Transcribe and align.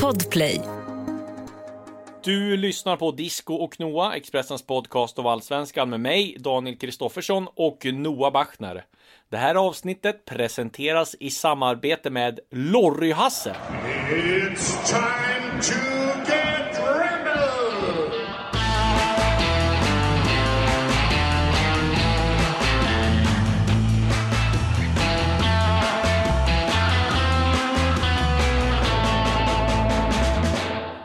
Podplay. 0.00 0.60
Du 2.24 2.56
lyssnar 2.56 2.96
på 2.96 3.10
Disco 3.10 3.54
och 3.54 3.80
Noah, 3.80 4.14
Expressens 4.14 4.66
podcast 4.66 5.18
av 5.18 5.26
Allsvenskan 5.26 5.90
med 5.90 6.00
mig, 6.00 6.36
Daniel 6.38 6.76
Kristoffersson 6.76 7.48
och 7.54 7.86
Noah 7.92 8.32
Bachner. 8.32 8.84
Det 9.30 9.36
här 9.36 9.54
avsnittet 9.54 10.24
presenteras 10.24 11.16
i 11.20 11.30
samarbete 11.30 12.10
med 12.10 12.40
Lorry-Hasse. 12.50 13.54
It's 14.10 14.86
time 14.86 15.62
to 15.62 15.91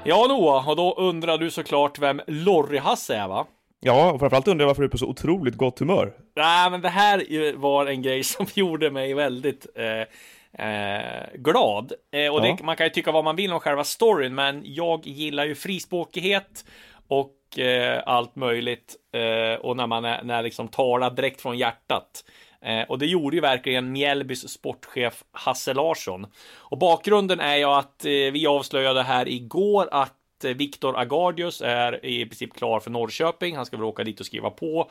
Ja, 0.07 0.25
Noah, 0.29 0.70
och 0.70 0.75
då 0.75 0.93
undrar 0.93 1.38
du 1.38 1.52
såklart 1.52 1.99
vem 1.99 2.21
Lorry-Hasse 2.27 3.16
är, 3.16 3.27
va? 3.27 3.45
Ja, 3.79 4.11
och 4.11 4.20
framförallt 4.20 4.47
undrar 4.47 4.63
jag 4.63 4.67
varför 4.67 4.81
du 4.81 4.85
är 4.88 4.91
på 4.91 4.97
så 4.97 5.07
otroligt 5.07 5.55
gott 5.55 5.80
humör. 5.80 6.13
Nej, 6.35 6.70
men 6.71 6.81
det 6.81 6.89
här 6.89 7.55
var 7.55 7.85
en 7.85 8.02
grej 8.02 8.23
som 8.23 8.45
gjorde 8.53 8.91
mig 8.91 9.13
väldigt 9.13 9.67
eh, 9.75 10.67
eh, 10.67 11.25
glad. 11.35 11.91
Eh, 12.13 12.33
och 12.33 12.45
Ja. 12.45 12.55
det, 12.57 12.63
man 12.63 12.75
kan 12.75 12.85
ju 12.85 12.89
tycka 12.89 13.11
vad 13.11 13.23
man 13.23 13.35
vill 13.35 13.53
om 13.53 13.59
själva 13.59 13.83
storyn, 13.83 14.35
men 14.35 14.61
jag 14.66 15.07
gillar 15.07 15.45
ju 15.45 15.55
frispråkighet 15.55 16.66
och 17.08 17.59
eh, 17.59 18.03
allt 18.05 18.35
möjligt. 18.35 18.95
Eh, 19.13 19.59
och 19.61 19.77
när 19.77 19.88
man 19.88 20.05
är, 20.05 20.23
när 20.23 20.44
liksom 20.44 20.67
talar 20.67 21.09
direkt 21.11 21.41
från 21.41 21.58
hjärtat. 21.58 22.23
Eh, 22.61 22.81
och 22.81 22.99
det 22.99 23.05
gjorde 23.05 23.35
ju 23.35 23.41
verkligen 23.41 23.91
Mjällbys 23.91 24.49
sportchef 24.49 25.23
Hasse 25.31 25.73
Larsson. 25.73 26.27
Och 26.57 26.77
bakgrunden 26.77 27.39
är 27.39 27.55
ju 27.55 27.63
att 27.63 28.05
eh, 28.05 28.11
vi 28.11 28.47
avslöjade 28.47 29.03
här 29.03 29.27
igår 29.27 29.89
att 29.91 30.43
eh, 30.43 30.52
Viktor 30.52 30.99
Agardius 30.99 31.61
är 31.61 32.05
i 32.05 32.25
princip 32.25 32.53
klar 32.53 32.80
för 32.80 32.91
Norrköping. 32.91 33.55
Han 33.55 33.66
ska 33.66 33.78
väl 33.78 33.83
åka 33.83 34.03
dit 34.03 34.19
och 34.19 34.25
skriva 34.25 34.50
på. 34.50 34.89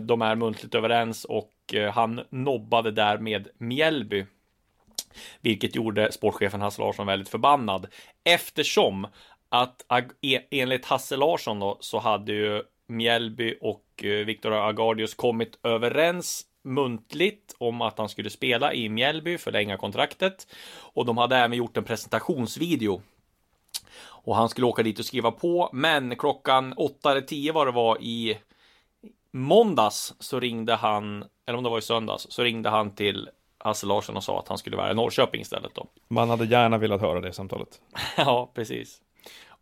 De 0.00 0.22
är 0.22 0.34
muntligt 0.34 0.74
överens 0.74 1.24
och 1.24 1.52
han 1.92 2.20
nobbade 2.30 2.90
där 2.90 3.18
med 3.18 3.48
Mjällby. 3.58 4.26
Vilket 5.40 5.74
gjorde 5.74 6.12
sportchefen 6.12 6.60
Hasse 6.60 6.82
Larsson 6.82 7.06
väldigt 7.06 7.28
förbannad. 7.28 7.86
Eftersom 8.24 9.06
att 9.48 9.86
e, 10.22 10.40
enligt 10.50 10.86
Hasse 10.86 11.16
Larsson 11.16 11.60
då, 11.60 11.78
så 11.80 11.98
hade 11.98 12.32
ju 12.32 12.62
Mjällby 12.88 13.54
och 13.60 13.84
Viktor 14.02 14.52
Agardius 14.52 15.14
kommit 15.14 15.58
överens 15.62 16.46
muntligt 16.64 17.54
om 17.58 17.80
att 17.80 17.98
han 17.98 18.08
skulle 18.08 18.30
spela 18.30 18.74
i 18.74 18.88
Mjällby, 18.88 19.38
förlänga 19.38 19.76
kontraktet. 19.76 20.46
Och 20.76 21.06
de 21.06 21.18
hade 21.18 21.36
även 21.36 21.58
gjort 21.58 21.76
en 21.76 21.84
presentationsvideo 21.84 23.02
och 24.24 24.36
han 24.36 24.48
skulle 24.48 24.66
åka 24.66 24.82
dit 24.82 24.98
och 24.98 25.04
skriva 25.04 25.30
på, 25.30 25.70
men 25.72 26.16
klockan 26.16 26.72
åtta 26.76 27.10
eller 27.10 27.20
tio 27.20 27.52
var 27.52 27.66
det 27.66 27.72
var 27.72 28.02
i 28.02 28.38
måndags 29.30 30.14
så 30.18 30.40
ringde 30.40 30.74
han, 30.74 31.24
eller 31.46 31.58
om 31.58 31.64
det 31.64 31.70
var 31.70 31.78
i 31.78 31.82
söndags, 31.82 32.26
så 32.30 32.42
ringde 32.42 32.68
han 32.68 32.94
till 32.94 33.28
Hasse 33.58 33.86
Larsson 33.86 34.16
och 34.16 34.24
sa 34.24 34.38
att 34.38 34.48
han 34.48 34.58
skulle 34.58 34.76
vara 34.76 34.90
i 34.90 34.94
Norrköping 34.94 35.40
istället 35.40 35.74
då. 35.74 35.86
Man 36.08 36.30
hade 36.30 36.44
gärna 36.44 36.78
velat 36.78 37.00
höra 37.00 37.20
det 37.20 37.32
samtalet. 37.32 37.80
Ja, 38.16 38.50
precis. 38.54 39.00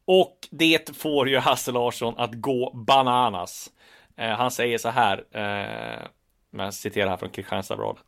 Och 0.04 0.48
det 0.50 0.96
får 0.96 1.28
ju 1.28 1.38
Hasse 1.38 1.72
Larsson 1.72 2.14
att 2.16 2.34
gå 2.34 2.70
bananas. 2.74 3.70
Eh, 4.16 4.30
han 4.30 4.50
säger 4.50 4.78
så 4.78 4.88
här, 4.88 5.24
eh, 5.30 6.06
men 6.52 6.64
jag 6.64 6.74
citerar 6.74 7.10
här 7.10 7.16
från 7.16 7.30
Kristianstadsbladet. 7.30 8.04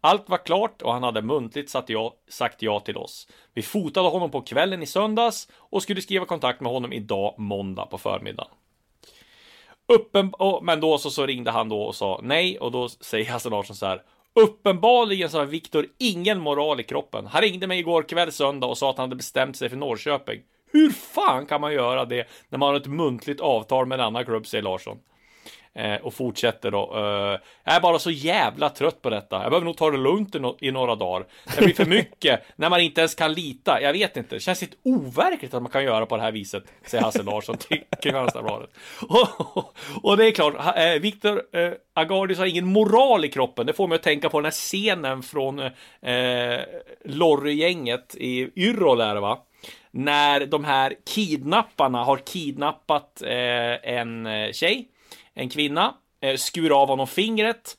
Allt 0.00 0.28
var 0.28 0.38
klart 0.38 0.82
och 0.82 0.92
han 0.92 1.02
hade 1.02 1.22
muntligt 1.22 1.70
sagt 1.70 1.88
ja, 1.88 2.14
sagt 2.28 2.62
ja 2.62 2.80
till 2.80 2.96
oss. 2.96 3.28
Vi 3.54 3.62
fotade 3.62 4.08
honom 4.08 4.30
på 4.30 4.40
kvällen 4.40 4.82
i 4.82 4.86
söndags 4.86 5.48
och 5.54 5.82
skulle 5.82 6.02
skriva 6.02 6.24
kontakt 6.24 6.60
med 6.60 6.72
honom 6.72 6.92
idag 6.92 7.34
måndag 7.38 7.86
på 7.86 7.98
förmiddagen. 7.98 8.50
Uppen, 9.92 10.34
och, 10.34 10.64
men 10.64 10.80
då 10.80 10.98
så, 10.98 11.10
så 11.10 11.26
ringde 11.26 11.50
han 11.50 11.68
då 11.68 11.82
och 11.82 11.94
sa 11.94 12.20
nej 12.22 12.58
och 12.58 12.72
då 12.72 12.88
säger 12.88 13.30
Hasse 13.30 13.48
Larsson 13.48 13.76
så 13.76 13.86
här. 13.86 14.02
Uppenbarligen 14.34 15.30
så 15.30 15.38
har 15.38 15.46
Viktor 15.46 15.86
ingen 15.98 16.40
moral 16.40 16.80
i 16.80 16.84
kroppen. 16.84 17.26
Han 17.26 17.42
ringde 17.42 17.66
mig 17.66 17.78
igår 17.78 18.02
kväll 18.02 18.32
söndag 18.32 18.66
och 18.66 18.78
sa 18.78 18.90
att 18.90 18.96
han 18.96 19.04
hade 19.04 19.16
bestämt 19.16 19.56
sig 19.56 19.68
för 19.68 19.76
Norrköping. 19.76 20.40
Hur 20.72 20.90
fan 20.90 21.46
kan 21.46 21.60
man 21.60 21.72
göra 21.72 22.04
det 22.04 22.28
när 22.48 22.58
man 22.58 22.68
har 22.68 22.76
ett 22.76 22.86
muntligt 22.86 23.40
avtal 23.40 23.86
med 23.86 24.00
en 24.00 24.06
annan 24.06 24.24
klubb, 24.24 24.46
säger 24.46 24.64
Larsson. 24.64 24.98
Eh, 25.78 25.96
och 25.96 26.14
fortsätter 26.14 26.70
då. 26.70 26.92
Eh, 26.94 27.40
jag 27.64 27.74
är 27.76 27.80
bara 27.80 27.98
så 27.98 28.10
jävla 28.10 28.70
trött 28.70 29.02
på 29.02 29.10
detta. 29.10 29.42
Jag 29.42 29.50
behöver 29.50 29.64
nog 29.64 29.76
ta 29.76 29.90
det 29.90 29.98
lugnt 29.98 30.36
i, 30.60 30.70
några 30.70 30.94
dagar. 30.94 31.26
Det 31.56 31.64
blir 31.64 31.74
för 31.74 31.84
mycket 31.98 32.42
när 32.56 32.70
man 32.70 32.80
inte 32.80 33.00
ens 33.00 33.14
kan 33.14 33.32
lita. 33.32 33.80
Jag 33.80 33.92
vet 33.92 34.16
inte. 34.16 34.36
Det 34.36 34.40
känns 34.40 34.60
lite 34.60 34.76
overkligt 34.82 35.54
att 35.54 35.62
man 35.62 35.72
kan 35.72 35.84
göra 35.84 36.06
på 36.06 36.16
det 36.16 36.22
här 36.22 36.32
viset, 36.32 36.64
säger 36.86 37.04
Hasse 37.04 37.22
Larsson 37.22 37.56
till 37.56 37.80
Kristianstadsbladet. 38.02 38.70
Och, 39.08 39.74
och 40.02 40.16
det 40.16 40.26
är 40.26 40.30
klart, 40.30 40.54
eh, 40.76 41.00
Viktor 41.00 41.42
eh, 41.52 41.72
Agardius 41.94 42.38
har 42.38 42.46
ingen 42.46 42.66
moral 42.66 43.24
i 43.24 43.28
kroppen. 43.28 43.66
Det 43.66 43.72
får 43.72 43.88
mig 43.88 43.96
att 43.96 44.02
tänka 44.02 44.28
på 44.28 44.38
den 44.38 44.44
här 44.44 44.50
scenen 44.50 45.22
från 45.22 45.58
eh, 45.58 46.60
Lorry-gänget 47.04 48.14
i 48.18 48.50
Yrrol 48.56 49.00
är 49.00 49.14
det 49.14 49.20
va? 49.20 49.38
När 49.90 50.46
de 50.46 50.64
här 50.64 50.94
kidnapparna 51.14 52.04
har 52.04 52.16
kidnappat 52.16 53.22
eh, 53.22 53.94
en 53.94 54.28
tjej 54.52 54.88
en 55.38 55.48
kvinna, 55.48 55.94
eh, 56.20 56.36
skur 56.36 56.82
av 56.82 56.88
honom 56.88 57.06
fingret. 57.06 57.76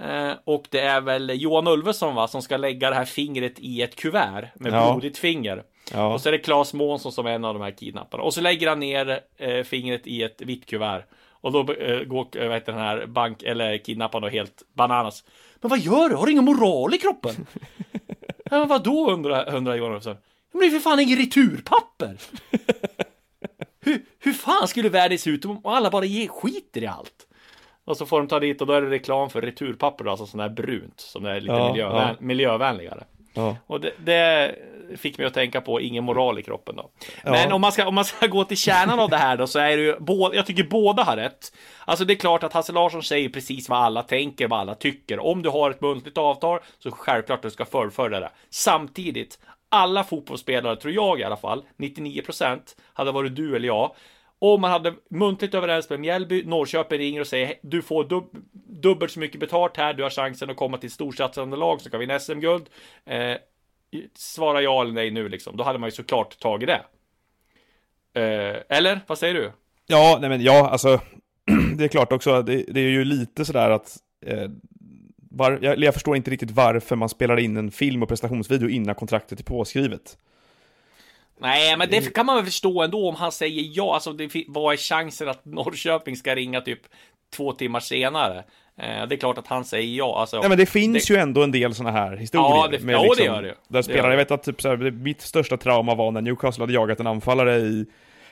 Eh, 0.00 0.32
och 0.44 0.64
det 0.70 0.80
är 0.80 1.00
väl 1.00 1.32
Johan 1.42 1.66
Ulveson 1.68 2.14
va, 2.14 2.28
som 2.28 2.42
ska 2.42 2.56
lägga 2.56 2.90
det 2.90 2.96
här 2.96 3.04
fingret 3.04 3.54
i 3.58 3.82
ett 3.82 3.96
kuvert 3.96 4.48
med 4.54 4.72
Ja. 4.72 4.92
blodigt 4.92 5.18
finger. 5.18 5.62
Ja. 5.92 6.14
Och 6.14 6.20
så 6.20 6.28
är 6.28 6.32
det 6.32 6.38
Claes 6.38 6.74
Månsson 6.74 7.12
som 7.12 7.26
är 7.26 7.30
en 7.30 7.44
av 7.44 7.54
de 7.54 7.62
här 7.62 7.70
kidnapparna. 7.70 8.22
Och 8.22 8.34
så 8.34 8.40
lägger 8.40 8.68
han 8.68 8.80
ner 8.80 9.20
eh, 9.36 9.62
fingret 9.64 10.06
i 10.06 10.22
ett 10.22 10.40
vitt 10.42 10.66
kuvert. 10.66 11.02
Och 11.40 11.52
då 11.52 11.62
går 11.62 12.46
vad 12.46 12.54
heter 12.54 12.72
den 12.72 12.80
här 12.80 13.06
bank 13.06 13.42
eller 13.42 13.78
kidnapparen 13.78 14.22
då 14.22 14.28
helt 14.28 14.62
bananas. 14.74 15.24
Men 15.60 15.68
vad 15.68 15.78
gör 15.78 16.08
du? 16.08 16.14
Har 16.16 16.26
du 16.26 16.32
ingen 16.32 16.44
moral 16.44 16.94
i 16.94 16.98
kroppen? 16.98 17.46
ja, 18.50 18.58
men 18.58 18.68
vadå 18.68 19.10
undrar, 19.10 19.54
undrar 19.54 19.74
Johan 19.74 19.90
Ulveson. 19.92 20.16
Men 20.52 20.60
det 20.60 20.66
är 20.66 20.70
för 20.70 20.78
fan 20.78 21.00
inget 21.00 21.18
returpapper! 21.18 22.16
hur, 23.80 24.02
hur 24.18 24.32
fan 24.32 24.68
skulle 24.68 24.88
världen 24.88 25.18
se 25.18 25.30
ut 25.30 25.44
om 25.44 25.60
alla 25.64 25.90
bara 25.90 26.04
ger 26.04 26.28
skiter 26.28 26.82
i 26.82 26.86
allt? 26.86 27.26
Och 27.84 27.96
så 27.96 28.06
får 28.06 28.18
de 28.18 28.28
ta 28.28 28.40
dit 28.40 28.60
och 28.60 28.66
då 28.66 28.72
är 28.72 28.82
det 28.82 28.90
reklam 28.90 29.30
för 29.30 29.42
returpapper, 29.42 30.04
alltså 30.04 30.26
sånt 30.26 30.40
där 30.40 30.48
brunt 30.48 31.00
som 31.00 31.24
är 31.24 31.40
lite 31.40 31.52
Ja, 31.52 31.68
miljövän, 31.68 32.08
ja. 32.08 32.14
miljövänligare. 32.18 33.04
Ja. 33.34 33.56
Och 33.66 33.80
det, 33.80 33.92
det 33.98 34.54
fick 34.96 35.18
mig 35.18 35.26
att 35.26 35.34
tänka 35.34 35.60
på 35.60 35.80
ingen 35.80 36.04
moral 36.04 36.38
i 36.38 36.42
kroppen 36.42 36.76
då. 36.76 36.90
Men 37.24 37.52
om 37.52 37.60
man, 37.60 37.72
ska, 37.72 37.86
om 37.88 37.94
man 37.94 38.04
ska 38.04 38.26
gå 38.26 38.44
till 38.44 38.56
kärnan 38.56 39.00
av 39.00 39.10
det 39.10 39.16
här 39.16 39.36
då 39.36 39.46
så 39.46 39.58
är 39.58 39.76
det 39.76 39.82
ju, 39.82 39.96
båda, 40.00 40.36
jag 40.36 40.46
tycker 40.46 40.64
båda 40.64 41.02
har 41.02 41.16
rätt. 41.16 41.52
Alltså 41.84 42.04
det 42.04 42.12
är 42.12 42.16
klart 42.16 42.42
att 42.42 42.52
Hasse 42.52 42.72
Larsson 42.72 43.02
säger 43.02 43.28
precis 43.28 43.68
vad 43.68 43.78
alla 43.78 44.02
tänker, 44.02 44.48
vad 44.48 44.60
alla 44.60 44.74
tycker. 44.74 45.18
Om 45.18 45.42
du 45.42 45.48
har 45.48 45.70
ett 45.70 45.80
muntligt 45.80 46.18
avtal 46.18 46.60
så 46.78 46.90
självklart 46.90 47.42
du 47.42 47.50
ska 47.50 47.64
fullfölja 47.64 48.20
det. 48.20 48.30
Samtidigt, 48.50 49.38
alla 49.68 50.04
fotbollsspelare, 50.04 50.76
tror 50.76 50.94
jag 50.94 51.20
i 51.20 51.24
alla 51.24 51.36
fall, 51.36 51.64
99% 51.76 52.60
hade 52.92 53.12
varit 53.12 53.36
du 53.36 53.56
eller 53.56 53.66
jag. 53.66 53.94
Om 54.38 54.60
man 54.60 54.70
hade 54.70 54.94
muntligt 55.10 55.54
överens 55.54 55.90
med 55.90 56.00
Mjällby, 56.00 56.44
Norrköping 56.44 56.98
ringer 56.98 57.20
och 57.20 57.26
säger 57.26 57.54
du 57.62 57.82
får 57.82 58.04
dub- 58.04 58.42
dubbelt 58.82 59.12
så 59.12 59.20
mycket 59.20 59.40
betalt 59.40 59.76
här, 59.76 59.94
du 59.94 60.02
har 60.02 60.10
chansen 60.10 60.50
att 60.50 60.56
komma 60.56 60.78
till 60.78 60.90
storsatsande 60.90 61.56
lag 61.56 61.80
som 61.80 61.90
kan 61.90 62.00
vinna 62.00 62.18
SM-guld. 62.18 62.68
Eh, 63.06 63.36
svara 64.14 64.62
ja 64.62 64.82
eller 64.82 64.92
nej 64.92 65.10
nu 65.10 65.28
liksom. 65.28 65.56
Då 65.56 65.64
hade 65.64 65.78
man 65.78 65.86
ju 65.86 65.90
såklart 65.92 66.38
tagit 66.38 66.68
det. 66.68 66.82
Eh, 68.20 68.76
eller? 68.78 69.00
Vad 69.06 69.18
säger 69.18 69.34
du? 69.34 69.52
Ja, 69.86 70.18
nej 70.20 70.30
men 70.30 70.42
ja, 70.42 70.68
alltså 70.68 71.00
det 71.76 71.84
är 71.84 71.88
klart 71.88 72.12
också, 72.12 72.42
det, 72.42 72.64
det 72.68 72.80
är 72.80 72.88
ju 72.90 73.04
lite 73.04 73.44
sådär 73.44 73.70
att 73.70 73.96
eh, 74.26 74.48
var, 75.38 75.58
jag, 75.62 75.78
jag 75.78 75.94
förstår 75.94 76.16
inte 76.16 76.30
riktigt 76.30 76.50
varför 76.50 76.96
man 76.96 77.08
spelar 77.08 77.38
in 77.40 77.56
en 77.56 77.70
film 77.70 78.02
och 78.02 78.08
prestationsvideo 78.08 78.68
innan 78.68 78.94
kontraktet 78.94 79.40
är 79.40 79.44
påskrivet. 79.44 80.16
Nej, 81.40 81.76
men 81.76 81.90
det 81.90 82.14
kan 82.14 82.26
man 82.26 82.36
väl 82.36 82.44
förstå 82.44 82.82
ändå 82.82 83.08
om 83.08 83.14
han 83.14 83.32
säger 83.32 83.70
ja. 83.72 83.94
Alltså, 83.94 84.12
det, 84.12 84.44
vad 84.48 84.72
är 84.72 84.76
chansen 84.76 85.28
att 85.28 85.44
Norrköping 85.44 86.16
ska 86.16 86.34
ringa 86.34 86.60
typ 86.60 86.80
två 87.36 87.52
timmar 87.52 87.80
senare? 87.80 88.38
Eh, 88.78 89.06
det 89.08 89.14
är 89.14 89.16
klart 89.16 89.38
att 89.38 89.46
han 89.46 89.64
säger 89.64 89.96
ja. 89.98 90.20
Alltså, 90.20 90.40
Nej 90.40 90.48
men 90.48 90.58
det 90.58 90.66
finns 90.66 91.10
ju 91.10 91.16
ändå 91.16 91.42
en 91.42 91.52
del 91.52 91.74
sådana 91.74 91.98
här 91.98 92.16
historier. 92.16 92.48
Ja, 92.48 92.68
det- 92.70 92.92
ja, 92.92 93.14
det 93.16 93.24
gör 93.24 93.42
det 93.42 93.48
ju. 93.48 93.54
Där 93.68 93.78
Det 93.78 93.82
spelare, 93.82 94.02
jag 94.02 94.12
det. 94.12 94.16
vet 94.16 94.30
att 94.30 94.42
typ 94.42 94.62
så 94.62 94.68
här, 94.68 94.76
det- 94.76 94.90
mitt 94.90 95.20
största 95.20 95.56
trauma 95.56 95.94
var 95.94 96.10
när 96.10 96.20
Newcastle 96.20 96.62
hade 96.62 96.72
jagat 96.72 97.00
en 97.00 97.06
anfallare 97.06 97.56
i 97.56 97.86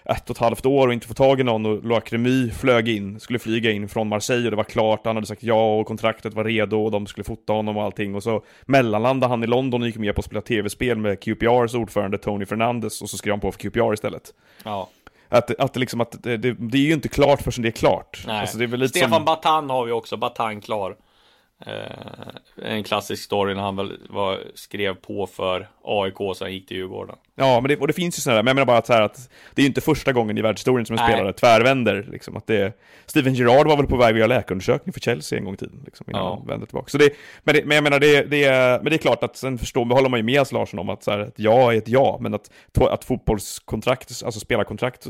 ett 0.08 0.30
och 0.30 0.36
ett 0.36 0.40
halvt 0.40 0.66
år 0.66 0.86
och 0.86 0.92
inte 0.92 1.06
fått 1.06 1.16
tag 1.16 1.40
i 1.40 1.42
någon 1.42 1.66
och 1.66 1.84
Loic 1.84 2.04
Remy 2.12 2.50
flög 2.50 2.88
in, 2.88 3.20
skulle 3.20 3.38
flyga 3.38 3.70
in 3.70 3.88
från 3.88 4.08
Marseille 4.08 4.44
och 4.44 4.50
det 4.50 4.56
var 4.56 4.64
klart, 4.64 5.00
han 5.04 5.16
hade 5.16 5.26
sagt 5.26 5.42
ja 5.42 5.76
och 5.76 5.86
kontraktet 5.86 6.34
var 6.34 6.44
redo 6.44 6.84
och 6.84 6.90
de 6.90 7.06
skulle 7.06 7.24
fota 7.24 7.52
honom 7.52 7.76
och 7.76 7.82
allting 7.82 8.14
och 8.14 8.22
så 8.22 8.44
mellanlandade 8.62 9.30
han 9.30 9.44
i 9.44 9.46
London 9.46 9.82
och 9.82 9.86
gick 9.86 9.96
med 9.96 10.14
på 10.14 10.18
att 10.18 10.24
spela 10.24 10.40
tv-spel 10.40 10.98
med 10.98 11.20
QPRs 11.20 11.74
ordförande 11.74 12.18
Tony 12.18 12.46
Fernandes 12.46 13.02
och 13.02 13.10
så 13.10 13.16
skrev 13.16 13.32
han 13.32 13.40
på 13.40 13.52
för 13.52 13.58
QPR 13.58 13.94
istället. 13.94 14.34
ja. 14.64 14.88
Att, 15.28 15.60
att 15.60 15.72
det 15.72 15.80
liksom 15.80 16.00
att 16.00 16.22
det, 16.22 16.36
det, 16.36 16.52
det 16.52 16.78
är 16.78 16.82
ju 16.82 16.92
inte 16.92 17.08
klart 17.08 17.42
förrän 17.42 17.62
det 17.62 17.68
är 17.68 17.70
klart. 17.70 18.24
Nej. 18.26 18.40
Alltså 18.40 18.58
det 18.58 18.64
är 18.64 18.68
väl 18.68 18.80
lite 18.80 18.98
Stefan 18.98 19.10
som... 19.10 19.24
Batan 19.24 19.70
har 19.70 19.84
vi 19.84 19.92
också, 19.92 20.16
Batan 20.16 20.60
klar. 20.60 20.96
Eh, 21.66 22.72
en 22.72 22.84
klassisk 22.84 23.22
story 23.22 23.54
när 23.54 23.62
han 23.62 23.76
väl 23.76 23.98
var, 24.10 24.40
skrev 24.54 24.94
på 24.94 25.26
för 25.26 25.68
AIK 25.86 26.36
sen 26.36 26.52
gick 26.52 26.68
till 26.68 26.76
Djurgården. 26.76 27.16
Ja, 27.38 27.60
men 27.60 27.68
det, 27.68 27.76
och 27.76 27.86
det 27.86 27.92
finns 27.92 28.18
ju 28.18 28.20
sådana 28.20 28.36
där, 28.36 28.42
men 28.42 28.48
jag 28.48 28.54
menar 28.54 28.66
bara 28.66 28.78
att, 28.78 28.86
så 28.86 28.92
här 28.92 29.02
att 29.02 29.30
det 29.54 29.60
är 29.60 29.64
ju 29.64 29.68
inte 29.68 29.80
första 29.80 30.12
gången 30.12 30.38
i 30.38 30.42
världshistorien 30.42 30.86
som 30.86 30.96
en 30.98 31.02
Nej. 31.04 31.12
spelare 31.12 31.32
tvärvänder. 31.32 32.08
Liksom, 32.12 32.36
att 32.36 32.46
det, 32.46 32.72
Steven 33.06 33.34
Gerrard 33.34 33.66
var 33.66 33.76
väl 33.76 33.86
på 33.86 33.96
väg 33.96 34.12
att 34.12 34.18
göra 34.18 34.26
läkarundersökning 34.26 34.92
för 34.92 35.00
Chelsea 35.00 35.38
en 35.38 35.44
gång 35.44 35.54
i 35.54 35.56
tiden, 35.56 35.82
liksom, 35.84 36.06
innan 36.08 36.22
Ja. 36.22 36.34
han 36.38 36.46
vände 36.46 36.66
tillbaka. 36.66 36.88
Så 36.88 36.98
det, 36.98 37.10
men, 37.44 37.54
det, 37.54 37.64
men 37.64 37.74
jag 37.74 37.84
menar, 37.84 37.98
det, 38.00 38.22
det, 38.22 38.44
är- 38.44 38.78
men 38.78 38.84
det 38.90 38.96
är 38.96 38.98
klart 38.98 39.22
att 39.22 39.36
sen 39.36 39.58
förstår, 39.58 39.84
håller 39.94 40.08
man 40.08 40.18
ju 40.20 40.24
med 40.24 40.52
Larsson 40.52 40.78
om 40.80 40.88
att 40.90 41.02
så 41.02 41.10
här, 41.10 41.18
ett 41.18 41.34
ja 41.36 41.72
är 41.72 41.76
ett 41.78 41.88
ja, 41.88 42.18
men 42.20 42.34
att, 42.34 42.50
att 42.80 43.04
fotbollskontrakt, 43.04 44.22
alltså 44.24 44.40
spelarkontrakt, 44.40 45.06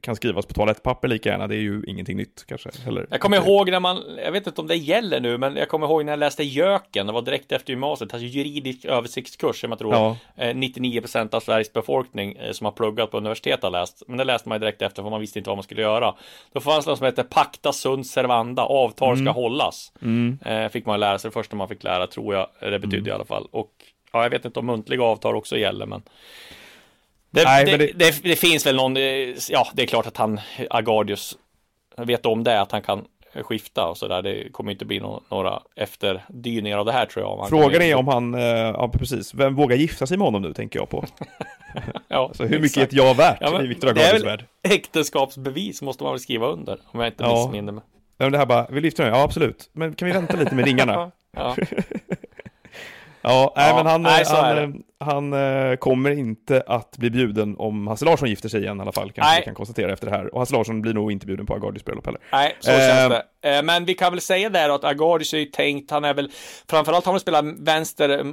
kan 0.00 0.16
skrivas 0.16 0.46
på 0.46 0.54
toalettpapper 0.54 1.08
lika 1.08 1.28
gärna, 1.28 1.46
det 1.46 1.54
är 1.56 1.60
ju 1.60 1.82
ingenting 1.86 2.16
nytt 2.16 2.44
kanske 2.48 2.70
heller. 2.84 3.06
Jag 3.10 3.20
kommer 3.20 3.36
ihåg 3.36 3.70
när 3.70 3.80
man, 3.80 3.98
jag 4.24 4.32
vet 4.32 4.46
inte 4.46 4.60
om 4.60 4.66
det 4.66 4.76
gäller 4.76 5.20
nu, 5.20 5.38
men 5.38 5.56
jag 5.56 5.68
kommer 5.68 5.86
ihåg 5.86 6.04
när 6.04 6.12
jag 6.12 6.18
läste 6.18 6.42
Jöken, 6.44 7.06
det 7.06 7.12
var 7.12 7.22
direkt 7.22 7.52
efter 7.52 7.70
gymnasiet, 7.72 8.14
alltså 8.14 8.26
juridisk 8.26 8.84
översiktskurs 8.84 9.64
tror 9.82 9.94
Ja. 9.94 10.16
eh, 10.36 10.54
99% 10.54 11.34
av 11.34 11.40
Sveriges 11.40 11.72
befolkning 11.72 12.32
eh, 12.36 12.52
som 12.52 12.64
har 12.64 12.72
pluggat 12.72 13.10
på 13.10 13.16
universitet 13.16 13.62
har 13.62 13.70
läst. 13.70 14.02
Men 14.08 14.16
det 14.18 14.24
läste 14.24 14.48
man 14.48 14.56
ju 14.56 14.60
direkt 14.60 14.82
efter 14.82 15.02
för 15.02 15.10
man 15.10 15.20
visste 15.20 15.38
inte 15.38 15.50
vad 15.50 15.56
man 15.56 15.62
skulle 15.64 15.82
göra. 15.82 16.14
Då 16.52 16.60
fanns 16.60 16.84
det 16.84 16.90
något 16.90 16.98
som 16.98 17.04
heter 17.06 17.22
Pacta 17.22 17.72
sunt 17.72 18.06
servanda, 18.06 18.62
avtal 18.62 19.12
Mm. 19.14 19.26
ska 19.26 19.32
hållas. 19.40 19.92
Eh, 20.44 20.68
fick 20.68 20.86
man 20.86 21.00
lära 21.00 21.18
sig 21.18 21.28
det 21.28 21.32
första 21.32 21.56
man 21.56 21.68
fick 21.68 21.82
lära, 21.84 22.06
tror 22.06 22.34
jag 22.34 22.46
det 22.60 22.78
betydde 22.78 22.96
Mm. 22.96 23.08
i 23.08 23.10
alla 23.10 23.24
fall. 23.24 23.48
Och 23.50 23.70
ja, 24.12 24.22
jag 24.22 24.30
vet 24.30 24.44
inte 24.44 24.58
om 24.58 24.66
muntliga 24.66 25.02
avtal 25.02 25.36
också 25.36 25.56
gäller, 25.58 25.86
men 25.86 26.02
det, 27.30 27.44
Nej, 27.44 27.64
det, 27.64 27.76
det... 27.76 28.22
det- 28.22 28.36
finns 28.36 28.66
väl 28.66 28.76
någon, 28.76 28.96
eh, 28.96 29.02
ja, 29.50 29.68
det 29.74 29.82
är 29.82 29.86
klart 29.86 30.06
att 30.06 30.16
han, 30.16 30.40
Agardius, 30.70 31.36
vet 31.96 32.26
om 32.26 32.44
det, 32.44 32.60
att 32.60 32.72
han 32.72 32.82
kan 32.82 33.04
skifta 33.42 33.86
och 33.88 33.96
sådär. 33.96 34.22
Det 34.22 34.52
kommer 34.52 34.72
inte 34.72 34.84
bli 34.84 35.00
nå- 35.00 35.22
några 35.30 35.60
efterdyningar 35.76 36.78
av 36.78 36.84
det 36.86 36.92
här 36.92 37.06
tror 37.06 37.24
jag. 37.24 37.48
Frågan 37.48 37.82
är 37.82 37.94
om 37.94 38.08
han, 38.08 38.34
eh, 38.34 38.40
ja 38.50 38.88
precis, 38.98 39.34
vem 39.34 39.54
vågar 39.54 39.76
gifta 39.76 40.06
sig 40.06 40.16
med 40.18 40.24
honom 40.26 40.42
nu 40.42 40.52
tänker 40.54 40.78
jag 40.78 40.88
på. 40.90 41.04
ja, 42.08 42.30
Så 42.34 42.42
hur 42.42 42.50
mycket 42.50 42.64
exakt. 42.64 42.78
är 42.78 42.82
ett 42.86 42.92
ja 43.06 43.12
värt 43.12 43.38
Ja, 43.40 43.62
i 43.62 43.66
Viktor 43.66 43.94
väl 43.94 44.24
värld? 44.24 44.44
äktenskapsbevis 44.68 45.82
måste 45.82 46.02
man 46.04 46.12
väl 46.12 46.20
skriva 46.20 46.46
under, 46.46 46.78
om 46.86 47.00
jag 47.00 47.08
inte 47.08 47.24
Ja. 47.24 47.36
missminner 47.44 47.72
mig. 47.72 47.84
Ja, 48.18 48.24
men 48.24 48.32
det 48.32 48.38
här 48.38 48.46
bara, 48.46 48.66
vill 48.70 48.82
du 48.82 48.86
gifta 48.88 49.02
dig? 49.02 49.12
Ja, 49.12 49.22
absolut. 49.22 49.70
Men 49.72 49.94
kan 49.94 50.06
vi 50.06 50.12
vänta 50.12 50.36
lite 50.36 50.54
med 50.54 50.64
ringarna? 50.64 51.10
Ja, 51.36 51.56
Ja, 53.22 53.52
nej, 53.56 53.68
Ja, 53.68 53.76
men 53.76 53.86
han, 53.86 54.02
nej, 54.02 54.24
så 54.24 54.36
han, 54.36 54.58
eh, 54.58 54.70
han 55.00 55.32
eh, 55.32 55.76
kommer 55.76 56.10
inte 56.10 56.62
att 56.66 56.96
bli 56.98 57.10
bjuden 57.10 57.56
om 57.58 57.86
Hasse 57.86 58.04
Larsson 58.04 58.28
gifter 58.28 58.48
sig 58.48 58.62
igen 58.62 58.78
i 58.78 58.80
alla 58.82 58.92
fall, 58.92 59.12
kanske 59.12 59.32
Nej. 59.32 59.40
vi 59.40 59.44
kan 59.44 59.54
konstatera 59.54 59.92
efter 59.92 60.06
det 60.10 60.16
här. 60.16 60.34
Och 60.34 60.40
Hasse 60.40 60.54
Larsson 60.54 60.82
blir 60.82 60.94
nog 60.94 61.12
inte 61.12 61.26
bjuden 61.26 61.46
på 61.46 61.54
Agardis 61.54 61.84
bröllop 61.84 62.06
heller. 62.06 62.20
nej, 62.32 62.56
så 62.60 62.70
Eh, 62.70 62.78
känns 62.78 63.08
det. 63.42 63.56
Eh, 63.56 63.62
Men 63.62 63.84
vi 63.84 63.94
kan 63.94 64.12
väl 64.12 64.20
säga 64.20 64.48
där 64.50 64.68
att 64.68 64.84
Agardius 64.84 65.34
är 65.34 65.38
ju 65.38 65.44
tänkt, 65.44 65.90
han 65.90 66.04
är 66.04 66.14
väl, 66.14 66.30
framförallt 66.70 67.04
har 67.04 67.12
han 67.12 67.20
spelat 67.20 67.44
vänster, 67.58 68.24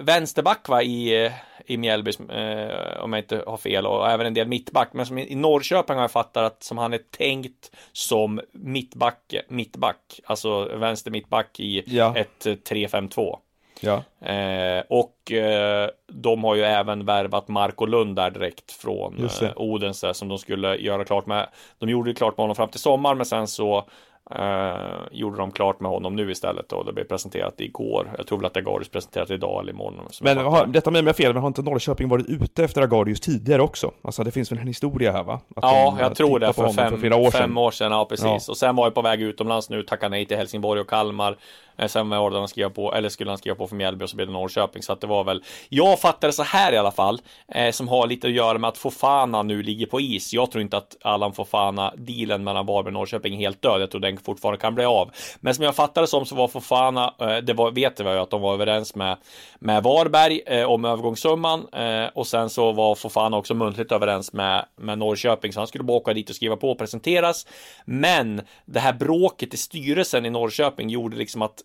vänsterback 0.00 0.68
va, 0.68 0.82
i, 0.82 1.24
eh, 1.24 1.32
i 1.66 1.76
Mjällby, 1.76 2.10
eh, 2.10 3.02
om 3.02 3.12
jag 3.12 3.22
inte 3.22 3.42
har 3.46 3.56
fel, 3.56 3.86
och 3.86 4.10
även 4.10 4.26
en 4.26 4.34
del 4.34 4.48
mittback. 4.48 4.88
Men 4.92 5.06
som 5.06 5.18
i 5.18 5.34
Norrköping 5.34 5.96
har 5.96 6.02
jag 6.02 6.10
fattat 6.10 6.42
att 6.52 6.62
som 6.62 6.78
han 6.78 6.92
är 6.92 7.00
tänkt 7.18 7.70
som 7.92 8.40
mittback, 8.52 9.34
mittback, 9.48 10.20
alltså 10.24 10.64
vänster 10.76 11.10
mittback 11.10 11.60
i 11.60 11.82
Ja. 11.86 12.16
ett 12.16 12.46
eh, 12.46 12.52
3-5-2. 12.52 13.38
Ja, 13.80 14.02
Eh, 14.24 14.82
och 14.88 15.32
eh, 15.32 15.88
de 16.06 16.44
har 16.44 16.54
ju 16.54 16.62
även 16.62 17.04
värvat 17.04 17.48
Marco 17.48 17.86
Lund 17.86 18.16
där 18.16 18.30
direkt 18.30 18.72
från 18.72 19.28
eh, 19.42 19.50
Odense 19.56 20.14
som 20.14 20.28
de 20.28 20.38
skulle 20.38 20.76
göra 20.76 21.04
klart 21.04 21.26
med. 21.26 21.48
De 21.78 21.88
gjorde 21.88 22.10
ju 22.10 22.14
klart 22.14 22.36
med 22.36 22.42
honom 22.42 22.56
fram 22.56 22.68
till 22.68 22.80
sommar 22.80 23.14
men 23.14 23.26
sen 23.26 23.46
så 23.46 23.84
eh, 24.30 24.74
gjorde 25.12 25.36
de 25.36 25.50
klart 25.50 25.80
med 25.80 25.90
honom 25.90 26.16
nu 26.16 26.30
istället 26.30 26.72
och 26.72 26.84
det 26.84 26.92
blev 26.92 27.04
presenterat 27.04 27.60
igår. 27.60 28.10
Jag 28.18 28.26
tror 28.26 28.38
väl 28.38 28.46
att 28.46 28.56
Agardis 28.56 28.88
presenterat 28.88 29.30
idag 29.30 29.60
eller 29.62 29.72
imorgon. 29.72 30.08
men 30.20 30.38
har, 30.38 30.66
detta 30.66 30.90
med 30.90 31.04
mig 31.04 31.14
fel, 31.14 31.32
men 31.32 31.42
har 31.42 31.48
inte 31.48 31.62
Norrköping 31.62 32.08
varit 32.08 32.26
ute 32.28 32.64
efter 32.64 32.82
Agardius 32.82 33.20
tidigare 33.20 33.62
också? 33.62 33.90
Alltså 34.02 34.24
det 34.24 34.30
finns 34.30 34.52
väl 34.52 34.58
en 34.58 34.66
historia 34.66 35.12
här 35.12 35.22
va? 35.22 35.34
Att 35.56 35.64
Ja, 35.64 35.94
de, 35.96 36.02
jag 36.02 36.14
tror 36.14 36.38
det 36.38 36.52
för 36.52 36.68
fem, 36.68 37.00
flera 37.00 37.16
år 37.16 37.30
sedan. 37.30 37.40
fem 37.40 37.58
år 37.58 37.70
sedan. 37.70 37.92
Ja, 37.92 38.04
precis. 38.04 38.24
Ja. 38.26 38.38
Och 38.48 38.56
sen 38.56 38.76
var 38.76 38.86
jag 38.86 38.94
på 38.94 39.02
väg 39.02 39.22
utomlands 39.22 39.70
nu, 39.70 39.82
tackade 39.82 40.10
nej 40.10 40.26
till 40.26 40.36
Helsingborg 40.36 40.80
och 40.80 40.88
Kalmar. 40.90 41.36
Eh, 41.76 41.86
Sen 41.86 42.10
var 42.10 42.30
han 42.30 42.48
skriva 42.48 42.70
på, 42.70 42.94
eller 42.94 43.08
skulle 43.08 43.30
han 43.30 43.38
skriva 43.38 43.54
på 43.56 43.66
för 43.66 43.76
Mjällby 43.76 44.04
och 44.04 44.10
så 44.10 44.16
blev 44.16 44.28
det 44.28 44.32
Norrköping. 44.32 44.82
Så 44.82 44.92
att 44.92 45.00
det 45.00 45.06
var 45.06 45.24
väl, 45.24 45.42
jag 45.68 46.00
fattar 46.00 46.28
det 46.28 46.32
så 46.32 46.42
här 46.42 46.72
i 46.72 46.76
alla 46.76 46.90
fall, 46.90 47.20
eh, 47.48 47.70
som 47.70 47.88
har 47.88 48.06
lite 48.06 48.26
att 48.26 48.32
göra 48.32 48.58
med 48.58 48.68
att 48.68 48.78
Fofana 48.78 49.42
nu 49.42 49.62
ligger 49.62 49.86
på 49.86 50.00
is. 50.00 50.32
Jag 50.32 50.50
tror 50.50 50.62
inte 50.62 50.76
att 50.76 50.96
Allan 51.02 51.32
Fofana, 51.32 51.92
dealen 51.96 52.44
mellan 52.44 52.66
Varberg 52.66 52.86
och 52.90 52.92
Norrköping 52.92 53.34
är 53.34 53.38
helt 53.38 53.62
död. 53.62 53.82
Jag 53.82 53.90
tror 53.90 54.00
den 54.00 54.13
fortfarande 54.22 54.60
kan 54.60 54.74
bli 54.74 54.84
av. 54.84 55.10
Men 55.40 55.54
som 55.54 55.64
jag 55.64 55.76
fattade 55.76 56.04
det 56.04 56.08
som 56.08 56.26
så 56.26 56.34
var 56.34 56.48
Fofana, 56.48 57.14
eh, 57.20 57.36
det 57.36 57.52
var, 57.52 57.70
vet 57.70 57.98
jag 57.98 58.14
ju 58.14 58.18
att 58.18 58.30
de 58.30 58.40
var 58.40 58.54
överens 58.54 58.94
med, 58.94 59.16
med 59.58 59.82
Varberg 59.82 60.40
eh, 60.46 60.70
om 60.70 60.84
övergångssumman. 60.84 61.68
Eh, 61.72 62.06
och 62.14 62.26
sen 62.26 62.50
så 62.50 62.72
var 62.72 62.94
Fofana 62.94 63.36
också 63.36 63.54
muntligt 63.54 63.92
överens 63.92 64.32
med, 64.32 64.64
med 64.76 64.98
Norrköping. 64.98 65.52
Så 65.52 65.60
han 65.60 65.66
skulle 65.66 65.84
bara 65.84 65.96
åka 65.96 66.14
dit 66.14 66.30
och 66.30 66.36
skriva 66.36 66.56
på 66.56 66.70
och 66.70 66.78
presenteras. 66.78 67.46
Men 67.84 68.42
det 68.64 68.80
här 68.80 68.92
bråket 68.92 69.54
i 69.54 69.56
styrelsen 69.56 70.26
i 70.26 70.30
Norrköping 70.30 70.88
gjorde 70.88 71.16
liksom 71.16 71.42
att 71.42 71.62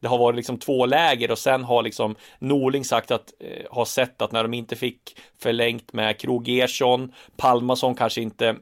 det 0.00 0.08
har 0.08 0.18
varit 0.18 0.36
liksom 0.36 0.58
två 0.58 0.86
läger 0.86 1.30
och 1.30 1.38
sen 1.38 1.64
har 1.64 1.82
liksom 1.82 2.14
Norling 2.38 2.84
sagt 2.84 3.10
att 3.10 3.32
eh, 3.40 3.66
har 3.70 3.84
sett 3.84 4.22
att 4.22 4.32
när 4.32 4.42
de 4.42 4.54
inte 4.54 4.76
fick 4.76 5.16
förlängt 5.38 5.92
med 5.92 6.18
Krog 6.18 6.48
Ersson, 6.48 7.12
Palmason 7.36 7.94
kanske 7.94 8.20
inte 8.20 8.56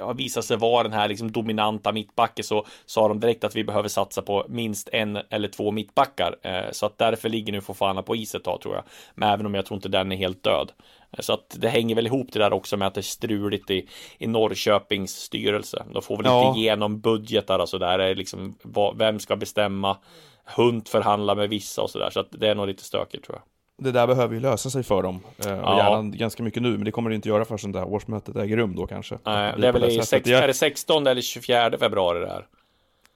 har 0.00 0.14
visat 0.14 0.44
sig 0.44 0.56
vara 0.56 0.82
den 0.82 0.92
här 0.92 1.08
liksom 1.08 1.32
dominanta 1.32 1.92
mittbacken 1.92 2.44
så 2.44 2.66
sa 2.86 3.08
de 3.08 3.20
direkt 3.20 3.44
att 3.44 3.56
vi 3.56 3.64
behöver 3.64 3.88
satsa 3.88 4.22
på 4.22 4.46
minst 4.48 4.88
en 4.92 5.18
eller 5.30 5.48
två 5.48 5.70
mittbackar. 5.70 6.36
Eh, 6.42 6.70
så 6.72 6.86
att 6.86 6.98
därför 6.98 7.28
ligger 7.28 7.52
nu 7.52 7.60
Fofana 7.60 8.02
på 8.02 8.16
is 8.16 8.34
ett 8.34 8.44
tag 8.44 8.60
tror 8.60 8.74
jag. 8.74 8.84
Men 9.14 9.28
även 9.32 9.46
om 9.46 9.54
jag 9.54 9.66
tror 9.66 9.76
inte 9.76 9.88
den 9.88 10.12
är 10.12 10.16
helt 10.16 10.42
död. 10.42 10.72
Eh, 11.12 11.20
Så 11.20 11.32
att 11.32 11.56
det 11.58 11.68
hänger 11.68 11.94
väl 11.94 12.06
ihop 12.06 12.32
det 12.32 12.38
där 12.38 12.52
också 12.52 12.76
med 12.76 12.88
att 12.88 12.94
det 12.94 13.00
är 13.00 13.02
struligt 13.02 13.70
i, 13.70 13.88
i 14.18 14.26
Norrköpings 14.26 15.10
styrelse. 15.16 15.84
De 15.92 16.02
får 16.02 16.16
väl 16.16 16.26
Ja. 16.26 16.48
inte 16.48 16.60
igenom 16.60 17.00
budgetar 17.00 17.58
och 17.58 17.68
sådär. 17.68 17.98
Det 17.98 18.04
är 18.04 18.14
liksom 18.14 18.54
vem 18.96 19.18
ska 19.18 19.36
bestämma? 19.36 19.96
Hund 20.44 20.88
förhandla 20.88 21.34
med 21.34 21.48
vissa 21.48 21.82
och 21.82 21.90
sådär. 21.90 22.10
Så 22.10 22.20
att 22.20 22.28
det 22.30 22.48
är 22.48 22.54
nog 22.54 22.66
lite 22.66 22.84
stökigt 22.84 23.24
tror 23.24 23.38
jag. 23.38 23.42
Det 23.78 23.92
där 23.92 24.06
behöver 24.06 24.34
ju 24.34 24.40
lösa 24.40 24.70
sig 24.70 24.82
för 24.82 25.02
dem. 25.02 25.20
Eh, 25.46 25.52
och 25.52 25.58
Ja. 25.64 25.78
gärna 25.78 26.08
ganska 26.16 26.42
mycket 26.42 26.62
nu, 26.62 26.70
men 26.70 26.84
det 26.84 26.90
kommer 26.90 27.10
det 27.10 27.16
inte 27.16 27.28
göra 27.28 27.44
förrän 27.44 27.72
det 27.72 27.78
här 27.78 27.88
årsmötet 27.88 28.36
äger 28.36 28.56
rum 28.56 28.76
då 28.76 28.86
kanske. 28.86 29.18
Nej, 29.26 29.54
det 29.58 29.68
är 29.68 29.72
väl 29.72 29.84
i 29.84 29.90
sättet. 29.90 30.08
sex, 30.08 30.28
Jag- 30.28 30.42
är 30.42 30.46
det 30.46 30.54
16 30.54 31.06
eller 31.06 31.22
24 31.22 31.78
februari 31.78 32.20
det 32.20 32.28
här? 32.30 32.46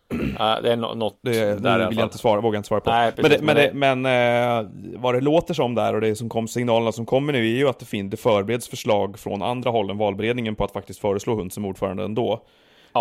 Ja, 0.38 0.60
det 0.62 0.72
är 0.72 0.76
nå- 0.76 0.94
något 0.94 1.18
Det, 1.22 1.32
där 1.32 1.44
det 1.48 1.54
vill 1.54 1.80
jag 1.80 1.94
fall. 1.94 2.02
inte 2.04 2.18
svara, 2.18 2.40
vågar 2.40 2.56
inte 2.56 2.66
svara 2.66 2.80
på. 2.80 2.90
Nej, 2.90 3.12
men 3.16 3.24
precis, 3.24 3.42
men, 3.42 3.56
det, 3.56 3.70
men 3.74 4.02
men 4.02 4.60
eh, 4.62 4.68
vad 4.98 5.14
det 5.14 5.20
låter 5.20 5.54
som 5.54 5.74
där 5.74 5.94
och 5.94 6.00
det 6.00 6.16
som 6.16 6.28
kom 6.28 6.48
signalerna 6.48 6.92
som 6.92 7.06
kommer 7.06 7.32
nu 7.32 7.38
är 7.38 7.56
ju 7.56 7.68
att 7.68 7.78
det, 7.78 7.84
fin, 7.86 8.10
det 8.10 8.16
förbereds 8.16 8.68
förslag 8.68 9.18
från 9.18 9.42
andra 9.42 9.70
håll 9.70 9.90
än 9.90 9.98
valberedningen 9.98 10.54
på 10.54 10.64
att 10.64 10.72
faktiskt 10.72 11.00
föreslå 11.00 11.34
Hund 11.34 11.52
som 11.52 11.64
ordförande 11.64 12.04
ändå. 12.04 12.42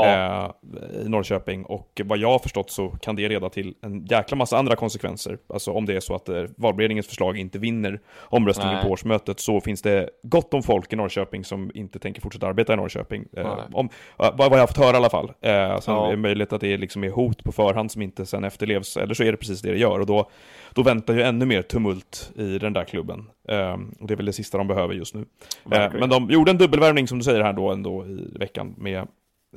Ja. 0.04 0.56
Eh, 0.94 1.02
I 1.06 1.10
Norrköping 1.10 1.66
och 1.66 2.02
vad 2.06 2.18
jag 2.18 2.32
har 2.32 2.40
förstått 2.40 2.72
så 2.72 2.90
kan 2.90 3.16
det 3.16 3.30
leda 3.30 3.50
till 3.50 3.76
en 3.82 4.06
jäkla 4.06 4.38
massa 4.38 4.58
andra 4.58 4.76
konsekvenser. 4.76 5.38
Alltså 5.48 5.72
om 5.72 5.86
det 5.86 5.96
är 5.96 6.00
så 6.00 6.16
att 6.16 6.30
eh, 6.30 6.44
valberedningens 6.58 7.08
förslag 7.08 7.38
inte 7.38 7.60
vinner 7.60 8.00
omröstningen 8.20 8.74
Nej. 8.74 8.84
på 8.86 8.90
årsmötet 8.92 9.40
så 9.40 9.62
finns 9.62 9.82
det 9.82 10.10
gott 10.24 10.54
om 10.54 10.64
folk 10.64 10.94
i 10.94 10.96
Norrköping 10.96 11.44
som 11.46 11.72
inte 11.74 12.00
tänker 12.00 12.22
fortsätta 12.22 12.48
arbeta 12.48 12.74
i 12.74 12.76
Norrköping. 12.76 13.26
Eh, 13.38 13.60
om, 13.74 13.86
eh, 14.20 14.30
vad 14.38 14.38
vad 14.38 14.54
jag 14.54 14.60
har 14.60 14.68
fått 14.68 14.78
höra 14.78 14.94
i 14.94 14.98
alla 14.98 15.10
fall. 15.10 15.32
Eh, 15.42 15.80
sen 15.80 15.94
Ja. 15.96 16.08
är 16.08 16.12
det 16.12 16.18
möjligt 16.18 16.54
att 16.54 16.62
det 16.62 16.78
liksom 16.78 17.04
är 17.04 17.10
hot 17.10 17.44
på 17.44 17.52
förhand 17.52 17.92
som 17.92 18.02
inte 18.02 18.26
sen 18.26 18.44
efterlevs, 18.44 18.98
eller 18.98 19.14
så 19.14 19.24
är 19.24 19.32
det 19.32 19.38
precis 19.38 19.62
det 19.62 19.72
det 19.72 19.78
gör. 19.78 20.00
Och 20.00 20.06
då, 20.06 20.30
då 20.74 20.84
väntar 20.84 21.14
ju 21.14 21.22
ännu 21.22 21.46
mer 21.46 21.62
tumult 21.62 22.32
i 22.36 22.58
den 22.60 22.74
där 22.74 22.84
klubben. 22.84 23.30
Eh, 23.50 23.74
och 24.00 24.08
det 24.08 24.14
är 24.14 24.16
väl 24.16 24.26
det 24.26 24.34
sista 24.34 24.58
de 24.58 24.68
behöver 24.68 24.94
just 24.94 25.16
nu. 25.16 25.26
Verkligen. 25.64 26.00
men 26.00 26.10
de 26.10 26.34
gjorde 26.34 26.52
en 26.52 26.58
dubbelvärvning 26.58 27.08
som 27.08 27.18
du 27.18 27.24
säger 27.24 27.42
här 27.44 27.54
då 27.54 27.72
ändå 27.72 28.06
i 28.06 28.38
veckan 28.40 28.76
med 28.78 29.08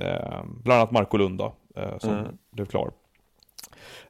eh, 0.00 0.42
bland 0.44 0.80
annat 0.80 0.90
Marco 0.90 1.16
Lunda 1.16 1.52
eh, 1.76 1.98
som 1.98 2.10
Mm. 2.10 2.38
blev 2.52 2.66
klar. 2.66 2.90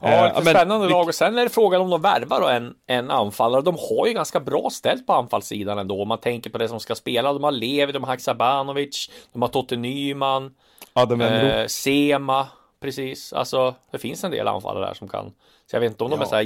Ja, 0.00 0.08
Eh, 0.08 0.22
lite 0.24 0.44
men- 0.44 0.54
spännande 0.54 0.88
lag 0.88 1.08
och 1.08 1.14
sen 1.14 1.38
är 1.38 1.42
det 1.42 1.48
frågan 1.50 1.80
om 1.80 1.90
de 1.90 2.02
värvar 2.02 2.40
då 2.40 2.48
en, 2.48 2.74
en 2.86 3.10
anfallare. 3.10 3.62
De 3.62 3.74
har 3.90 4.06
ju 4.06 4.12
ganska 4.12 4.40
bra 4.40 4.68
ställt 4.70 5.06
på 5.06 5.12
anfallssidan 5.12 5.78
ändå 5.78 6.02
om 6.02 6.08
man 6.08 6.18
tänker 6.18 6.50
på 6.50 6.58
det 6.58 6.68
som 6.68 6.80
ska 6.80 6.94
spela. 6.94 7.32
De 7.32 7.44
har 7.44 7.52
Levi, 7.52 7.92
de 7.92 8.02
har 8.04 8.10
Haksabanovic, 8.10 9.10
de 9.32 9.42
har 9.42 9.48
Totte 9.48 9.76
Nyman, 9.76 10.54
Adam 10.92 11.20
eh, 11.20 11.66
Sema, 11.66 12.46
precis. 12.80 13.32
Alltså, 13.32 13.74
det 13.90 13.98
finns 13.98 14.24
en 14.24 14.30
del 14.30 14.48
anfallare 14.48 14.86
där 14.86 14.94
som 14.94 15.08
kan. 15.08 15.32
Så 15.70 15.76
jag 15.76 15.80
vet 15.80 15.90
inte 15.92 16.04
om 16.04 16.10
de 16.10 16.16
Ja. 16.16 16.22
är 16.24 16.28
så 16.28 16.34
här 16.34 16.42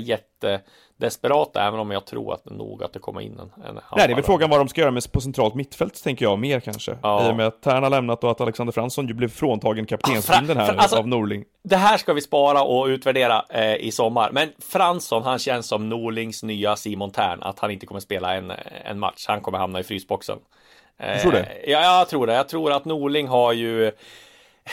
jättedesperata, 1.02 1.66
även 1.66 1.80
om 1.80 1.90
jag 1.90 2.04
tror 2.06 2.34
att 2.34 2.44
nog 2.44 2.82
att 2.82 2.92
det 2.92 2.98
kommer 2.98 3.20
in 3.20 3.32
en, 3.40 3.64
en 3.64 3.74
Nej, 3.74 4.06
det 4.06 4.12
är 4.12 4.14
väl 4.14 4.24
frågan 4.24 4.50
vad 4.50 4.60
de 4.60 4.68
ska 4.68 4.80
göra 4.80 4.90
med 4.90 5.12
på 5.12 5.20
centralt 5.20 5.54
mittfält, 5.54 6.04
tänker 6.04 6.24
jag, 6.24 6.38
mer 6.38 6.60
kanske. 6.60 6.96
Ja. 7.02 7.28
I 7.28 7.32
och 7.32 7.36
med 7.36 7.46
att 7.46 7.62
Tern 7.62 7.82
har 7.82 7.90
lämnat 7.90 8.24
och 8.24 8.30
att 8.30 8.40
Alexander 8.40 8.72
Fransson 8.72 9.06
ju 9.08 9.14
blev 9.14 9.28
fråntagen 9.28 9.86
kaptensbindeln 9.86 10.60
Ah, 10.60 10.64
här 10.64 10.74
alltså- 10.76 10.96
av 10.98 11.08
Norling. 11.08 11.44
Det 11.64 11.76
här 11.76 11.96
ska 11.96 12.12
vi 12.12 12.20
spara 12.20 12.62
och 12.62 12.86
utvärdera 12.86 13.44
eh, 13.50 13.74
i 13.76 13.90
sommar. 13.92 14.30
Men 14.32 14.48
Fransson, 14.72 15.22
han 15.22 15.38
känns 15.38 15.66
som 15.68 15.88
Norlings 15.88 16.42
nya 16.42 16.76
Simon 16.76 17.10
Tern, 17.10 17.42
att 17.42 17.58
han 17.58 17.70
inte 17.70 17.86
kommer 17.86 18.00
spela 18.00 18.34
en, 18.34 18.52
en 18.84 18.98
match. 18.98 19.24
Han 19.28 19.40
kommer 19.40 19.58
hamna 19.58 19.80
i 19.80 19.82
frysboxen. 19.82 20.38
Eh, 20.98 21.12
Du 21.14 21.18
tror 21.20 21.32
det? 21.32 21.48
Ja, 21.66 21.98
jag 21.98 22.08
tror 22.08 22.26
det. 22.26 22.34
Jag 22.34 22.48
tror 22.48 22.72
att 22.72 22.84
Norling 22.84 23.28
har 23.28 23.52
ju 23.52 23.92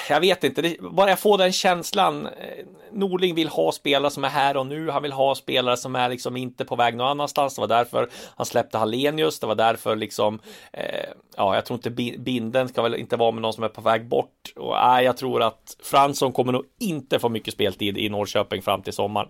jag 0.09 0.19
vet 0.19 0.43
inte, 0.43 0.61
det, 0.61 0.75
bara 0.81 1.09
jag 1.09 1.19
får 1.19 1.37
den 1.37 1.51
känslan. 1.51 2.25
eh, 2.25 2.31
Norling 2.91 3.35
vill 3.35 3.47
ha 3.47 3.71
spelare 3.71 4.11
som 4.11 4.23
är 4.23 4.29
här 4.29 4.57
och 4.57 4.65
nu. 4.67 4.89
Han 4.89 5.03
vill 5.03 5.11
ha 5.11 5.35
spelare 5.35 5.77
som 5.77 5.95
är 5.95 6.09
liksom 6.09 6.37
inte 6.37 6.65
på 6.65 6.75
väg 6.75 6.95
någon 6.95 7.07
annanstans. 7.07 7.55
Det 7.55 7.61
var 7.61 7.67
därför 7.67 8.09
han 8.35 8.45
släppte 8.45 8.77
Hallenius. 8.77 9.39
Det 9.39 9.47
var 9.47 9.55
därför 9.55 9.95
liksom, 9.95 10.39
eh, 10.73 10.83
ja, 11.37 11.55
jag 11.55 11.65
tror 11.65 11.77
inte 11.77 11.89
Bi- 11.89 12.17
Binden 12.19 12.67
ska 12.67 12.81
väl 12.81 12.95
inte 12.95 13.15
vara 13.17 13.31
med 13.31 13.41
någon 13.41 13.53
som 13.53 13.63
är 13.63 13.67
på 13.69 13.81
väg 13.81 14.07
bort. 14.07 14.53
Och 14.55 14.73
nej, 14.83 15.05
jag 15.05 15.17
tror 15.17 15.41
att 15.43 15.77
Fransson 15.83 16.31
kommer 16.31 16.51
nog 16.51 16.63
inte 16.79 17.19
få 17.19 17.29
mycket 17.29 17.53
speltid 17.53 17.97
i 17.97 18.09
Norrköping 18.09 18.61
fram 18.61 18.81
till 18.81 18.93
sommaren. 18.93 19.29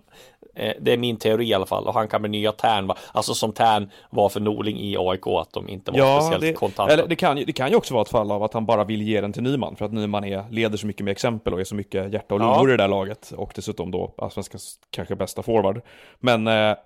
Eh, 0.56 0.72
det 0.80 0.92
är 0.92 0.96
min 0.98 1.16
teori 1.16 1.46
i 1.48 1.54
alla 1.54 1.66
fall. 1.66 1.86
Och 1.86 1.94
han 1.94 2.08
kan 2.08 2.22
bli 2.22 2.30
nya 2.30 2.52
Tern, 2.52 2.86
va? 2.86 2.96
alltså 3.12 3.34
som 3.34 3.52
Tern 3.52 3.90
var 4.10 4.28
för 4.28 4.40
Norling 4.40 4.78
i 4.80 4.96
AIK, 4.98 5.26
att 5.26 5.52
de 5.52 5.68
inte 5.68 5.90
var 5.90 5.98
Ja, 5.98 6.20
speciellt 6.20 6.42
det, 6.42 6.52
kontanta. 6.52 6.92
eller 6.92 7.06
det, 7.06 7.16
kan, 7.16 7.36
det 7.36 7.52
kan 7.52 7.70
ju 7.70 7.76
också 7.76 7.94
vara 7.94 8.02
ett 8.02 8.08
fall 8.10 8.30
av 8.32 8.42
att 8.42 8.54
han 8.54 8.66
bara 8.66 8.84
vill 8.84 9.02
ge 9.02 9.20
den 9.20 9.32
till 9.32 9.42
Nyman, 9.42 9.76
för 9.76 9.84
att 9.84 9.92
Nyman 9.92 10.24
är, 10.24 10.44
leder 10.50 10.76
så 10.76 10.86
mycket 10.86 11.04
med 11.04 11.12
exempel 11.12 11.54
och 11.54 11.60
är 11.60 11.64
så 11.64 11.74
mycket 11.74 12.12
hjärta 12.12 12.34
och 12.34 12.40
Ja. 12.40 12.44
lungor 12.54 12.68
i 12.68 12.76
det 12.76 12.82
där 12.82 12.88
laget, 12.88 13.32
och 13.36 13.52
dessutom 13.54 13.90
då 13.90 14.14
allsvenskans 14.18 14.78
kanske 14.90 15.16
bästa 15.16 15.42
forward. 15.42 15.80
Men 16.18 16.46
eh, 16.46 16.76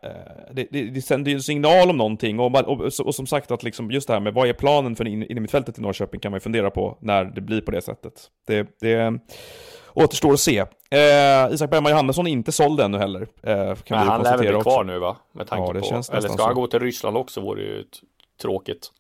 det, 0.53 0.67
det, 0.71 0.83
det 0.85 1.03
sänder 1.03 1.31
ju 1.31 1.35
en 1.35 1.43
signal 1.43 1.91
om 1.91 1.97
någonting, 1.97 2.41
och, 2.41 2.51
man- 2.53 2.65
och, 2.65 2.81
och 3.05 3.15
som 3.15 3.27
sagt 3.27 3.51
att 3.51 3.63
liksom 3.63 3.91
just 3.91 4.07
det 4.07 4.13
här 4.13 4.21
med 4.21 4.35
vad 4.35 4.49
är 4.49 4.53
planen 4.53 4.97
för 4.97 5.07
in, 5.09 5.23
in 5.23 5.39
i 5.39 5.49
Norrköping 5.77 6.21
kan 6.21 6.31
man 6.33 6.37
ju 6.37 6.41
fundera 6.41 6.71
på 6.71 6.97
när 7.01 7.25
det 7.25 7.41
blir 7.41 7.61
på 7.61 7.71
det 7.71 7.83
sättet. 7.83 8.13
Det, 8.47 8.69
det 8.81 9.19
återstår 9.95 10.33
att 10.33 10.41
se. 10.41 10.59
Eh, 10.91 11.53
Isak 11.55 11.71
Bergman 11.71 11.91
Johannesson 11.93 12.27
är 12.27 12.31
inte 12.31 12.53
såld 12.53 12.81
ännu 12.81 12.99
heller, 12.99 13.21
eh, 13.43 13.57
kan 13.57 13.57
Men 13.73 13.75
vi 13.89 13.95
han 14.11 14.23
lär 14.23 14.31
väl 14.31 14.39
bli 14.47 14.55
också. 14.55 14.71
kvar 14.71 14.85
nu 14.85 14.99
va? 14.99 15.17
Med 15.33 15.47
tanke 15.47 15.63
Ja, 15.63 15.67
på, 15.67 15.79
eller 16.17 16.29
ska 16.29 16.43
han 16.45 16.55
så. 16.55 16.61
gå 16.61 16.67
till 16.67 16.81
Ryssland 16.81 17.17
också 17.17 17.41
vore 17.41 17.63
ju 17.63 17.85
tråkigt. 18.43 18.91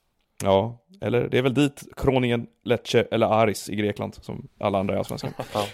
Ja, 0.43 0.79
eller 1.00 1.29
det 1.29 1.38
är 1.38 1.43
väl 1.43 1.55
dit 1.55 1.83
Kroningen, 1.97 2.47
Lecce 2.64 3.07
eller 3.11 3.26
Aris 3.26 3.69
i 3.71 3.76
Grekland 3.76 4.14
som 4.14 4.49
alla 4.61 4.79
andra 4.79 4.95
i 4.95 4.99
Allsvenskan. 4.99 5.33
Ja. 5.55 5.64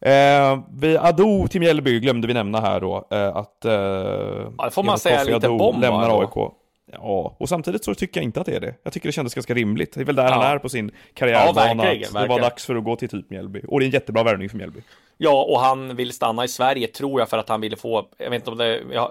Eh, 0.00 0.60
vi, 0.80 0.96
Ado 0.96 1.48
till 1.48 1.60
Mjällby 1.60 2.00
glömde 2.00 2.26
vi 2.26 2.34
nämna 2.34 2.60
här 2.60 2.80
då, 2.80 3.08
eh, 3.10 3.36
att... 3.36 3.64
Eh, 3.64 3.72
Ja, 3.72 4.64
det 4.64 4.70
får 4.70 4.82
man 4.82 4.98
säga 4.98 5.18
Kofi 5.18 5.32
liten 5.32 5.50
Ado 5.50 5.58
bomb, 5.58 5.80
lämnar 5.80 6.08
då? 6.08 6.20
AIK. 6.20 6.52
Ja, 6.92 7.36
och 7.38 7.48
samtidigt 7.48 7.84
så 7.84 7.94
tycker 7.94 8.20
jag 8.20 8.24
inte 8.24 8.40
att 8.40 8.46
det 8.46 8.56
är 8.56 8.60
det. 8.60 8.74
Jag 8.82 8.92
tycker 8.92 9.08
det 9.08 9.12
kändes 9.12 9.34
ganska 9.34 9.54
rimligt. 9.54 9.94
Det 9.94 10.00
är 10.00 10.04
väl 10.04 10.16
där 10.16 10.24
Ja. 10.24 10.32
han 10.32 10.42
är 10.52 10.58
på 10.58 10.68
sin 10.68 10.90
karriärbana. 11.14 11.94
Ja, 11.94 12.20
det 12.22 12.28
var 12.28 12.40
dags 12.40 12.66
för 12.66 12.76
att 12.76 12.84
gå 12.84 12.96
till 12.96 13.08
typ 13.08 13.30
Mjällby. 13.30 13.62
Och 13.68 13.80
det 13.80 13.84
är 13.84 13.86
en 13.86 13.92
jättebra 13.92 14.22
värvning 14.22 14.48
för 14.48 14.56
Mjällby. 14.56 14.80
Ja, 15.16 15.44
och 15.44 15.60
han 15.60 15.96
vill 15.96 16.12
stanna 16.12 16.44
i 16.44 16.48
Sverige 16.48 16.86
tror 16.86 17.20
jag 17.20 17.28
för 17.28 17.38
att 17.38 17.48
han 17.48 17.60
ville 17.60 17.76
få, 17.76 18.08
jag 18.18 18.30
vet 18.30 18.40
inte 18.42 18.50
om 18.50 18.58
det, 18.58 18.80
jag 18.92 19.10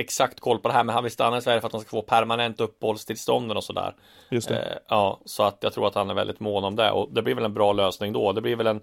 exakt 0.00 0.40
koll 0.40 0.58
på 0.58 0.68
det 0.68 0.74
här, 0.74 0.84
men 0.84 0.94
han 0.94 1.02
vill 1.04 1.12
stanna 1.12 1.38
i 1.38 1.42
Sverige 1.42 1.60
för 1.60 1.66
att 1.66 1.72
han 1.72 1.80
ska 1.82 1.90
få 1.90 2.02
permanent 2.02 2.60
uppehållstillstånden 2.60 3.56
och 3.56 3.64
sådär. 3.64 3.94
Just 4.30 4.48
det. 4.48 4.62
Eh, 4.62 4.76
ja, 4.88 5.20
så 5.24 5.42
att 5.42 5.58
jag 5.60 5.72
tror 5.72 5.86
att 5.86 5.94
han 5.94 6.10
är 6.10 6.14
väldigt 6.14 6.40
mån 6.40 6.64
om 6.64 6.76
det 6.76 6.90
och 6.90 7.08
det 7.12 7.22
blir 7.22 7.34
väl 7.34 7.44
en 7.44 7.54
bra 7.54 7.72
lösning 7.72 8.12
då. 8.12 8.32
Det 8.32 8.40
blir 8.40 8.56
väl 8.56 8.66
en 8.66 8.80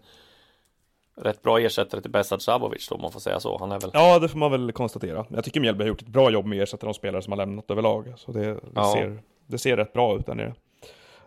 rätt 1.22 1.42
bra 1.42 1.60
ersättare 1.60 2.02
till 2.02 2.12
Besad 2.12 2.42
Sabovic 2.42 2.88
då, 2.90 2.96
om 2.96 3.02
man 3.02 3.12
får 3.12 3.20
säga 3.20 3.40
så. 3.40 3.58
Han 3.58 3.72
är 3.72 3.80
väl 3.80 3.90
Ja, 3.94 4.20
det 4.20 4.30
får 4.30 4.38
man 4.40 4.52
väl 4.52 4.72
konstatera. 4.72 5.26
Jag 5.30 5.44
tycker 5.44 5.60
Mjällby 5.60 5.84
har 5.84 5.88
gjort 5.88 6.02
ett 6.02 6.08
bra 6.08 6.30
jobb 6.32 6.46
med 6.46 6.58
att 6.62 6.64
ersätta 6.64 6.86
de 6.86 6.94
spelare 6.94 7.22
som 7.22 7.32
har 7.32 7.38
lämnat 7.38 7.72
överlag. 7.72 8.14
Så 8.18 8.32
det, 8.32 8.54
det, 8.54 8.60
Ja. 8.76 8.94
ser, 8.94 9.20
det 9.48 9.58
ser 9.58 9.78
rätt 9.78 9.94
bra 9.94 10.16
ut 10.18 10.26
där 10.26 10.36
nere. 10.36 10.54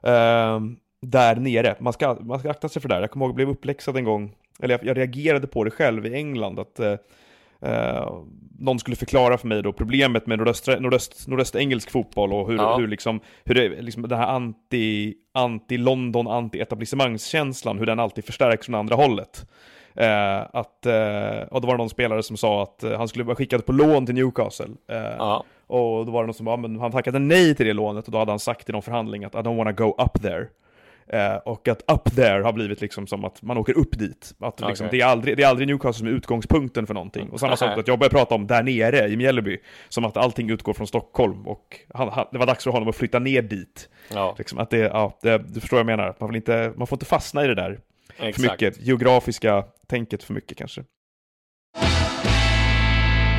Ehm, 0.02 0.76
där 1.00 1.36
nere, 1.36 1.76
man 1.80 1.92
ska, 1.92 2.14
man 2.20 2.38
ska 2.38 2.50
akta 2.50 2.68
sig 2.68 2.82
för 2.82 2.88
det 2.88 2.94
där. 2.94 3.00
Jag 3.00 3.10
kommer 3.10 3.24
ihåg, 3.26 3.30
jag 3.30 3.36
blev 3.36 3.50
uppläxad 3.50 3.96
en 3.96 4.04
gång, 4.04 4.36
eller 4.62 4.74
jag, 4.78 4.84
jag 4.86 4.96
reagerade 4.96 5.46
på 5.46 5.64
det 5.64 5.70
själv 5.70 6.06
i 6.06 6.14
England, 6.14 6.58
att 6.58 6.80
eh, 6.80 6.94
eh, 7.62 8.12
någon 8.58 8.78
skulle 8.78 8.96
förklara 8.96 9.38
för 9.38 9.48
mig 9.48 9.62
då 9.62 9.72
problemet 9.72 10.26
med 10.26 10.38
nordöstra, 10.38 10.78
nordöst, 10.80 11.28
nordöstengelsk 11.28 11.90
fotboll 11.90 12.32
och 12.32 12.48
hur, 12.50 12.56
Ja. 12.56 12.76
hur, 12.76 12.88
liksom, 12.88 13.20
hur 13.44 13.54
det, 13.54 13.68
liksom 13.82 14.02
den 14.08 14.18
här 14.18 14.26
anti, 14.26 15.14
anti-London, 15.34 16.26
anti-etablissemangskänslan, 16.28 17.78
hur 17.78 17.86
den 17.86 18.00
alltid 18.00 18.24
förstärks 18.24 18.66
från 18.66 18.74
andra 18.74 18.96
hållet. 18.96 19.46
Eh, 19.94 20.40
att, 20.52 20.86
eh, 20.86 21.42
och 21.50 21.60
då 21.60 21.66
var 21.66 21.74
det 21.74 21.78
någon 21.78 21.90
spelare 21.90 22.22
som 22.22 22.36
sa 22.36 22.62
att 22.62 22.82
eh, 22.84 22.98
han 22.98 23.08
skulle 23.08 23.24
vara 23.24 23.36
skickad 23.36 23.66
på 23.66 23.72
lån 23.72 24.06
till 24.06 24.14
Newcastle. 24.14 24.66
Eh, 24.88 24.96
Ja, 25.18 25.44
Och 25.66 26.06
då 26.06 26.12
var 26.12 26.22
det 26.22 26.26
någon 26.26 26.34
som 26.34 26.46
bara, 26.46 26.56
men 26.56 26.80
han 26.80 26.92
tackade 26.92 27.18
nej 27.18 27.54
till 27.54 27.66
det 27.66 27.72
lånet 27.72 28.06
och 28.06 28.12
då 28.12 28.18
hade 28.18 28.32
han 28.32 28.38
sagt 28.38 28.68
i 28.68 28.72
någon 28.72 28.82
förhandling 28.82 29.24
att 29.24 29.34
I 29.34 29.38
don't 29.38 29.56
wanna 29.56 29.72
go 29.72 29.94
up 29.98 30.22
there. 30.22 30.46
Eh, 31.12 31.36
och 31.36 31.68
att 31.68 31.82
up 31.92 32.14
there 32.14 32.42
har 32.42 32.52
blivit 32.52 32.80
liksom 32.80 33.06
som 33.06 33.24
att 33.24 33.42
man 33.42 33.58
åker 33.58 33.78
upp 33.78 33.98
dit. 33.98 34.34
Att 34.38 34.60
liksom, 34.60 34.86
Okej. 34.86 34.98
det, 34.98 35.04
är 35.04 35.06
aldrig, 35.08 35.36
det 35.36 35.42
är 35.42 35.46
aldrig 35.46 35.68
Newcastle 35.68 35.98
som 35.98 36.06
är 36.06 36.10
utgångspunkten 36.10 36.86
för 36.86 36.94
någonting. 36.94 37.28
Och 37.28 37.40
samma 37.40 37.56
sak 37.56 37.78
att 37.78 37.88
jag 37.88 37.98
börjar 37.98 38.10
prata 38.10 38.34
om 38.34 38.46
där 38.46 38.62
nere 38.62 39.08
i 39.08 39.16
Mjällby, 39.16 39.58
som 39.88 40.04
att 40.04 40.16
allting 40.16 40.50
utgår 40.50 40.72
från 40.72 40.86
Stockholm 40.86 41.46
och 41.46 41.80
han, 41.94 42.08
han, 42.08 42.26
det 42.32 42.38
var 42.38 42.46
dags 42.46 42.64
för 42.64 42.70
honom 42.70 42.88
att 42.88 42.96
flytta 42.96 43.18
ner 43.18 43.42
dit. 43.42 43.88
ja, 44.14 44.34
Liksom 44.38 44.58
att 44.58 44.70
det, 44.70 44.78
ja, 44.78 45.18
det, 45.22 45.38
du 45.38 45.60
förstår 45.60 45.76
vad 45.76 45.80
jag 45.90 45.98
menar. 45.98 46.14
Man, 46.20 46.28
vill 46.28 46.36
inte, 46.36 46.72
man 46.76 46.86
får 46.86 46.96
inte 46.96 47.06
fastna 47.06 47.44
i 47.44 47.46
det 47.46 47.54
där 47.54 47.80
för 48.16 48.26
exakt. 48.26 48.52
mycket, 48.52 48.80
geografiska 48.80 49.64
tänket 49.86 50.22
för 50.22 50.34
mycket 50.34 50.58
kanske. 50.58 50.84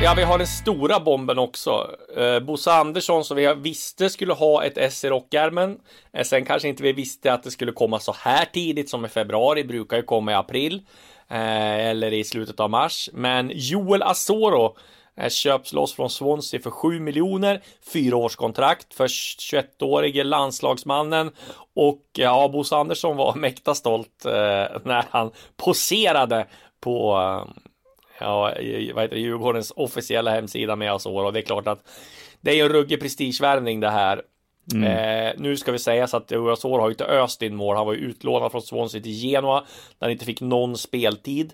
Ja, 0.04 0.14
vi 0.16 0.22
har 0.22 0.38
den 0.38 0.46
stora 0.46 1.00
bomben 1.00 1.38
också. 1.38 1.90
Eh, 2.16 2.40
Bosse 2.40 2.72
Andersson 2.72 3.24
som 3.24 3.36
vi 3.36 3.54
visste 3.54 4.10
skulle 4.10 4.32
ha 4.32 4.64
ett 4.64 4.78
S 4.78 5.04
i 5.04 5.08
rockärmen. 5.08 5.78
Eh, 6.12 6.24
sen 6.24 6.44
kanske 6.44 6.68
inte 6.68 6.82
vi 6.82 6.92
visste 6.92 7.32
att 7.32 7.42
det 7.42 7.50
skulle 7.50 7.72
komma 7.72 8.00
så 8.00 8.14
här 8.18 8.44
tidigt 8.44 8.90
som 8.90 9.04
i 9.04 9.08
februari. 9.08 9.64
Brukar 9.64 9.96
ju 9.96 10.02
komma 10.02 10.32
i 10.32 10.34
april. 10.34 10.82
Eh, 11.28 11.86
eller 11.86 12.12
i 12.12 12.24
slutet 12.24 12.60
av 12.60 12.70
mars. 12.70 13.10
Men 13.12 13.50
Joel 13.54 14.02
Asoro 14.02 14.76
eh, 15.16 15.28
köps 15.28 15.72
loss 15.72 15.94
från 15.94 16.10
Swansea 16.10 16.60
för 16.60 16.70
7 16.70 17.00
miljoner. 17.00 17.62
Fyraårskontrakt 17.92 18.94
för 18.94 19.06
21-årige 19.06 20.24
landslagsmannen. 20.24 21.30
Och 21.74 22.02
eh, 22.18 22.24
ja, 22.24 22.48
Bosse 22.48 22.76
Andersson 22.76 23.16
var 23.16 23.34
mäkta 23.36 23.74
stolt 23.74 24.24
eh, 24.24 24.80
när 24.84 25.04
han 25.10 25.30
poserade 25.56 26.46
på 26.80 27.16
eh, 27.20 27.62
ja, 28.22 28.40
vad 28.94 29.02
heter 29.02 29.14
det, 29.14 29.20
Djurgårdens 29.20 29.72
officiella 29.76 30.30
hemsida 30.30 30.76
med 30.76 30.92
Azor 30.92 31.24
och 31.24 31.32
det 31.32 31.40
är 31.40 31.42
klart 31.42 31.66
att 31.66 31.84
det 32.40 32.60
är 32.60 32.64
en 32.64 32.72
ruggig 32.72 33.00
prestigevärvning 33.00 33.80
det 33.80 33.90
här. 33.90 34.22
Eh, 34.74 35.32
nu 35.38 35.56
ska 35.56 35.72
vi 35.72 35.78
säga 35.78 36.06
så 36.06 36.16
att 36.16 36.32
Azor 36.32 36.78
har 36.78 36.88
ju 36.88 36.92
inte 36.92 37.04
öst 37.04 37.42
in 37.42 37.56
mål. 37.56 37.76
Han 37.76 37.86
var 37.86 37.94
ju 37.94 37.98
utlånad 37.98 38.52
från 38.52 38.62
Swansea 38.62 39.02
till 39.02 39.12
Genoa 39.12 39.60
där 39.60 40.06
han 40.06 40.10
inte 40.10 40.24
fick 40.24 40.40
någon 40.40 40.76
speltid. 40.76 41.52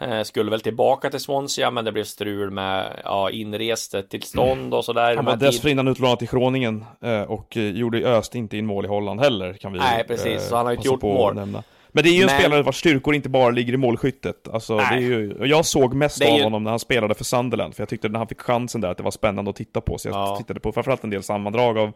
Eh, 0.00 0.22
skulle 0.22 0.50
väl 0.50 0.60
tillbaka 0.60 1.10
till 1.10 1.20
Swansea 1.20 1.70
men 1.70 1.84
det 1.84 1.92
blev 1.92 2.04
strul 2.04 2.50
med 2.50 3.00
ja, 3.04 3.30
inresetillstånd 3.30 4.74
och 4.74 4.84
sådär. 4.84 5.16
Han 5.16 5.24
var 5.24 5.36
dessförinnan 5.36 5.88
utlånad 5.88 6.18
till 6.18 6.28
Groningen 6.28 6.84
eh, 7.02 7.22
och 7.22 7.56
eh, 7.56 7.70
gjorde 7.70 7.98
öst 7.98 8.34
inte 8.34 8.56
in 8.56 8.66
mål 8.66 8.84
i 8.84 8.88
Holland 8.88 9.20
heller 9.20 9.52
kan 9.52 9.72
vi 9.72 9.78
Nej, 9.78 10.04
precis. 10.04 10.48
Så 10.48 10.56
han 10.56 10.66
har 10.66 10.72
ju 10.72 10.76
inte 10.76 10.88
gjort 10.88 11.02
mål. 11.02 11.62
Men 11.96 12.04
det 12.04 12.10
är 12.10 12.12
ju 12.14 12.20
en 12.20 12.26
Men- 12.26 12.38
spelare 12.40 12.62
vars 12.62 12.76
styrkor 12.76 13.14
inte 13.14 13.28
bara 13.28 13.50
ligger 13.50 13.72
i 13.72 13.76
målskyttet. 13.76 14.48
Alltså, 14.52 14.76
det 14.76 14.82
är 14.82 14.98
ju, 15.00 15.36
jag 15.44 15.66
såg 15.66 15.94
mest 15.94 16.22
av 16.24 16.36
ju- 16.38 16.42
honom 16.44 16.64
när 16.64 16.70
han 16.70 16.78
spelade 16.80 17.14
för 17.14 17.24
Sunderland, 17.24 17.74
för 17.74 17.82
jag 17.82 17.88
tyckte 17.88 18.08
när 18.08 18.18
han 18.18 18.28
fick 18.28 18.40
chansen 18.40 18.80
där 18.80 18.88
att 18.90 18.96
det 18.96 19.02
var 19.02 19.10
spännande 19.10 19.50
att 19.50 19.56
titta 19.56 19.80
på. 19.80 19.98
Så 19.98 20.08
jag 20.08 20.14
Ja. 20.16 20.36
tittade 20.36 20.60
på 20.60 20.72
framförallt 20.72 21.04
en 21.04 21.10
del 21.10 21.22
sammandrag 21.22 21.78
av 21.78 21.92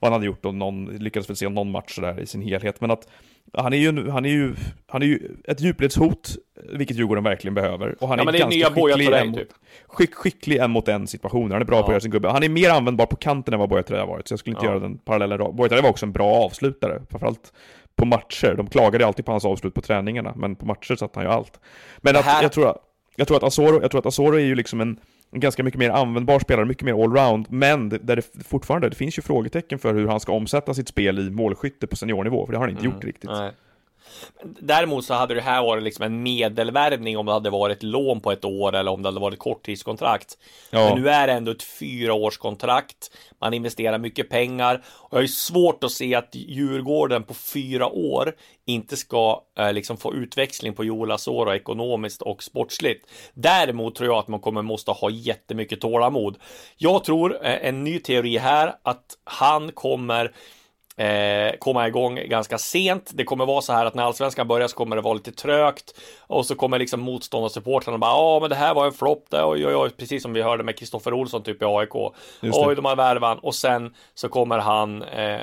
vad 0.00 0.10
han 0.10 0.12
hade 0.12 0.26
gjort 0.26 0.44
och 0.44 0.54
någon, 0.54 0.86
lyckades 0.86 1.28
väl 1.30 1.36
se 1.36 1.48
någon 1.48 1.70
match 1.70 1.98
där 2.00 2.20
i 2.20 2.26
sin 2.26 2.42
helhet. 2.42 2.80
Men 2.80 2.90
att 2.90 3.08
han 3.52 3.72
är 3.72 3.76
ju, 3.76 4.10
han 4.10 4.24
är 4.24 4.28
ju, 4.28 4.54
han 4.86 5.02
är 5.02 5.06
ju 5.06 5.18
ett 5.44 5.60
djupledshot, 5.60 6.36
vilket 6.72 6.96
Djurgården 6.96 7.24
verkligen 7.24 7.54
behöver. 7.54 7.96
Och 8.00 8.08
han 8.08 8.18
Ja, 8.18 8.24
är 8.30 8.34
är 8.34 8.38
ganska 8.38 8.70
skicklig 8.70 9.06
Turay, 9.06 9.20
en 9.20 9.28
mot- 9.28 9.38
typ. 9.38 9.48
skick, 9.86 10.14
skicklig 10.14 10.56
en 10.56 10.70
mot 10.70 10.88
en 10.88 11.06
situationer. 11.06 11.52
Han 11.54 11.62
är 11.62 11.66
bra 11.66 11.76
på 11.76 11.82
att 11.82 11.88
Ja. 11.88 11.92
göra 11.92 12.00
sin 12.00 12.10
gubbe. 12.10 12.28
Han 12.28 12.42
är 12.42 12.48
mer 12.48 12.70
användbar 12.70 13.06
på 13.06 13.16
kanten 13.16 13.54
än 13.54 13.60
vad 13.60 13.86
Turay 13.86 14.00
har 14.00 14.06
varit, 14.06 14.28
så 14.28 14.32
jag 14.32 14.38
skulle 14.38 14.56
inte 14.56 14.66
Ja. 14.66 14.70
göra 14.70 14.80
den 14.80 14.98
parallellen. 14.98 15.56
Turay 15.56 15.82
var 15.82 15.90
också 15.90 16.06
en 16.06 16.12
bra 16.12 16.26
avslutare, 16.34 17.02
framförallt 17.10 17.52
på 17.96 18.04
matcher. 18.04 18.54
De 18.56 18.66
klagade 18.66 19.06
alltid 19.06 19.24
på 19.24 19.32
hans 19.32 19.44
avslut 19.44 19.74
på 19.74 19.80
träningarna, 19.80 20.32
men 20.36 20.56
på 20.56 20.66
matcher 20.66 20.94
satt 20.96 21.14
han 21.14 21.24
ju 21.24 21.30
allt. 21.30 21.60
Men 21.98 22.16
att, 22.16 22.24
här- 22.24 22.42
jag, 22.42 22.52
tror, 22.52 22.74
jag, 23.16 23.28
tror 23.28 23.36
att 23.36 23.42
Asoro, 23.42 23.82
jag 23.82 23.90
tror 23.90 23.98
att 23.98 24.06
Asoro 24.06 24.34
är 24.34 24.38
ju 24.44 24.54
liksom 24.54 24.80
en, 24.80 25.00
en 25.30 25.40
ganska 25.40 25.62
mycket 25.62 25.78
mer 25.78 25.90
användbar 25.90 26.38
spelare, 26.38 26.64
mycket 26.66 26.82
mer 26.84 27.02
allround, 27.04 27.46
men 27.50 27.88
det- 27.88 27.98
där 27.98 28.16
det 28.16 28.44
fortfarande, 28.44 28.88
det 28.88 28.96
finns 28.96 29.18
ju 29.18 29.22
frågetecken 29.22 29.78
för 29.78 29.94
hur 29.94 30.08
han 30.08 30.20
ska 30.20 30.32
omsätta 30.32 30.74
sitt 30.74 30.88
spel 30.88 31.18
i 31.18 31.30
målskytte 31.30 31.86
på 31.86 31.96
seniornivå, 31.96 32.46
för 32.46 32.52
det 32.52 32.58
har 32.58 32.64
han 32.66 32.70
inte 32.70 32.84
gjort 32.84 33.04
riktigt. 33.04 33.30
Mm. 33.30 33.40
Nej. 33.42 33.50
Däremot 34.42 35.04
så 35.04 35.14
hade 35.14 35.34
det 35.34 35.40
här 35.40 35.62
varit 35.62 35.82
liksom 35.82 36.04
en 36.04 36.22
medelvärvning 36.22 37.18
om 37.18 37.26
det 37.26 37.32
hade 37.32 37.50
varit 37.50 37.82
lån 37.82 38.20
på 38.20 38.32
ett 38.32 38.44
år 38.44 38.74
eller 38.74 38.90
om 38.90 39.02
det 39.02 39.08
hade 39.08 39.20
varit 39.20 39.38
korttidskontrakt. 39.38 40.38
Ja. 40.70 40.88
Men 40.88 41.02
nu 41.02 41.08
är 41.08 41.26
det 41.26 41.32
ändå 41.32 41.52
ett 41.52 41.62
fyraårskontrakt. 41.62 43.10
Man 43.40 43.54
investerar 43.54 43.98
mycket 43.98 44.28
pengar 44.28 44.82
och 44.86 45.18
jag 45.18 45.22
ju 45.22 45.28
svårt 45.28 45.84
att 45.84 45.92
se 45.92 46.14
att 46.14 46.34
Djurgården 46.34 47.22
på 47.22 47.34
fyra 47.34 47.88
år 47.88 48.34
inte 48.66 48.96
ska 48.96 49.42
eh, 49.58 49.72
liksom 49.72 49.96
få 49.96 50.14
utväxling 50.14 50.74
på 50.74 50.84
Joel 50.84 51.10
Asoro 51.10 51.54
ekonomiskt 51.54 52.22
och 52.22 52.42
sportsligt. 52.42 53.06
Däremot 53.34 53.94
tror 53.94 54.08
jag 54.08 54.18
att 54.18 54.28
man 54.28 54.40
kommer 54.40 54.62
måste 54.62 54.90
ha 54.90 55.10
jättemycket 55.10 55.80
tålamod. 55.80 56.36
Jag 56.76 57.04
tror 57.04 57.46
eh, 57.46 57.68
en 57.68 57.84
ny 57.84 57.98
teori 57.98 58.38
här 58.38 58.74
att 58.82 59.18
han 59.24 59.72
kommer 59.72 60.32
eh, 60.96 61.52
komma 61.58 61.88
igång 61.88 62.20
ganska 62.26 62.58
sent. 62.58 63.10
Det 63.14 63.24
kommer 63.24 63.46
vara 63.46 63.60
så 63.60 63.72
här 63.72 63.86
att 63.86 63.94
när 63.94 64.02
allsvenskan 64.02 64.48
börjar 64.48 64.68
så 64.68 64.76
kommer 64.76 64.96
det 64.96 65.02
vara 65.02 65.14
lite 65.14 65.32
trögt 65.32 65.94
och 66.20 66.46
så 66.46 66.54
kommer 66.54 66.78
liksom 66.78 67.00
motståndarsupportrarna 67.00 67.98
bara 67.98 68.10
ja, 68.10 68.38
men 68.40 68.50
det 68.50 68.56
här 68.56 68.74
var 68.74 68.86
en 68.86 68.92
flopp 68.92 69.24
där 69.30 69.48
oj, 69.48 69.66
oj, 69.66 69.74
oj, 69.74 69.90
precis 69.90 70.22
som 70.22 70.32
vi 70.32 70.42
hörde 70.42 70.64
med 70.64 70.78
Kristoffer 70.78 71.12
Olsson 71.14 71.42
typ 71.42 71.62
i 71.62 71.64
AIK. 71.64 71.94
Oj, 72.42 72.76
de 72.76 72.84
har 72.84 72.96
värvan 72.96 73.38
och 73.38 73.54
sen 73.54 73.94
så 74.14 74.28
kommer 74.28 74.58
han 74.58 75.02
eh, 75.02 75.38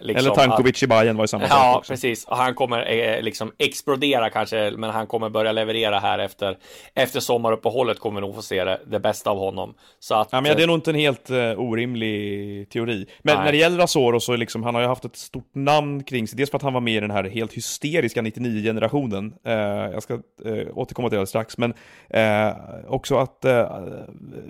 liksom 0.00 0.26
Eller 0.26 0.30
Tankovic 0.30 0.82
i 0.82 0.86
Bayern 0.86 1.16
var 1.16 1.24
ju 1.24 1.28
samma 1.28 1.48
sak 1.48 1.58
Ja, 1.58 1.78
också. 1.78 1.92
precis. 1.92 2.24
Och 2.24 2.36
han 2.36 2.54
kommer 2.54 2.90
eh, 2.92 3.22
liksom 3.22 3.52
explodera 3.58 4.30
kanske, 4.30 4.70
men 4.76 4.90
han 4.90 5.06
kommer 5.06 5.28
börja 5.28 5.52
leverera 5.52 5.98
här 5.98 6.18
efter 6.18 6.56
efter 6.94 7.20
sommaruppehållet 7.20 7.98
kommer 7.98 8.20
vi 8.20 8.26
nog 8.26 8.34
få 8.34 8.42
se 8.42 8.64
det, 8.64 8.80
det 8.86 9.00
bästa 9.00 9.30
av 9.30 9.38
honom. 9.38 9.74
Så 9.98 10.14
att, 10.14 10.28
Ja, 10.32 10.40
men 10.40 10.56
det 10.56 10.62
är 10.62 10.66
nog 10.66 10.76
inte 10.76 10.90
en 10.90 10.94
helt 10.96 11.30
uh, 11.30 11.60
orimlig 11.60 12.68
teori. 12.70 13.06
Men 13.22 13.34
Nej. 13.36 13.44
när 13.44 13.52
det 13.52 13.58
gäller 13.58 13.84
Asoro 13.84 14.20
så 14.20 14.36
liksom, 14.36 14.62
han 14.62 14.74
har 14.74 14.79
har 14.80 14.84
ju 14.84 14.88
haft 14.88 15.04
ett 15.04 15.16
stort 15.16 15.54
namn 15.54 16.02
kring 16.02 16.28
sig. 16.28 16.36
Dels 16.36 16.50
för 16.50 16.56
att 16.56 16.62
han 16.62 16.72
var 16.72 16.80
med 16.80 16.94
i 16.94 17.00
den 17.00 17.10
här 17.10 17.24
helt 17.24 17.52
hysteriska 17.52 18.22
99-generationen. 18.22 19.34
Eh, 19.44 19.52
jag 19.92 20.02
ska 20.02 20.14
eh, 20.44 20.66
återkomma 20.74 21.08
till 21.10 21.18
det 21.18 21.26
strax. 21.26 21.58
Men 21.58 21.74
eh, 22.10 22.54
också 22.88 23.16
att 23.16 23.44
eh, 23.44 23.80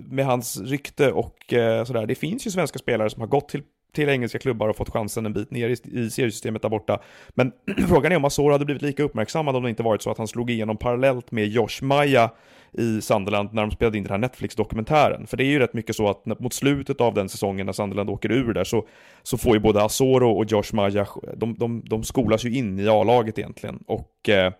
med 0.08 0.26
hans 0.26 0.60
rykte 0.60 1.12
och 1.12 1.52
eh, 1.52 1.84
sådär. 1.84 2.06
Det 2.06 2.14
finns 2.14 2.46
ju 2.46 2.50
svenska 2.50 2.78
spelare 2.78 3.10
som 3.10 3.20
har 3.20 3.28
gått 3.28 3.48
till 3.48 3.62
till 3.92 4.08
engelska 4.08 4.38
klubbar 4.38 4.68
och 4.68 4.76
fått 4.76 4.90
chansen 4.90 5.26
en 5.26 5.32
bit 5.32 5.50
ner 5.50 5.68
i, 5.68 5.72
i 5.72 6.10
seriesystemet 6.10 6.62
där 6.62 6.68
borta. 6.68 6.98
Men 7.28 7.52
frågan 7.88 8.12
är 8.12 8.16
om 8.16 8.24
Asoro 8.24 8.52
hade 8.52 8.64
blivit 8.64 8.82
lika 8.82 9.02
uppmärksammad 9.02 9.56
om 9.56 9.62
det 9.62 9.70
inte 9.70 9.82
varit 9.82 10.02
så 10.02 10.10
att 10.10 10.18
han 10.18 10.28
slog 10.28 10.50
igenom 10.50 10.76
parallellt 10.76 11.30
med 11.30 11.48
Josh 11.48 11.82
Maja 11.82 12.30
i 12.72 13.00
Sunderland 13.00 13.48
när 13.52 13.62
de 13.62 13.70
spelade 13.70 13.98
in 13.98 14.04
den 14.04 14.10
här 14.10 14.18
Netflix-dokumentären. 14.18 15.26
För 15.26 15.36
det 15.36 15.44
är 15.44 15.46
ju 15.46 15.58
rätt 15.58 15.74
mycket 15.74 15.96
så 15.96 16.08
att 16.08 16.40
mot 16.40 16.52
slutet 16.52 17.00
av 17.00 17.14
den 17.14 17.28
säsongen 17.28 17.66
när 17.66 17.72
Sunderland 17.72 18.10
åker 18.10 18.32
ur 18.32 18.54
där 18.54 18.64
så, 18.64 18.86
så 19.22 19.38
får 19.38 19.54
ju 19.54 19.60
både 19.60 19.82
Asoro 19.82 20.30
och 20.30 20.44
Josh 20.44 20.72
Maja, 20.74 21.06
de, 21.36 21.54
de, 21.54 21.82
de 21.86 22.04
skolas 22.04 22.44
ju 22.44 22.56
in 22.56 22.78
i 22.78 22.88
A-laget 22.88 23.38
egentligen. 23.38 23.78
Och 23.86 24.28
eh, 24.28 24.52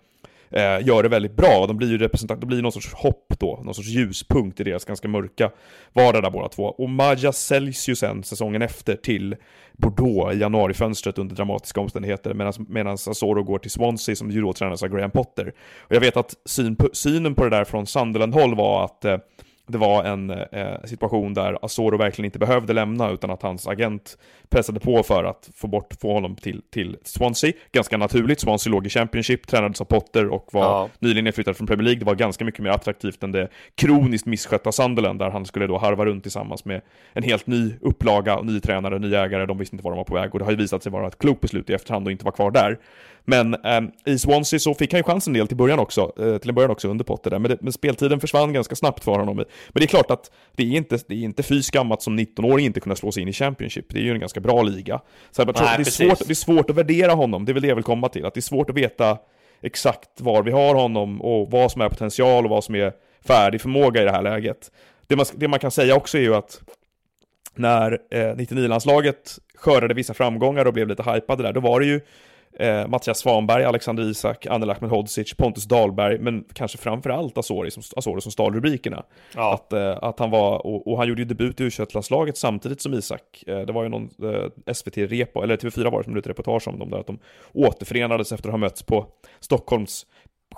eh, 0.51 0.87
gör 0.87 1.03
det 1.03 1.09
väldigt 1.09 1.37
bra. 1.37 1.67
De 1.67 1.77
blir 1.77 1.89
ju 1.89 1.99
representant, 1.99 2.41
de 2.41 2.47
blir 2.47 2.63
någon 2.63 2.73
sorts 2.73 2.95
hopp 2.95 3.35
då, 3.39 3.61
någon 3.65 3.75
sorts 3.75 3.89
ljuspunkt 3.89 4.61
i 4.61 4.65
deras 4.65 4.85
ganska 4.85 5.09
mörka 5.09 5.51
vardag 5.93 6.23
där 6.23 6.31
båda 6.31 6.49
två. 6.49 6.65
Och 6.65 6.91
Maja 6.91 7.33
säljs 7.33 7.89
ju 7.89 7.97
sen 7.97 8.23
säsongen 8.23 8.63
efter 8.63 8.97
till 8.97 9.37
Bordeaux 9.73 10.35
i 10.35 10.39
januarifönstret 10.39 11.19
under 11.19 11.37
dramatiska 11.37 11.81
omständigheter 11.81 12.35
medan 12.69 12.95
Asoro 12.95 13.43
går 13.43 13.59
till 13.59 13.71
Swansea 13.71 14.17
som 14.17 14.31
ju 14.31 14.41
då 14.41 14.53
tränas 14.53 14.83
av 14.83 14.89
Graham 14.89 15.11
Potter. 15.11 15.53
Och 15.79 15.95
jag 15.95 16.01
vet 16.01 16.17
att 16.17 16.35
syn 16.45 16.77
på, 16.77 16.89
synen 16.93 17.35
på 17.35 17.45
det 17.45 17.51
där 17.51 17.65
från 17.65 17.87
Sunderland-håll 17.87 18.55
var 18.55 18.85
att 18.85 19.05
eh, 19.05 19.17
det 19.71 19.79
var 19.79 20.05
en 20.05 20.31
eh, 20.31 20.85
situation 20.85 21.35
där 21.35 21.59
Asoro 21.63 21.97
verkligen 21.97 22.25
inte 22.25 22.39
behövde 22.39 22.73
lämna 22.73 23.11
utan 23.11 23.31
att 23.31 23.43
hans 23.43 23.67
agent 23.67 24.19
pressade 24.49 24.81
på 24.81 25.03
för 25.03 25.25
att 25.25 25.51
få 25.55 25.67
bort, 25.67 25.95
få 26.01 26.13
honom 26.13 26.37
till, 26.37 26.63
till 26.73 26.97
Swansea. 27.05 27.53
Ganska 27.73 27.97
naturligt, 27.97 28.41
Swansea 28.41 28.71
låg 28.71 28.87
i 28.87 28.91
Championship, 28.91 29.47
tränades 29.47 29.81
av 29.81 29.85
Potter 29.85 30.29
och 30.29 30.49
var 30.53 30.63
Ja. 30.63 30.89
nyligen 30.99 31.25
nedflyttad 31.25 31.57
från 31.57 31.67
Premier 31.67 31.85
League. 31.85 31.99
Det 31.99 32.05
var 32.07 32.15
ganska 32.15 32.45
mycket 32.45 32.61
mer 32.61 32.71
attraktivt 32.71 33.23
än 33.23 33.33
det 33.33 33.49
kroniskt 33.75 34.27
misskötta 34.27 34.73
Sunderland 34.73 35.19
där 35.19 35.31
han 35.31 35.47
skulle 35.47 35.67
då 35.67 35.79
harva 35.79 36.05
runt 36.05 36.23
tillsammans 36.23 36.65
med 36.65 36.81
en 37.13 37.23
helt 37.23 37.47
ny 37.47 37.75
upplaga 37.81 38.37
och 38.39 38.47
ny 38.47 38.61
tränare, 38.61 38.99
ny 38.99 39.15
ägare. 39.15 39.47
De 39.47 39.59
visste 39.59 39.77
inte 39.77 39.85
var 39.85 39.91
de 39.91 39.97
var 39.97 40.05
på 40.05 40.15
väg 40.15 40.33
och 40.33 40.39
det 40.39 40.45
har 40.45 40.53
ju 40.53 40.59
visat 40.59 40.83
sig 40.83 40.93
vara 40.93 41.07
ett 41.07 41.19
klokt 41.19 41.41
beslut 41.41 41.71
i 41.71 41.73
efterhand 41.73 42.07
och 42.07 42.13
inte 42.13 42.25
vara 42.25 42.35
kvar 42.35 42.51
där. 42.51 42.79
Men 43.25 43.55
ehm, 43.55 43.91
i 44.05 44.19
Swansea 44.19 44.59
så 44.59 44.75
fick 44.75 44.93
han 44.93 44.99
ju 44.99 45.03
chansen 45.03 45.35
en 45.35 45.39
del 45.39 45.49
till 45.49 45.57
början 45.57 45.79
också, 45.79 46.13
eh, 46.19 46.39
till 46.39 46.49
en 46.49 46.55
början 46.55 46.71
också 46.71 46.89
under 46.89 47.05
Potter 47.05 47.31
där, 47.31 47.39
men, 47.39 47.51
det, 47.51 47.57
men 47.61 47.73
speltiden 47.73 48.21
försvann 48.21 48.53
ganska 48.53 48.77
snabbt 48.77 49.05
för 49.05 49.13
honom. 49.13 49.37
Men 49.37 49.47
det 49.73 49.83
är 49.83 49.87
klart 49.87 50.11
att 50.11 50.31
det 50.57 50.63
är 50.63 50.77
inte, 50.77 50.99
det 51.09 51.15
är 51.15 51.19
inte 51.19 51.43
fy 51.43 51.63
skam 51.63 51.93
att 51.93 52.03
som 52.03 52.19
19-åring 52.19 52.67
inte 52.67 52.81
kunna 52.81 52.97
slå 52.97 53.13
sig 53.13 53.23
in 53.23 53.29
i 53.29 53.33
Championship. 53.33 53.87
Det 53.89 53.99
är 53.99 54.03
ju 54.03 54.13
en 54.13 54.21
ganska 54.21 54.41
bra 54.41 54.63
liga. 54.63 55.01
Så 55.31 55.45
Nej, 55.45 55.55
det, 55.55 55.61
är 55.61 55.77
precis. 55.77 55.95
svårt, 55.95 56.19
det 56.19 56.33
är 56.33 56.35
svårt 56.35 56.71
att 56.71 56.77
värdera 56.77 57.13
honom, 57.13 57.45
det 57.45 57.53
är 57.53 57.55
väl 57.55 57.63
det 57.63 57.69
jag 57.69 57.75
vill 57.75 57.85
komma 57.85 58.09
till. 58.09 58.27
Att 58.27 58.35
det 58.35 58.41
är 58.41 58.43
svårt 58.43 58.71
att 58.71 58.77
veta 58.77 59.19
exakt 59.63 60.21
var 60.21 60.43
vi 60.43 60.51
har 60.51 60.75
honom 60.75 61.23
och 61.23 61.51
vad 61.51 61.73
som 61.73 61.81
är 61.81 61.89
potential 61.89 62.45
och 62.45 62.51
vad 62.51 62.65
som 62.65 62.75
är 62.75 62.93
färdig 63.25 63.61
förmåga 63.61 64.03
i 64.03 64.05
det 64.05 64.11
här 64.11 64.23
läget. 64.23 64.71
Det 65.07 65.17
man, 65.17 65.27
det 65.35 65.49
man 65.49 65.59
kan 65.59 65.71
säga 65.71 65.97
också 65.97 66.19
är 66.19 66.23
ju 66.23 66.35
att 66.35 66.61
när 67.55 67.93
eh, 68.11 68.19
99-landslaget 68.19 69.39
skördade 69.55 69.95
vissa 69.95 70.15
framgångar 70.15 70.65
och 70.65 70.73
blev 70.73 70.89
lite 70.89 71.13
hypade 71.13 71.43
där, 71.43 71.53
då 71.53 71.61
var 71.61 71.81
det 71.81 71.87
ju 71.87 72.01
eh, 72.59 72.87
Mattias 72.87 73.19
Svanberg, 73.19 73.65
Alexander 73.65 74.03
Isak, 74.03 74.47
Anel 74.47 74.71
Ahmedhodzic, 74.71 75.35
Pontus 75.35 75.65
Dahlberg, 75.65 76.19
men 76.19 76.45
kanske 76.53 76.79
framförallt 76.79 77.39
Asori 77.39 77.71
som, 77.71 77.83
Asori 77.97 78.21
som 78.21 78.33
stal 78.33 78.55
rubrikerna. 78.55 79.05
Ja. 79.35 79.55
Att, 79.55 79.73
eh, 79.73 79.99
att 80.03 80.19
han 80.19 80.31
var, 80.31 80.67
och, 80.67 80.87
och 80.87 80.99
han 80.99 81.09
gjorde 81.09 81.21
ju 81.23 81.29
debut 81.29 81.61
i 81.61 81.65
u 81.65 81.71
landslaget 81.95 82.37
samtidigt 82.37 82.83
som 82.83 82.95
Isak. 82.95 83.45
Eh, 83.47 83.61
det 83.61 83.73
var 83.73 83.83
ju 83.83 83.89
någon 83.89 84.11
eh, 84.23 84.75
SVT-repo, 84.75 85.43
eller 85.43 85.57
TV4 85.57 85.91
var 85.91 85.99
det 85.99 86.05
som 86.05 86.13
gjorde 86.13 86.21
ett 86.21 86.27
reportage 86.27 86.69
om 86.69 86.79
dem 86.79 86.91
där, 86.91 86.99
att 86.99 87.07
de 87.07 87.19
återförenades 87.53 88.33
efter 88.33 88.49
att 88.49 88.53
ha 88.53 88.59
mötts 88.59 88.83
på 88.83 89.07
Stockholms 89.41 90.07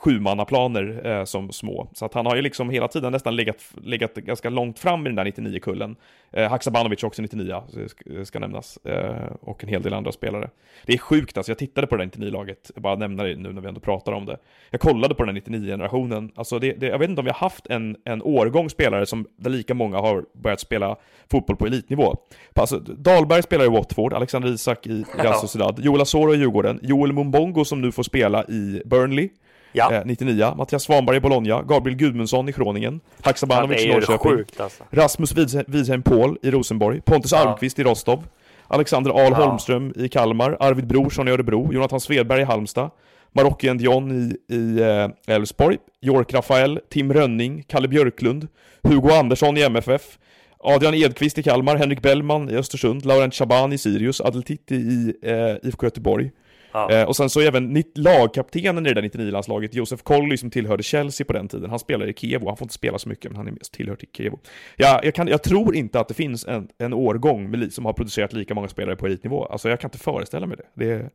sjumannaplaner 0.02 1.06
eh, 1.06 1.24
som 1.24 1.52
små. 1.52 1.88
Så 1.92 2.04
att 2.04 2.14
han 2.14 2.26
har 2.26 2.36
ju 2.36 2.42
liksom 2.42 2.70
hela 2.70 2.88
tiden 2.88 3.12
nästan 3.12 3.36
legat, 3.36 3.56
legat 3.82 4.14
ganska 4.14 4.50
långt 4.50 4.78
fram 4.78 5.06
i 5.06 5.10
den 5.10 5.16
där 5.16 5.24
99-kullen. 5.24 5.96
Eh, 6.32 6.50
Haksabanovic 6.50 7.02
också 7.02 7.22
99, 7.22 7.62
ska, 7.86 8.24
ska 8.24 8.38
nämnas. 8.38 8.78
Eh, 8.84 9.32
och 9.40 9.64
en 9.64 9.68
hel 9.68 9.82
del 9.82 9.94
andra 9.94 10.12
spelare. 10.12 10.50
Det 10.86 10.92
är 10.92 10.98
sjukt 10.98 11.36
alltså, 11.36 11.50
jag 11.50 11.58
tittade 11.58 11.86
på 11.86 11.96
det 11.96 12.04
där 12.04 12.10
99-laget, 12.10 12.70
jag 12.74 12.82
bara 12.82 12.96
nämna 12.96 13.22
det 13.22 13.36
nu 13.36 13.52
när 13.52 13.62
vi 13.62 13.68
ändå 13.68 13.80
pratar 13.80 14.12
om 14.12 14.26
det. 14.26 14.36
Jag 14.70 14.80
kollade 14.80 15.14
på 15.14 15.24
den 15.24 15.34
där 15.34 15.42
99-generationen, 15.42 16.32
alltså 16.34 16.58
det, 16.58 16.72
det, 16.72 16.86
jag 16.86 16.98
vet 16.98 17.10
inte 17.10 17.20
om 17.20 17.24
vi 17.24 17.30
har 17.30 17.38
haft 17.38 17.66
en, 17.66 17.96
en 18.04 18.22
årgång 18.22 18.70
spelare 18.70 19.06
som, 19.06 19.26
där 19.36 19.50
lika 19.50 19.74
många 19.74 19.98
har 19.98 20.24
börjat 20.34 20.60
spela 20.60 20.96
fotboll 21.30 21.56
på 21.56 21.66
elitnivå. 21.66 22.16
Alltså, 22.54 22.78
Dahlberg 22.78 23.42
spelar 23.42 23.64
i 23.64 23.68
Watford, 23.68 24.12
Alexander 24.12 24.48
Isak 24.48 24.86
i 24.86 25.04
Real 25.18 25.34
Sociedad, 25.34 25.80
Joel 25.80 26.00
Asoro 26.00 26.34
i 26.34 26.38
Djurgården, 26.38 26.80
Joel 26.82 27.12
Mumbongo 27.12 27.64
som 27.64 27.80
nu 27.80 27.92
får 27.92 28.02
spela 28.02 28.44
i 28.44 28.82
Burnley, 28.84 29.28
Ja. 29.72 29.92
eh, 29.92 30.02
99, 30.04 30.54
Mattias 30.56 30.82
Svanberg 30.82 31.16
i 31.16 31.20
Bologna, 31.20 31.62
Gabriel 31.62 31.96
Gudmundsson 31.98 32.48
i 32.48 32.52
Groningen, 32.52 33.00
Ja, 33.04 33.20
Haksabanovic 33.24 33.80
i 33.84 33.88
Norrköping, 33.88 34.36
sjukt 34.36 34.60
alltså. 34.60 34.84
Rasmus 34.90 35.34
Widshe- 35.34 35.64
Widheim 35.68 36.02
Paul 36.02 36.36
i 36.42 36.50
Rosenborg, 36.50 37.00
Pontus 37.04 37.32
Ja. 37.32 37.38
Almqvist 37.38 37.78
i 37.78 37.82
Rostov, 37.82 38.24
Alexander 38.68 39.10
Ahl 39.10 39.30
Ja. 39.32 39.36
Holmström 39.36 39.92
i 39.96 40.08
Kalmar, 40.08 40.56
Arvid 40.60 40.86
Brorsson 40.86 41.28
i 41.28 41.30
Örebro, 41.30 41.72
Jonathan 41.72 42.00
Svedberg 42.00 42.40
i 42.40 42.44
Halmstad, 42.44 42.90
Marocki 43.34 43.68
Dion 43.78 44.10
i, 44.48 44.80
eh, 44.82 45.34
Elfsborg, 45.34 45.78
York 46.02 46.32
Rafael, 46.34 46.80
Tim 46.90 47.12
Rönning, 47.12 47.62
Kalle 47.68 47.88
Björklund, 47.88 48.48
Hugo 48.82 49.10
Andersson 49.14 49.56
i 49.56 49.62
MFF, 49.62 50.18
Adrian 50.64 50.94
Edqvist 50.94 51.38
i 51.38 51.42
Kalmar, 51.42 51.76
Henrik 51.76 52.02
Bellman 52.02 52.50
i 52.50 52.54
Östersund, 52.56 53.04
Laurent 53.06 53.34
Chaban 53.34 53.72
i 53.72 53.78
Sirius, 53.78 54.20
Adel 54.20 54.42
Titti 54.42 54.74
i 54.74 55.14
eh, 55.22 55.56
IFK 55.68 55.82
Göteborg. 55.86 56.30
Ja. 56.72 56.90
Eh, 56.90 57.04
och 57.08 57.16
sen 57.16 57.30
så 57.30 57.40
även 57.40 57.82
lagkaptenen 57.94 58.86
i 58.86 58.92
det 58.92 59.00
där 59.00 59.08
99-landslaget, 59.08 59.74
Josef 59.74 60.02
Colley 60.02 60.36
som 60.36 60.50
tillhörde 60.50 60.82
Chelsea 60.82 61.24
på 61.24 61.32
den 61.32 61.48
tiden. 61.48 61.70
Han 61.70 61.78
spelar 61.78 62.06
i 62.08 62.14
Kiev 62.14 62.46
han 62.46 62.56
får 62.56 62.64
inte 62.64 62.74
spela 62.74 62.98
så 62.98 63.08
mycket, 63.08 63.30
men 63.30 63.36
han 63.36 63.46
är 63.48 63.52
mest 63.52 63.72
tillhör 63.72 63.96
till 63.96 64.08
Kiev. 64.16 64.32
Ja, 64.76 65.00
jag, 65.04 65.14
kan, 65.14 65.28
jag 65.28 65.42
tror 65.42 65.74
inte 65.76 66.00
att 66.00 66.08
det 66.08 66.14
finns 66.14 66.46
en, 66.46 66.68
en 66.78 66.92
årgång 66.92 67.50
med, 67.50 67.72
som 67.72 67.84
har 67.84 67.92
producerat 67.92 68.32
lika 68.32 68.54
många 68.54 68.68
spelare 68.68 68.96
på 68.96 69.06
elitnivå. 69.06 69.44
Alltså 69.44 69.68
jag 69.68 69.80
kan 69.80 69.88
inte 69.88 69.98
föreställa 69.98 70.46
mig 70.46 70.56
det. 70.56 70.84
det 70.86 70.92
är 70.92 71.10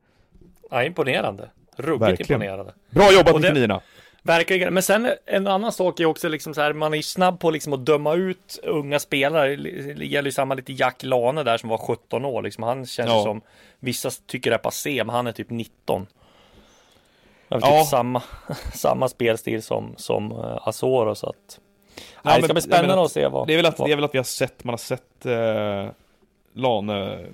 Ja, 0.71 0.83
imponerande. 0.83 1.49
Ruggigt 1.77 2.19
imponerande. 2.29 2.73
bra 2.89 3.11
jobbat 3.13 3.33
Och 3.33 3.41
det- 3.41 3.53
99 3.53 3.79
Verkligen, 4.27 4.73
men 4.73 4.83
sen 4.83 5.11
en 5.25 5.47
annan 5.47 5.71
sak 5.71 5.99
är 5.99 6.05
också 6.05 6.27
liksom 6.29 6.53
så 6.53 6.61
här, 6.61 6.73
man 6.73 6.93
är 6.93 7.01
snabb 7.01 7.39
på 7.39 7.51
liksom 7.51 7.73
att 7.73 7.85
döma 7.85 8.13
ut 8.13 8.59
unga 8.63 8.99
spelare. 8.99 9.55
Det 9.55 10.05
gäller 10.05 10.27
ju 10.27 10.31
samma 10.31 10.53
lite 10.55 10.73
Jack 10.73 11.03
Lane 11.03 11.43
där 11.43 11.57
som 11.57 11.69
var 11.69 11.77
17 11.77 12.25
år 12.25 12.41
liksom. 12.41 12.63
Han 12.63 12.85
känns 12.85 13.09
Ja. 13.09 13.23
som, 13.23 13.41
vissa 13.79 14.09
tycker 14.27 14.49
det 14.49 14.55
är 14.55 14.59
passé, 14.59 15.03
men 15.03 15.15
han 15.15 15.27
är 15.27 15.31
typ 15.31 15.49
19. 15.49 16.07
Jag 17.47 17.61
Ja. 17.61 17.79
typ 17.79 17.87
samma, 17.89 18.23
samma 18.73 19.07
spelstil 19.09 19.63
som, 19.63 19.93
som 19.97 20.31
uh, 20.31 20.67
Asoro 20.67 21.15
så 21.15 21.27
att. 21.29 21.59
Ja, 21.95 22.01
Nej, 22.23 22.37
det 22.37 22.43
ska 22.43 22.53
bli 22.53 22.61
spännande 22.61 22.87
menar, 22.87 23.05
att 23.05 23.11
se 23.11 23.27
vad. 23.27 23.47
Det 23.47 23.53
är 23.53 23.57
väl 23.57 23.65
att, 23.65 23.79
vad- 23.79 23.87
det 23.89 23.91
är 23.91 23.95
väl 23.95 24.05
att 24.05 24.13
vi 24.13 24.19
har 24.19 24.23
sett, 24.23 24.63
man 24.63 24.73
har 24.73 24.77
sett 24.77 25.25
eh, 25.25 25.91
Lane 26.53 27.25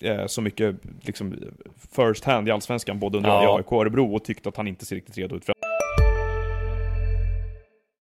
eh, 0.00 0.26
så 0.26 0.40
mycket 0.42 0.76
liksom 1.02 1.36
first 1.96 2.24
hand 2.24 2.48
i 2.48 2.50
Allsvenskan, 2.50 2.98
både 2.98 3.16
under 3.16 3.30
Ja. 3.30 3.56
AIK 3.56 3.72
och 3.72 3.80
Örebro 3.80 4.14
och 4.14 4.24
tyckt 4.24 4.46
att 4.46 4.56
han 4.56 4.66
inte 4.68 4.84
ser 4.86 4.96
riktigt 4.96 5.18
redo 5.18 5.36
ut 5.36 5.44
för 5.44 5.54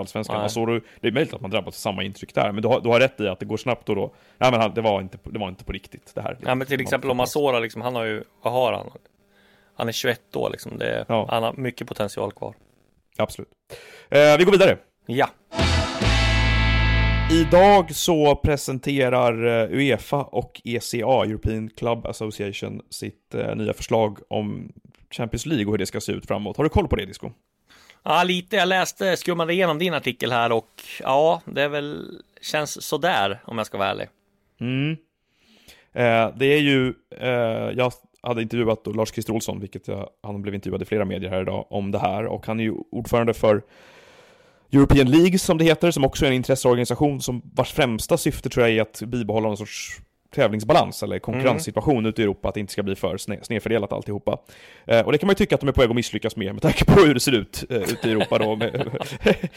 Allsvenskan. 0.00 0.36
Alltså, 0.40 0.66
du- 0.66 0.84
det 1.00 1.08
är 1.08 1.12
möjligt 1.12 1.34
att 1.34 1.40
man 1.40 1.50
drabbas 1.50 1.68
av 1.68 1.72
samma 1.92 2.02
intryck 2.02 2.34
där, 2.34 2.52
men 2.52 2.62
du 2.62 2.68
har, 2.68 2.80
du 2.80 2.88
har 2.88 3.00
rätt 3.00 3.20
i 3.20 3.28
att 3.28 3.38
det 3.40 3.46
går 3.46 3.56
snabbt 3.56 3.88
och 3.88 3.96
då, 3.96 4.14
nej 4.38 4.50
men 4.50 4.60
han, 4.60 4.74
det 4.74 4.80
var 4.80 5.00
inte, 5.00 5.18
det 5.24 5.38
var 5.38 5.48
inte 5.48 5.64
på 5.64 5.72
riktigt 5.72 6.12
det 6.14 6.20
här. 6.22 6.38
Ja, 6.42 6.54
men 6.54 6.66
till 6.66 6.80
exempel 6.80 7.10
om 7.10 7.20
Asora 7.20 7.58
liksom, 7.58 7.82
han 7.82 7.94
har 7.94 8.04
ju, 8.04 8.24
vad 8.42 8.52
har 8.52 8.72
han? 8.72 8.90
Han 9.76 9.88
är 9.88 9.92
21 9.92 10.36
år 10.36 10.50
liksom. 10.50 10.78
Det 10.78 11.04
Ja. 11.08 11.26
Han 11.30 11.42
har 11.42 11.52
mycket 11.52 11.86
potential 11.88 12.32
kvar. 12.32 12.54
Absolut. 13.18 13.48
Eh, 14.10 14.36
vi 14.38 14.44
går 14.44 14.52
vidare. 14.52 14.78
Ja, 15.06 15.28
Idag 17.32 17.94
så 17.94 18.36
presenterar 18.36 19.46
eh, 19.62 19.70
Uefa 19.78 20.16
och 20.22 20.60
ECA, 20.64 21.24
European 21.24 21.70
Club 21.76 22.06
Association, 22.06 22.80
sitt 22.90 23.34
eh, 23.34 23.54
nya 23.56 23.72
förslag 23.72 24.18
om 24.28 24.72
Champions 25.10 25.46
League 25.46 25.66
och 25.66 25.72
hur 25.72 25.78
det 25.78 25.86
ska 25.86 26.00
se 26.00 26.12
ut 26.12 26.26
framåt. 26.26 26.56
Har 26.56 26.64
du 26.64 26.70
koll 26.70 26.88
på 26.88 26.96
det, 26.96 27.06
Disco? 27.06 27.30
Ja 28.06 28.24
lite. 28.24 28.56
Jag 28.56 28.68
läste, 28.68 29.16
skummade 29.16 29.52
igenom 29.52 29.78
din 29.78 29.94
artikel 29.94 30.32
här 30.32 30.52
och 30.52 30.82
ja, 31.00 31.42
det 31.44 31.62
är 31.62 31.68
väl, 31.68 32.20
känns 32.40 32.82
sådär 32.82 33.40
om 33.44 33.58
jag 33.58 33.66
ska 33.66 33.78
vara 33.78 33.88
ärlig. 33.88 34.08
Mm. 34.60 34.96
Eh, 35.92 36.36
det 36.36 36.46
är 36.46 36.60
ju, 36.60 36.94
eh, 37.10 37.28
jag 37.76 37.92
hade 38.22 38.42
intervjuat 38.42 38.84
då 38.84 38.92
Lars 38.92 39.12
Christer 39.12 39.32
Olsson, 39.32 39.60
vilket 39.60 39.88
jag, 39.88 40.08
han 40.22 40.42
blev 40.42 40.54
intervjuad 40.54 40.82
i 40.82 40.84
flera 40.84 41.04
medier 41.04 41.30
här 41.30 41.42
idag 41.42 41.66
om 41.70 41.90
det 41.90 41.98
här, 41.98 42.26
och 42.26 42.46
han 42.46 42.60
är 42.60 42.64
ju 42.64 42.74
ordförande 42.90 43.34
för 43.34 43.62
European 44.72 45.10
League 45.10 45.38
som 45.38 45.58
det 45.58 45.64
heter, 45.64 45.90
som 45.90 46.04
också 46.04 46.24
är 46.24 46.28
en 46.28 46.34
intresseorganisation 46.34 47.20
som 47.20 47.42
vars 47.54 47.72
främsta 47.72 48.16
syfte 48.16 48.48
tror 48.48 48.66
jag 48.66 48.76
är 48.76 48.82
att 48.82 49.02
bibehålla 49.02 49.48
någon 49.48 49.56
sorts 49.56 50.00
tävlingsbalans 50.36 51.02
eller 51.02 51.18
konkurrenssituation 51.18 52.06
ute 52.06 52.22
i 52.22 52.24
Europa, 52.24 52.48
att 52.48 52.54
det 52.54 52.60
inte 52.60 52.72
ska 52.72 52.82
bli 52.82 52.94
för 52.94 53.16
sne- 53.16 53.42
snedfördelat 53.42 53.92
alltihopa. 53.92 54.38
Eh, 54.84 55.00
och 55.00 55.12
det 55.12 55.18
kan 55.18 55.26
man 55.26 55.32
ju 55.32 55.36
tycka 55.36 55.54
att 55.54 55.60
de 55.60 55.68
är 55.68 55.72
på 55.72 55.80
väg 55.80 55.90
att 55.90 55.96
misslyckas 55.96 56.36
med, 56.36 56.52
med 56.52 56.62
tanke 56.62 56.84
på 56.84 57.00
hur 57.00 57.14
det 57.14 57.20
ser 57.20 57.32
ut 57.32 57.64
eh, 57.70 57.76
ute 57.76 58.08
i 58.08 58.12
Europa 58.12 58.38
då, 58.38 58.56
med, 58.56 58.90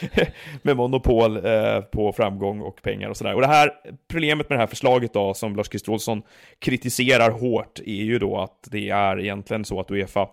med 0.61 0.77
monopol 0.77 1.45
eh, 1.45 1.81
på 1.81 2.13
framgång 2.13 2.61
och 2.61 2.81
pengar 2.81 3.09
och 3.09 3.17
sådär. 3.17 3.35
Och 3.35 3.41
det 3.41 3.47
här, 3.47 3.71
problemet 4.07 4.49
med 4.49 4.57
det 4.57 4.61
här 4.61 4.67
förslaget 4.67 5.13
då, 5.13 5.33
som 5.33 5.55
Lars 5.55 5.69
Christer 5.69 5.91
Olsson 5.91 6.21
kritiserar 6.59 7.31
hårt, 7.31 7.79
är 7.79 8.03
ju 8.03 8.19
då 8.19 8.37
att 8.37 8.67
det 8.71 8.89
är 8.89 9.19
egentligen 9.19 9.65
så 9.65 9.79
att 9.79 9.91
Uefa 9.91 10.27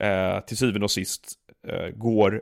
eh, 0.00 0.40
till 0.40 0.56
syvende 0.56 0.84
och 0.84 0.90
sist 0.90 1.32
eh, 1.68 1.88
går 1.88 2.40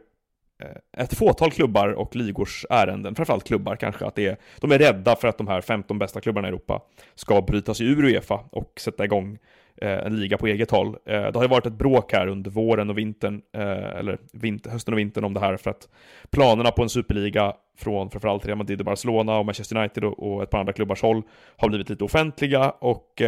Eh, 0.62 1.02
ett 1.02 1.14
fåtal 1.14 1.50
klubbar 1.50 1.88
och 1.88 2.16
ligors 2.16 2.66
ärenden, 2.70 3.14
framförallt 3.14 3.44
klubbar 3.44 3.76
kanske, 3.76 4.06
att 4.06 4.14
det 4.14 4.26
är, 4.26 4.36
de 4.60 4.72
är 4.72 4.78
rädda 4.78 5.16
för 5.16 5.28
att 5.28 5.38
de 5.38 5.48
här 5.48 5.60
15 5.60 5.98
bästa 5.98 6.20
klubbarna 6.20 6.48
i 6.48 6.50
Europa 6.50 6.82
ska 7.14 7.42
bryta 7.42 7.74
sig 7.74 7.86
ur 7.86 8.04
Uefa 8.04 8.40
och 8.50 8.72
sätta 8.80 9.04
igång 9.04 9.38
eh, 9.76 10.06
en 10.06 10.16
liga 10.16 10.38
på 10.38 10.46
eget 10.46 10.70
håll. 10.70 10.88
Eh, 10.88 11.22
det 11.22 11.34
har 11.34 11.42
ju 11.42 11.48
varit 11.48 11.66
ett 11.66 11.72
bråk 11.72 12.12
här 12.12 12.26
under 12.26 12.50
våren 12.50 12.90
och 12.90 12.98
vintern, 12.98 13.42
eller 13.52 14.18
vinter, 14.32 14.70
hösten 14.70 14.94
och 14.94 14.98
vintern 14.98 15.24
om 15.24 15.34
det 15.34 15.40
här 15.40 15.56
för 15.56 15.70
att 15.70 15.88
planerna 16.30 16.70
på 16.70 16.82
en 16.82 16.88
superliga 16.88 17.52
från 17.78 18.10
framförallt 18.10 18.46
Real 18.46 18.58
Madrid 18.58 18.80
och 18.80 18.86
Barcelona 18.86 19.38
och 19.38 19.46
Manchester 19.46 19.76
United 19.76 20.04
och, 20.04 20.42
ett 20.42 20.50
par 20.50 20.58
andra 20.58 20.72
klubbars 20.72 21.02
håll 21.02 21.22
har 21.56 21.68
blivit 21.68 21.90
lite 21.90 22.04
offentliga 22.04 22.70
och 22.70 23.22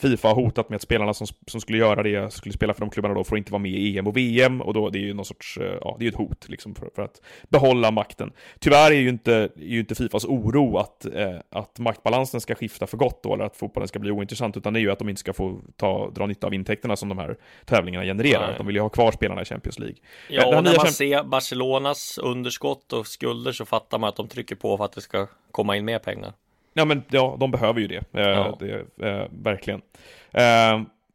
Fifa 0.00 0.28
har 0.28 0.34
hotat 0.34 0.68
med 0.68 0.76
att 0.76 0.82
spelarna 0.82 1.14
som, 1.14 1.26
som 1.46 1.60
skulle 1.60 1.78
göra 1.78 2.02
det, 2.02 2.32
skulle 2.32 2.52
spela 2.52 2.74
för 2.74 2.80
de 2.80 2.90
klubbarna 2.90 3.14
då, 3.14 3.24
får 3.24 3.38
inte 3.38 3.52
vara 3.52 3.62
med 3.62 3.72
i 3.72 3.98
EM 3.98 4.06
och 4.06 4.16
VM 4.16 4.60
och 4.60 4.74
då 4.74 4.90
det 4.90 4.98
är 4.98 5.00
ju 5.00 5.14
någon 5.14 5.24
sorts, 5.24 5.58
eh, 5.58 5.78
ja, 5.80 5.96
det 5.98 6.02
är 6.02 6.06
ju 6.06 6.08
ett 6.08 6.16
hot 6.16 6.48
liksom 6.48 6.74
för, 6.74 6.90
för 6.94 7.02
att 7.02 7.20
behålla 7.48 7.90
makten. 7.90 8.32
Tyvärr 8.58 8.90
är 8.90 8.96
ju 8.96 9.08
inte, 9.08 9.34
är 9.34 9.50
ju 9.56 9.80
inte 9.80 9.94
Fifas 9.94 10.24
oro 10.24 10.76
att, 10.76 11.04
eh, 11.04 11.34
att 11.50 11.78
maktbalansen 11.78 12.40
ska 12.40 12.54
skifta 12.54 12.86
för 12.86 12.96
gott 12.96 13.22
då, 13.22 13.34
eller 13.34 13.44
att 13.44 13.56
fotbollen 13.56 13.88
ska 13.88 13.98
bli 13.98 14.10
ointressant, 14.10 14.56
utan 14.56 14.72
det 14.72 14.80
är 14.80 14.82
ju 14.82 14.90
att 14.90 14.98
de 14.98 15.08
inte 15.08 15.20
ska 15.20 15.32
få 15.32 15.60
ta, 15.76 16.10
dra 16.10 16.26
nytta 16.26 16.46
av 16.46 16.54
intäkterna 16.54 16.96
som 16.96 17.08
de 17.08 17.18
här 17.18 17.36
tävlingarna 17.64 18.04
genererar. 18.04 18.46
Nej. 18.46 18.54
De 18.58 18.66
vill 18.66 18.76
ju 18.76 18.82
ha 18.82 18.88
kvar 18.88 19.12
spelarna 19.12 19.42
i 19.42 19.44
Champions 19.44 19.78
League. 19.78 19.96
Ja, 20.28 20.56
och 20.56 20.64
när 20.64 20.76
man 20.76 20.86
ser 20.86 21.24
Barcelonas 21.24 22.18
underskott 22.18 22.92
och 22.92 23.06
skulder 23.06 23.52
så 23.52 23.64
fattar 23.64 23.98
man 23.98 24.08
att 24.08 24.16
de 24.16 24.28
trycker 24.28 24.56
på 24.56 24.76
för 24.76 24.84
att 24.84 24.92
det 24.92 25.00
ska 25.00 25.26
komma 25.50 25.76
in 25.76 25.84
mer 25.84 25.98
pengar. 25.98 26.32
Ja 26.72 26.84
men 26.84 27.02
ja, 27.10 27.36
de 27.40 27.50
behöver 27.50 27.80
ju 27.80 27.86
det. 27.86 27.96
Eh, 27.96 28.28
Ja. 28.28 28.56
det 28.60 29.06
eh, 29.08 29.26
verkligen. 29.30 29.80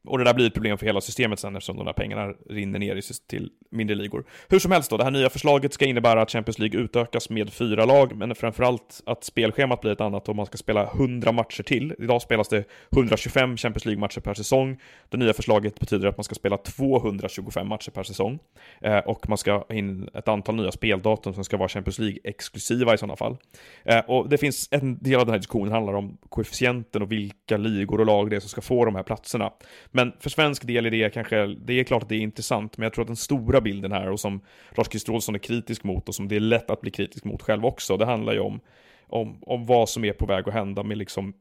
Och 0.08 0.18
det 0.18 0.24
där 0.24 0.34
blir 0.34 0.48
ett 0.48 0.54
problem 0.54 0.78
för 0.78 0.86
hela 0.86 1.02
systemet 1.02 1.40
sen 1.40 1.56
eftersom 1.56 1.78
de 1.78 1.86
där 1.86 1.94
pengarna 1.94 2.34
rinner 2.50 2.80
ner 2.80 3.28
till 3.28 3.50
mindre 3.72 3.96
ligor. 3.96 4.26
Hur 4.50 4.60
som 4.60 4.72
helst 4.72 4.90
då, 4.90 4.98
det 4.98 5.04
här 5.04 5.12
nya 5.12 5.30
förslaget 5.30 5.74
ska 5.74 5.86
innebära 5.86 6.22
att 6.22 6.32
Champions 6.32 6.60
League 6.60 6.80
utökas 6.80 7.30
med 7.30 7.54
fyra 7.54 7.86
lag, 7.86 8.16
men 8.16 8.36
framförallt 8.36 9.02
att 9.06 9.24
spelschemat 9.24 9.82
blir 9.82 9.92
ett 9.92 10.02
annat 10.02 10.30
och 10.30 10.36
man 10.36 10.46
ska 10.46 10.58
spela 10.58 10.92
100 10.92 11.32
matcher 11.32 11.64
till. 11.64 11.96
Idag 12.00 12.22
spelas 12.22 12.48
det 12.48 12.64
125 12.92 13.58
Champions 13.58 13.86
League-matcher 13.86 14.20
per 14.20 14.34
säsong. 14.34 14.80
Det 15.10 15.18
nya 15.18 15.34
förslaget 15.34 15.80
betyder 15.80 16.08
att 16.08 16.18
man 16.18 16.24
ska 16.24 16.36
spela 16.36 16.58
225 16.58 17.68
matcher 17.68 17.92
per 17.92 18.04
säsong. 18.04 18.40
Eh, 18.82 18.98
och 18.98 19.30
man 19.30 19.38
ska 19.38 19.54
ha 19.54 19.76
in 19.76 20.10
ett 20.14 20.28
antal 20.28 20.56
nya 20.56 20.72
speldatum 20.72 21.34
som 21.34 21.44
ska 21.44 21.58
vara 21.58 21.70
Champions 21.70 22.00
League-exklusiva 22.00 22.94
i 22.94 22.98
sådana 22.98 23.16
fall. 23.16 23.38
Eh, 23.84 24.00
och 24.00 24.30
det 24.30 24.38
finns 24.38 24.68
en 24.72 24.98
del 24.98 25.20
av 25.20 25.26
den 25.26 25.34
här 25.34 25.40
diskussionen 25.40 25.74
handlar 25.74 25.94
om 25.94 26.18
koefficienten 26.30 27.02
och 27.02 27.12
vilka 27.12 27.58
ligor 27.58 28.00
och 28.00 28.06
lag 28.06 28.30
det 28.30 28.36
är 28.36 28.40
som 28.40 28.50
ska 28.50 28.62
få 28.62 28.86
de 28.86 28.96
här 28.96 29.04
platserna. 29.04 29.52
Men 29.96 30.14
för 30.20 30.30
svensk 30.30 30.68
del 30.68 30.86
är 30.86 30.92
det 30.92 31.14
kanske, 31.14 31.46
det 31.46 31.80
är 31.80 31.84
klart 31.84 32.04
att 32.04 32.10
det 32.10 32.16
är 32.16 32.20
intressant, 32.20 32.78
men 32.78 32.84
jag 32.84 32.94
tror 32.94 33.04
att 33.04 33.08
den 33.08 33.16
stora 33.16 33.62
bilden 33.62 33.92
här 33.92 34.12
och 34.12 34.20
som 34.20 34.42
Lars 34.78 34.88
Christer 34.90 35.14
Olsson 35.14 35.36
är 35.36 35.40
kritisk 35.40 35.84
mot 35.84 36.10
och 36.10 36.16
som 36.16 36.28
det 36.28 36.36
är 36.36 36.40
lätt 36.40 36.70
att 36.70 36.82
bli 36.82 36.92
kritisk 36.92 37.26
mot 37.26 37.42
själv 37.42 37.66
också, 37.66 37.98
det 37.98 38.06
handlar 38.06 38.34
ju 38.34 38.40
om 38.40 38.60
om, 39.08 39.38
om 39.42 39.66
vad 39.66 39.90
som 39.90 40.06
är 40.06 40.14
på 40.14 40.26
väg 40.26 40.48
att 40.48 40.54
hända 40.54 40.84
med 40.84 40.98
liksom 40.98 41.34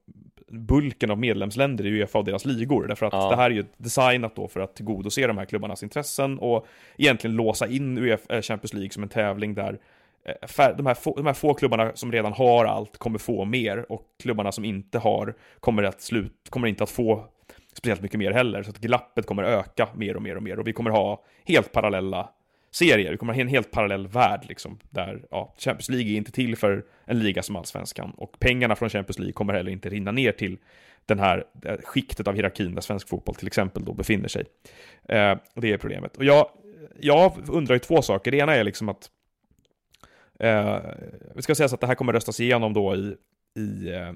bulken 0.49 1.11
av 1.11 1.19
medlemsländer 1.19 1.87
i 1.87 1.91
Uefa 1.91 2.19
och 2.19 2.25
deras 2.25 2.45
ligor. 2.45 2.87
Därför 2.87 3.07
att 3.07 3.13
Ja. 3.13 3.31
det 3.31 3.37
här 3.37 3.51
är 3.51 3.55
ju 3.55 3.65
designat 3.77 4.37
då 4.37 4.49
för 4.49 4.61
att 4.61 4.77
tillgodose 4.77 5.27
de 5.27 5.39
här 5.39 5.45
klubbarnas 5.45 5.83
intressen 5.83 6.39
och 6.39 6.67
egentligen 6.99 7.37
låsa 7.37 7.69
in 7.69 7.99
UEFA, 7.99 8.35
eh, 8.37 8.43
Champions 8.43 8.73
League 8.73 8.91
som 8.91 9.03
en 9.03 9.09
tävling 9.09 9.55
där 9.55 9.79
eh, 10.25 10.77
de 10.77 10.87
här, 10.87 10.95
få, 10.95 11.17
de 11.17 11.27
här 11.27 11.35
få 11.35 11.55
klubbarna 11.55 11.93
som 11.95 12.13
redan 12.13 12.33
har 12.33 12.65
allt 12.65 12.99
kommer 12.99 13.19
få 13.19 13.45
mer 13.45 13.93
och 13.93 14.03
klubbarna 14.23 14.53
som 14.53 14.65
inte 14.65 14.99
har 14.99 15.35
kommer, 15.61 15.83
att 15.83 16.01
slut, 16.01 16.49
kommer 16.51 16.69
inte 16.69 16.85
att 16.85 16.91
få 16.91 17.27
speciellt 17.75 18.03
mycket 18.03 18.19
mer 18.19 18.33
heller. 18.33 18.63
Så 18.63 18.71
att 18.71 18.79
glappet 18.79 19.27
kommer 19.27 19.43
öka 19.43 19.89
mer 19.95 20.17
och 20.17 20.23
mer 20.23 20.37
och 20.37 20.43
mer 20.43 20.59
och 20.59 20.67
vi 20.67 20.73
kommer 20.73 20.91
ha 20.91 21.25
helt 21.45 21.73
parallella 21.73 22.31
serier. 22.71 23.11
Vi 23.11 23.17
kommer 23.17 23.35
ha 23.35 23.41
en 23.41 23.49
helt 23.49 23.71
parallell 23.71 24.07
värld 24.07 24.45
liksom, 24.49 24.79
där 24.91 25.25
ja, 25.31 25.55
Champions 25.59 25.89
League 25.89 26.13
är 26.13 26.17
inte 26.17 26.33
till 26.33 26.57
för 26.57 26.85
en 27.05 27.19
liga 27.19 27.43
som 27.43 27.57
Allsvenskan 27.57 28.11
och 28.11 28.39
pengarna 28.39 28.77
från 28.77 28.91
Champions 28.91 29.19
League 29.19 29.33
kommer 29.33 29.53
heller 29.55 29.71
inte 29.71 29.89
rinna 29.89 30.13
ner 30.13 30.33
till 30.33 30.59
den 31.07 31.19
här 31.19 31.45
eh, 31.65 31.77
skiktet 31.85 32.29
av 32.29 32.35
hierarkin 32.35 32.75
där 32.75 32.83
svensk 32.83 33.09
fotboll 33.09 33.35
till 33.35 33.47
exempel 33.47 33.85
då 33.85 33.93
befinner 33.93 34.29
sig. 34.29 34.45
Eh, 35.09 35.37
och 35.55 35.61
det 35.61 35.73
är 35.73 35.79
problemet. 35.79 36.17
Och 36.17 36.25
jag, 36.25 36.49
jag 37.01 37.49
undrar 37.49 37.75
ju 37.75 37.79
två 37.79 38.03
saker. 38.03 38.31
Det 38.31 38.37
ena 38.37 38.55
är 38.55 38.65
liksom 38.65 38.89
att 38.89 39.11
eh, 40.41 40.79
vi 41.35 41.43
ska 41.43 41.55
säga 41.55 41.69
så 41.69 41.75
att 41.75 41.81
det 41.81 41.87
här 41.87 41.95
kommer 41.95 42.13
röstas 42.13 42.41
igenom 42.41 42.73
då 42.73 42.97
i, 42.97 43.17
i 43.61 43.93
eh, 43.93 44.13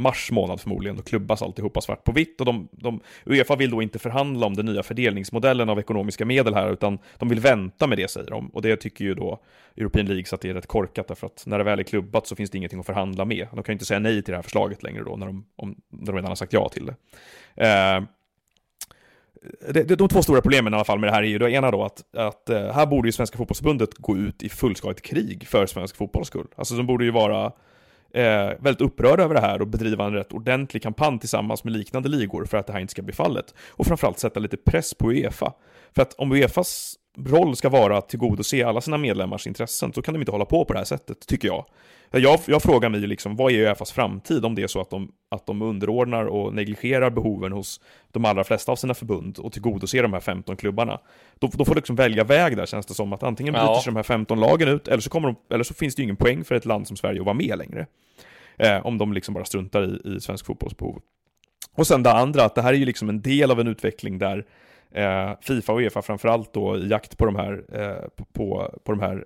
mars 0.00 0.30
månad 0.30 0.60
förmodligen, 0.60 0.96
då 0.96 1.02
klubbas 1.02 1.42
alltihopa 1.42 1.80
svart 1.80 2.04
på 2.04 2.12
vitt 2.12 2.40
och 2.40 2.46
de, 2.46 2.68
de, 2.72 3.00
Uefa 3.24 3.56
vill 3.56 3.70
då 3.70 3.82
inte 3.82 3.98
förhandla 3.98 4.46
om 4.46 4.54
den 4.54 4.66
nya 4.66 4.82
fördelningsmodellen 4.82 5.68
av 5.68 5.78
ekonomiska 5.78 6.24
medel 6.24 6.54
här, 6.54 6.72
utan 6.72 6.98
de 7.18 7.28
vill 7.28 7.40
vänta 7.40 7.86
med 7.86 7.98
det 7.98 8.10
säger 8.10 8.30
de. 8.30 8.48
Och 8.48 8.62
det 8.62 8.76
tycker 8.76 9.04
ju 9.04 9.14
då 9.14 9.40
European 9.76 10.06
League 10.06 10.24
att 10.32 10.40
det 10.40 10.50
är 10.50 10.54
rätt 10.54 10.66
korkat, 10.66 11.08
därför 11.08 11.26
att 11.26 11.42
när 11.46 11.58
det 11.58 11.64
väl 11.64 11.78
är 11.78 11.82
klubbat 11.82 12.26
så 12.26 12.36
finns 12.36 12.50
det 12.50 12.58
ingenting 12.58 12.80
att 12.80 12.86
förhandla 12.86 13.24
med. 13.24 13.46
De 13.52 13.62
kan 13.62 13.72
ju 13.72 13.74
inte 13.74 13.84
säga 13.84 14.00
nej 14.00 14.22
till 14.22 14.32
det 14.32 14.38
här 14.38 14.42
förslaget 14.42 14.82
längre 14.82 15.04
då, 15.04 15.16
när 15.16 15.26
de, 15.26 15.44
om, 15.56 15.76
när 15.88 16.06
de 16.06 16.16
redan 16.16 16.30
har 16.30 16.36
sagt 16.36 16.52
ja 16.52 16.68
till 16.68 16.86
det. 16.86 16.94
Eh, 17.64 18.02
det, 19.72 19.98
de 19.98 20.08
två 20.08 20.22
stora 20.22 20.40
problemen 20.40 20.72
i 20.72 20.76
alla 20.76 20.84
fall 20.84 20.98
med 20.98 21.08
det 21.08 21.14
här 21.14 21.22
är 21.22 21.26
ju 21.26 21.38
det 21.38 21.50
ena 21.50 21.70
då 21.70 21.84
att, 21.84 22.14
att 22.16 22.50
eh, 22.50 22.72
här 22.72 22.86
borde 22.86 23.08
ju 23.08 23.12
Svenska 23.12 23.38
Fotbollförbundet 23.38 23.94
gå 23.94 24.16
ut 24.16 24.42
i 24.42 24.48
fullskaligt 24.48 25.02
krig 25.02 25.46
för 25.48 25.66
svensk 25.66 25.96
fotbolls 25.96 26.28
skull. 26.28 26.46
Alltså 26.56 26.74
de 26.74 26.86
borde 26.86 27.04
ju 27.04 27.10
vara 27.10 27.52
eh, 28.12 28.50
väldigt 28.60 28.80
upprörda 28.80 29.22
över 29.22 29.34
det 29.34 29.40
här 29.40 29.60
och 29.60 29.68
bedriva 29.68 30.04
en 30.04 30.12
rätt 30.12 30.32
ordentlig 30.32 30.82
kampanj 30.82 31.18
tillsammans 31.18 31.64
med 31.64 31.72
liknande 31.72 32.08
ligor 32.08 32.44
för 32.44 32.56
att 32.56 32.66
det 32.66 32.72
här 32.72 32.80
inte 32.80 32.90
ska 32.90 33.02
bli 33.02 33.14
fallet. 33.14 33.54
Och 33.70 33.86
framförallt 33.86 34.18
sätta 34.18 34.40
lite 34.40 34.56
press 34.56 34.94
på 34.94 35.12
Uefa. 35.12 35.52
För 35.94 36.02
att 36.02 36.14
om 36.14 36.32
Uefas 36.32 36.94
roll 37.18 37.56
ska 37.56 37.68
vara 37.68 37.98
att 37.98 38.08
tillgodose 38.08 38.66
alla 38.66 38.80
sina 38.80 38.98
medlemmars 38.98 39.46
intressen 39.46 39.92
så 39.92 40.02
kan 40.02 40.14
de 40.14 40.20
inte 40.20 40.32
hålla 40.32 40.44
på 40.44 40.64
på 40.64 40.72
det 40.72 40.78
här 40.78 40.86
sättet, 40.86 41.26
tycker 41.26 41.48
jag. 41.48 41.64
Jag, 42.12 42.40
jag 42.46 42.62
frågar 42.62 42.88
mig 42.88 43.00
liksom, 43.00 43.36
vad 43.36 43.52
är 43.52 43.56
Uefas 43.56 43.92
framtid 43.92 44.44
om 44.44 44.54
det 44.54 44.62
är 44.62 44.66
så 44.66 44.80
att 44.80 44.90
de, 44.90 45.12
att 45.28 45.46
de 45.46 45.62
underordnar 45.62 46.24
och 46.24 46.54
negligerar 46.54 47.10
behoven 47.10 47.52
hos 47.52 47.80
de 48.12 48.24
allra 48.24 48.44
flesta 48.44 48.72
av 48.72 48.76
sina 48.76 48.94
förbund 48.94 49.38
och 49.38 49.52
tillgodoser 49.52 50.02
de 50.02 50.12
här 50.12 50.20
15 50.20 50.56
klubbarna. 50.56 51.00
Då, 51.38 51.50
då 51.52 51.64
får 51.64 51.74
de 51.74 51.78
liksom 51.78 51.96
välja 51.96 52.24
väg 52.24 52.56
där 52.56 52.66
känns 52.66 52.86
det 52.86 52.94
som, 52.94 53.12
att 53.12 53.22
antingen 53.22 53.52
bryter 53.52 53.66
Ja. 53.66 53.80
sig 53.82 53.92
de 53.92 53.96
här 53.96 54.02
15 54.02 54.40
lagen 54.40 54.68
ut, 54.68 54.88
eller 54.88 55.00
så, 55.00 55.10
kommer 55.10 55.28
de, 55.28 55.54
eller 55.54 55.64
så 55.64 55.74
finns 55.74 55.94
det 55.94 56.00
ju 56.02 56.04
ingen 56.04 56.16
poäng 56.16 56.44
för 56.44 56.54
ett 56.54 56.64
land 56.64 56.86
som 56.88 56.96
Sverige 56.96 57.20
att 57.20 57.26
vara 57.26 57.34
med 57.34 57.58
längre. 57.58 57.86
Eh, 58.56 58.86
om 58.86 58.98
de 58.98 59.12
liksom 59.12 59.34
bara 59.34 59.44
struntar 59.44 59.82
i, 59.84 60.16
i 60.16 60.20
svensk 60.20 60.46
fotbolls 60.46 60.76
behov. 60.76 61.00
Och 61.74 61.86
sen 61.86 62.02
det 62.02 62.12
andra, 62.12 62.44
att 62.44 62.54
det 62.54 62.62
här 62.62 62.72
är 62.72 62.78
ju 62.78 62.84
liksom 62.84 63.08
en 63.08 63.22
del 63.22 63.50
av 63.50 63.60
en 63.60 63.66
utveckling 63.68 64.18
där 64.18 64.44
eh, 64.90 65.30
Fifa 65.40 65.72
och 65.72 65.78
Uefa 65.80 66.02
framförallt 66.02 66.52
då 66.52 66.78
i 66.78 66.88
jakt 66.88 67.18
på 67.18 67.26
de 67.26 67.36
här, 67.36 67.62
eh, 67.72 68.08
på, 68.32 68.70
på 68.84 68.92
de 68.92 69.00
här 69.00 69.24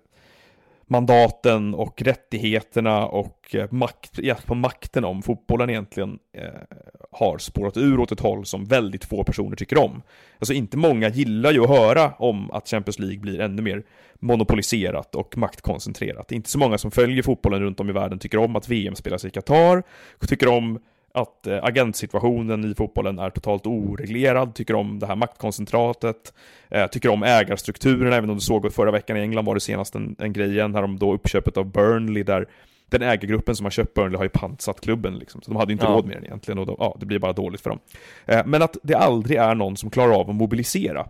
mandaten 0.86 1.74
och 1.74 2.02
rättigheterna 2.02 3.06
och 3.06 3.54
eh, 3.54 3.72
makt, 3.72 4.20
på 4.46 4.54
makten 4.54 5.04
om 5.04 5.22
fotbollen 5.22 5.70
egentligen 5.70 6.18
eh, 6.32 6.78
har 7.10 7.38
spårat 7.38 7.76
ur 7.76 8.00
åt 8.00 8.12
ett 8.12 8.20
håll 8.20 8.46
som 8.46 8.64
väldigt 8.64 9.04
få 9.04 9.24
personer 9.24 9.56
tycker 9.56 9.78
om. 9.78 10.02
Alltså 10.38 10.52
inte 10.52 10.76
många 10.76 11.08
gillar 11.08 11.52
ju 11.52 11.62
att 11.62 11.68
höra 11.68 12.12
om 12.18 12.50
att 12.50 12.68
Champions 12.68 12.98
League 12.98 13.18
blir 13.18 13.40
ännu 13.40 13.62
mer 13.62 13.82
monopoliserat 14.20 15.14
och 15.14 15.38
maktkoncentrerat. 15.38 16.32
Inte 16.32 16.50
så 16.50 16.58
många 16.58 16.78
som 16.78 16.90
följer 16.90 17.22
fotbollen 17.22 17.60
runt 17.60 17.80
om 17.80 17.90
i 17.90 17.92
världen 17.92 18.18
tycker 18.18 18.38
om 18.38 18.56
att 18.56 18.68
VM 18.68 18.94
spelas 18.94 19.24
i 19.24 19.30
Qatar, 19.30 19.82
tycker 20.26 20.48
om 20.48 20.78
att 21.14 21.46
eh, 21.46 21.64
agentsituationen 21.64 22.70
i 22.70 22.74
fotbollen 22.74 23.18
är 23.18 23.30
totalt 23.30 23.66
oreglerad, 23.66 24.54
tycker 24.54 24.74
om 24.74 24.98
det 24.98 25.06
här 25.06 25.16
maktkoncentratet, 25.16 26.34
eh, 26.68 26.86
tycker 26.86 27.08
om 27.08 27.22
ägarstrukturen, 27.22 28.12
även 28.12 28.30
om 28.30 28.36
du 28.36 28.40
såg 28.40 28.72
förra 28.72 28.90
veckan 28.90 29.16
i 29.16 29.20
England 29.20 29.44
var 29.44 29.54
det 29.54 29.60
senast 29.60 29.94
en, 29.94 30.16
en 30.18 30.32
grej 30.32 30.50
igen, 30.50 30.74
här 30.74 30.82
om 30.82 30.98
då 30.98 31.14
uppköpet 31.14 31.56
av 31.56 31.64
Burnley, 31.66 32.22
där 32.22 32.46
den 32.88 33.02
ägargruppen 33.02 33.56
som 33.56 33.66
har 33.66 33.70
köpt 33.70 33.94
Burnley 33.94 34.16
har 34.16 34.24
ju 34.24 34.28
pantsatt 34.28 34.80
klubben 34.80 35.18
liksom, 35.18 35.42
så 35.42 35.50
de 35.50 35.56
hade 35.56 35.72
inte 35.72 35.84
Ja. 35.84 35.90
råd 35.90 36.06
med 36.06 36.16
den 36.16 36.24
egentligen 36.24 36.58
och 36.58 36.66
då, 36.66 36.76
ja, 36.78 36.96
det 37.00 37.06
blir 37.06 37.18
bara 37.18 37.32
dåligt 37.32 37.60
för 37.60 37.70
dem. 37.70 37.78
Eh, 38.26 38.42
men 38.46 38.62
att 38.62 38.76
det 38.82 38.94
aldrig 38.94 39.38
är 39.38 39.54
någon 39.54 39.76
som 39.76 39.90
klarar 39.90 40.12
av 40.20 40.30
att 40.30 40.36
mobilisera. 40.36 41.06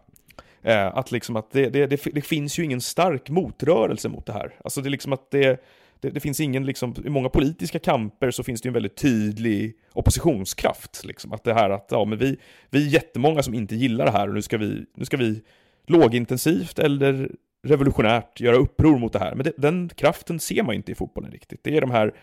Eh, 0.63 0.87
att 0.97 1.13
liksom 1.13 1.37
att 1.37 1.51
det, 1.53 1.69
det, 1.69 1.87
det, 1.87 2.01
det 2.13 2.23
finns 2.23 2.59
ju 2.59 2.65
ingen 2.65 2.81
stark 2.81 3.31
motrörelse 3.31 4.09
mot 4.09 4.27
det 4.27 4.33
här. 4.33 4.55
Alltså 4.65 4.81
det 4.81 4.89
är 4.89 4.91
liksom 4.91 5.13
att 5.13 5.31
det, 5.31 5.65
det, 6.05 6.11
det 6.11 6.21
finns 6.21 6.41
ingen, 6.41 6.67
liksom, 6.67 6.95
i 7.05 7.09
många 7.09 7.29
politiska 7.29 7.79
kamper 7.79 8.31
så 8.31 8.43
finns 8.43 8.61
det 8.63 8.67
ju 8.67 8.71
en 8.71 8.75
väldigt 8.75 8.97
tydlig 8.97 9.75
oppositionskraft. 9.93 11.05
Liksom. 11.05 11.33
Att 11.33 11.45
det 11.45 11.55
här 11.55 11.71
att, 11.71 11.87
ja 11.91 12.05
men 12.05 12.19
vi, 12.19 12.37
vi 12.71 12.87
är 12.87 12.91
jättemånga 12.91 13.43
som 13.43 13.55
inte 13.55 13.77
gillar 13.77 14.05
det 14.05 14.11
här 14.11 14.29
och 14.29 14.35
nu 14.35 14.43
ska 14.43 14.59
vi, 14.59 14.85
nu 14.97 15.05
ska 15.05 15.17
vi 15.17 15.43
lågintensivt 15.87 16.79
eller 16.79 17.31
revolutionärt 17.67 18.41
göra 18.41 18.57
uppror 18.57 18.99
mot 18.99 19.13
det 19.13 19.19
här. 19.19 19.35
Men 19.35 19.45
det, 19.45 19.53
den 19.57 19.89
kraften 19.89 20.41
ser 20.41 20.63
man 20.63 20.75
inte 20.75 20.93
i 20.93 20.95
fotbollen 20.95 21.31
riktigt. 21.31 21.61
Det 21.65 21.77
är 21.77 21.81
de 21.81 21.91
här 21.91 22.15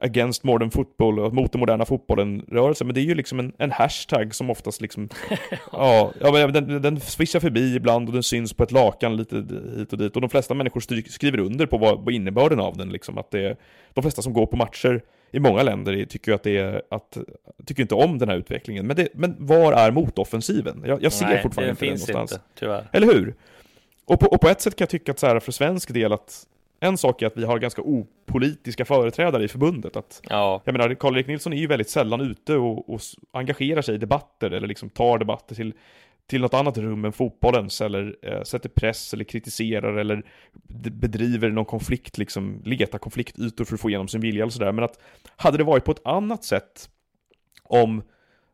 against 0.00 0.44
modern 0.44 0.70
football 0.70 1.18
och 1.18 1.34
mot 1.34 1.52
den 1.52 1.60
moderna 1.60 1.84
fotbollen-rörelsen, 1.84 2.86
men 2.86 2.94
det 2.94 3.00
är 3.00 3.04
ju 3.04 3.14
liksom 3.14 3.38
en, 3.38 3.52
en 3.58 3.70
hashtag 3.70 4.34
som 4.34 4.50
oftast 4.50 4.80
liksom, 4.80 5.08
ja, 5.72 6.12
ja 6.20 6.46
den, 6.46 6.82
den 6.82 7.00
svischar 7.00 7.40
förbi 7.40 7.76
ibland 7.76 8.08
och 8.08 8.14
den 8.14 8.22
syns 8.22 8.52
på 8.52 8.62
ett 8.62 8.72
lakan 8.72 9.16
lite 9.16 9.36
hit 9.76 9.92
och 9.92 9.98
dit 9.98 10.14
och 10.14 10.20
de 10.20 10.30
flesta 10.30 10.54
människor 10.54 10.80
styr, 10.80 11.02
skriver 11.08 11.38
under 11.38 11.66
på 11.66 11.78
vad, 11.78 12.04
vad 12.04 12.14
innebörden 12.14 12.60
av 12.60 12.76
den 12.76 12.88
liksom, 12.88 13.18
att 13.18 13.30
det 13.30 13.40
är, 13.40 13.56
de 13.94 14.02
flesta 14.02 14.22
som 14.22 14.32
går 14.32 14.46
på 14.46 14.56
matcher 14.56 15.02
i 15.32 15.40
många 15.40 15.62
länder 15.62 16.04
tycker 16.04 16.32
att 16.32 16.42
det 16.42 16.56
är, 16.56 16.82
att, 16.90 17.18
tycker 17.66 17.82
inte 17.82 17.94
om 17.94 18.18
den 18.18 18.28
här 18.28 18.36
utvecklingen, 18.36 18.86
men, 18.86 18.96
det, 18.96 19.08
men 19.14 19.36
var 19.38 19.72
är 19.72 19.90
motoffensiven? 19.90 20.82
Jag, 20.86 21.02
jag 21.02 21.12
ser 21.12 21.26
Nej, 21.26 21.42
fortfarande 21.42 21.66
det 21.66 21.70
inte 21.70 21.84
den 21.84 21.90
finns 21.90 22.08
någonstans. 22.08 22.32
inte, 22.32 22.60
tyvärr. 22.60 22.88
Eller 22.92 23.06
hur? 23.06 23.34
Och 24.04 24.20
på, 24.20 24.26
och 24.26 24.40
på 24.40 24.48
ett 24.48 24.60
sätt 24.60 24.76
kan 24.76 24.84
jag 24.84 24.90
tycka 24.90 25.12
att 25.12 25.18
så 25.18 25.26
här, 25.26 25.40
för 25.40 25.52
svensk 25.52 25.94
del 25.94 26.12
att 26.12 26.46
en 26.80 26.98
sak 26.98 27.22
är 27.22 27.26
att 27.26 27.36
vi 27.36 27.44
har 27.44 27.58
ganska 27.58 27.82
opolitiska 27.82 28.84
företrädare 28.84 29.44
i 29.44 29.48
förbundet. 29.48 29.96
Att, 29.96 30.20
Ja, 30.28 30.62
jag 30.64 30.72
menar, 30.72 30.94
Karl-Erik 30.94 31.26
Nilsson 31.26 31.52
är 31.52 31.56
ju 31.56 31.66
väldigt 31.66 31.90
sällan 31.90 32.20
ute 32.20 32.56
och, 32.56 32.94
och 32.94 33.00
engagerar 33.32 33.82
sig 33.82 33.94
i 33.94 33.98
debatter 33.98 34.50
eller 34.50 34.68
liksom 34.68 34.90
tar 34.90 35.18
debatter 35.18 35.54
till, 35.54 35.74
till 36.26 36.40
något 36.40 36.54
annat 36.54 36.78
rum 36.78 37.04
än 37.04 37.12
fotbollens 37.12 37.80
eller 37.80 38.16
eh, 38.22 38.42
sätter 38.42 38.68
press 38.68 39.14
eller 39.14 39.24
kritiserar 39.24 39.96
eller 39.96 40.22
bedriver 40.90 41.50
någon 41.50 41.64
konflikt, 41.64 42.18
liksom 42.18 42.62
letar 42.64 42.98
konfliktytor 42.98 43.64
för 43.64 43.74
att 43.74 43.80
få 43.80 43.88
igenom 43.88 44.08
sin 44.08 44.20
vilja 44.20 44.42
eller 44.42 44.52
sådär. 44.52 44.72
Men 44.72 44.84
att 44.84 44.98
hade 45.36 45.58
det 45.58 45.64
varit 45.64 45.84
på 45.84 45.92
ett 45.92 46.06
annat 46.06 46.44
sätt 46.44 46.90
om 47.62 48.02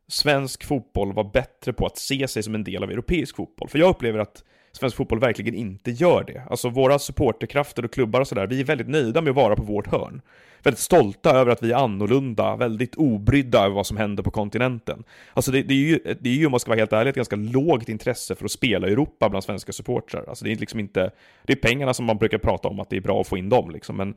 svensk 0.09 0.65
fotboll 0.65 1.13
var 1.13 1.25
bättre 1.25 1.73
på 1.73 1.87
att 1.87 1.99
se 1.99 2.29
sig 2.29 2.43
som 2.43 2.55
en 2.55 2.65
del 2.65 2.83
av 2.83 2.91
europeisk 2.91 3.37
fotboll. 3.37 3.69
För 3.69 3.79
jag 3.79 3.91
upplever 3.91 4.19
att 4.19 4.45
svensk 4.77 4.97
fotboll 4.97 5.21
verkligen 5.21 5.55
inte 5.55 5.91
gör 5.91 6.25
det. 6.27 6.43
Alltså 6.51 6.69
våra 6.69 6.99
supporterkrafter 6.99 7.85
och 7.85 7.93
klubbar 7.93 8.21
och 8.21 8.29
sådär, 8.29 8.47
vi 8.47 8.61
är 8.61 8.65
väldigt 8.65 8.89
nöjda 8.89 9.21
med 9.21 9.31
att 9.31 9.37
vara 9.37 9.57
på 9.57 9.63
vårt 9.63 9.87
hörn. 9.87 10.21
Väldigt 10.63 10.81
stolta 10.81 11.31
över 11.31 11.53
att 11.53 11.63
vi 11.63 11.73
är 11.73 11.77
annorlunda, 11.77 12.57
väldigt 12.57 12.95
obrydda 12.95 13.59
över 13.59 13.75
vad 13.75 13.87
som 13.87 13.97
händer 13.97 14.23
på 14.23 14.31
kontinenten. 14.31 15.05
Alltså 15.35 15.51
det, 15.53 15.63
det, 15.63 15.75
är 15.75 15.79
ju, 15.79 15.99
det 16.21 16.29
är 16.29 16.35
ju, 16.35 16.47
om 16.47 16.51
man 16.51 16.61
ska 16.61 16.71
vara 16.71 16.79
helt 16.79 16.93
ärlig, 16.93 17.09
ett 17.09 17.17
ganska 17.17 17.37
lågt 17.37 17.89
intresse 17.89 18.35
för 18.35 18.45
att 18.45 18.51
spela 18.51 18.89
i 18.89 18.93
Europa 18.93 19.29
bland 19.29 19.45
svenska 19.45 19.73
supportrar. 19.73 20.25
Alltså 20.29 20.45
det 20.45 20.53
är 20.53 20.57
liksom 20.57 20.81
inte, 20.81 21.11
det 21.45 21.53
är 21.53 21.57
pengarna 21.57 21.95
som 21.95 22.07
man 22.07 22.19
brukar 22.19 22.39
prata 22.39 22.69
om, 22.69 22.81
att 22.81 22.91
det 22.91 22.97
är 22.97 23.01
bra 23.01 23.21
att 23.21 23.29
få 23.29 23.37
in 23.37 23.49
dem 23.49 23.71
liksom. 23.71 23.97
Men 23.97 24.15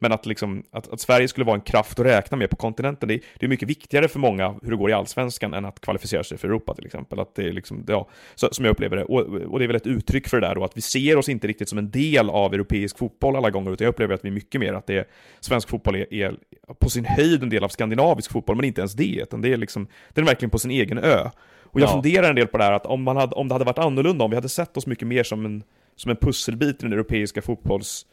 men 0.00 0.12
att, 0.12 0.26
liksom, 0.26 0.62
att, 0.70 0.92
att 0.92 1.00
Sverige 1.00 1.28
skulle 1.28 1.44
vara 1.46 1.54
en 1.54 1.60
kraft 1.60 2.00
att 2.00 2.06
räkna 2.06 2.36
med 2.36 2.50
på 2.50 2.56
kontinenten, 2.56 3.08
det 3.08 3.14
är, 3.14 3.20
det 3.38 3.46
är 3.46 3.48
mycket 3.50 3.68
viktigare 3.68 4.08
för 4.08 4.18
många 4.18 4.54
hur 4.62 4.70
det 4.70 4.76
går 4.76 4.90
i 4.90 4.92
allsvenskan 4.92 5.54
än 5.54 5.64
att 5.64 5.80
kvalificera 5.80 6.24
sig 6.24 6.38
för 6.38 6.48
Europa 6.48 6.74
till 6.74 6.86
exempel. 6.86 7.20
Att 7.20 7.34
det 7.34 7.42
är 7.48 7.52
liksom, 7.52 7.84
ja, 7.88 8.08
så, 8.34 8.48
som 8.52 8.64
jag 8.64 8.72
upplever 8.72 8.96
det. 8.96 9.04
Och, 9.04 9.20
och 9.20 9.58
det 9.58 9.64
är 9.64 9.66
väl 9.66 9.76
ett 9.76 9.86
uttryck 9.86 10.28
för 10.28 10.40
det 10.40 10.46
där 10.46 10.54
då, 10.54 10.64
att 10.64 10.76
vi 10.76 10.80
ser 10.80 11.16
oss 11.16 11.28
inte 11.28 11.46
riktigt 11.46 11.68
som 11.68 11.78
en 11.78 11.90
del 11.90 12.30
av 12.30 12.54
europeisk 12.54 12.98
fotboll 12.98 13.36
alla 13.36 13.50
gånger, 13.50 13.72
utan 13.72 13.84
jag 13.84 13.92
upplever 13.92 14.14
att 14.14 14.24
vi 14.24 14.28
är 14.28 14.32
mycket 14.32 14.60
mer 14.60 14.72
att 14.72 14.86
det 14.86 14.94
är, 14.98 15.04
svensk 15.40 15.68
fotboll 15.68 15.96
är, 15.96 16.14
är 16.14 16.36
på 16.80 16.90
sin 16.90 17.04
höjd 17.04 17.42
en 17.42 17.50
del 17.50 17.64
av 17.64 17.68
skandinavisk 17.68 18.32
fotboll, 18.32 18.56
men 18.56 18.64
inte 18.64 18.80
ens 18.80 18.92
det, 18.92 19.20
utan 19.22 19.40
det 19.40 19.52
är 19.52 19.56
liksom, 19.56 19.86
den 20.14 20.24
är 20.24 20.26
verkligen 20.26 20.50
på 20.50 20.58
sin 20.58 20.70
egen 20.70 20.98
ö. 20.98 21.30
Och 21.72 21.80
jag 21.80 21.88
Ja. 21.88 21.92
funderar 21.92 22.28
en 22.28 22.34
del 22.36 22.46
på 22.46 22.58
det 22.58 22.64
här, 22.64 22.72
att 22.72 22.86
om, 22.86 23.02
man 23.02 23.16
hade, 23.16 23.34
om 23.34 23.48
det 23.48 23.54
hade 23.54 23.64
varit 23.64 23.78
annorlunda, 23.78 24.24
om 24.24 24.30
vi 24.30 24.36
hade 24.36 24.48
sett 24.48 24.76
oss 24.76 24.86
mycket 24.86 25.08
mer 25.08 25.22
som 25.22 25.44
en, 25.46 25.62
som 25.96 26.10
en 26.10 26.16
pusselbit 26.16 26.76
i 26.76 26.82
den 26.82 26.92
europeiska 26.92 27.42
fotbolls 27.42 28.06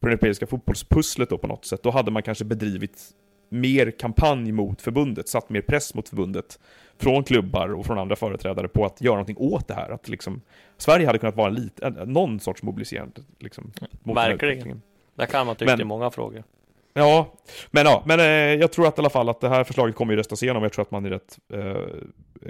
på 0.00 0.06
det 0.06 0.12
europeiska 0.12 0.46
fotbollspusslet 0.46 1.30
då 1.30 1.38
på 1.38 1.46
något 1.46 1.64
sätt, 1.64 1.82
då 1.82 1.90
hade 1.90 2.10
man 2.10 2.22
kanske 2.22 2.44
bedrivit 2.44 3.14
mer 3.48 3.90
kampanj 3.90 4.52
mot 4.52 4.82
förbundet, 4.82 5.28
satt 5.28 5.50
mer 5.50 5.60
press 5.60 5.94
mot 5.94 6.08
förbundet 6.08 6.58
från 6.98 7.24
klubbar 7.24 7.68
och 7.68 7.86
från 7.86 7.98
andra 7.98 8.16
företrädare 8.16 8.68
på 8.68 8.84
att 8.84 9.00
göra 9.00 9.14
någonting 9.14 9.36
åt 9.38 9.68
det 9.68 9.74
här. 9.74 9.90
Att 9.90 10.08
liksom, 10.08 10.40
Sverige 10.76 11.06
hade 11.06 11.18
kunnat 11.18 11.36
vara 11.36 11.48
en 11.48 11.54
lit, 11.54 11.80
en, 11.80 11.92
någon 11.92 12.40
sorts 12.40 12.62
mobiliserande 12.62 13.20
liksom, 13.38 13.72
Verkligen. 14.02 14.82
där 15.14 15.26
kan 15.26 15.46
man 15.46 15.56
tycka 15.56 15.76
i 15.80 15.84
många 15.84 16.10
frågor. 16.10 16.44
Ja, 16.92 17.34
men 17.70 17.86
ja, 17.86 18.02
men 18.06 18.20
eh, 18.20 18.26
jag 18.60 18.72
tror 18.72 18.86
att 18.86 18.98
i 18.98 19.00
alla 19.00 19.10
fall 19.10 19.28
att 19.28 19.40
det 19.40 19.48
här 19.48 19.64
förslaget 19.64 19.94
kommer 19.94 20.12
ju 20.12 20.16
röstas 20.16 20.42
igenom. 20.42 20.62
Jag 20.62 20.72
tror 20.72 20.82
att 20.82 20.90
man 20.90 21.06
är 21.06 21.10
rätt 21.10 21.38
eh, 21.52 21.60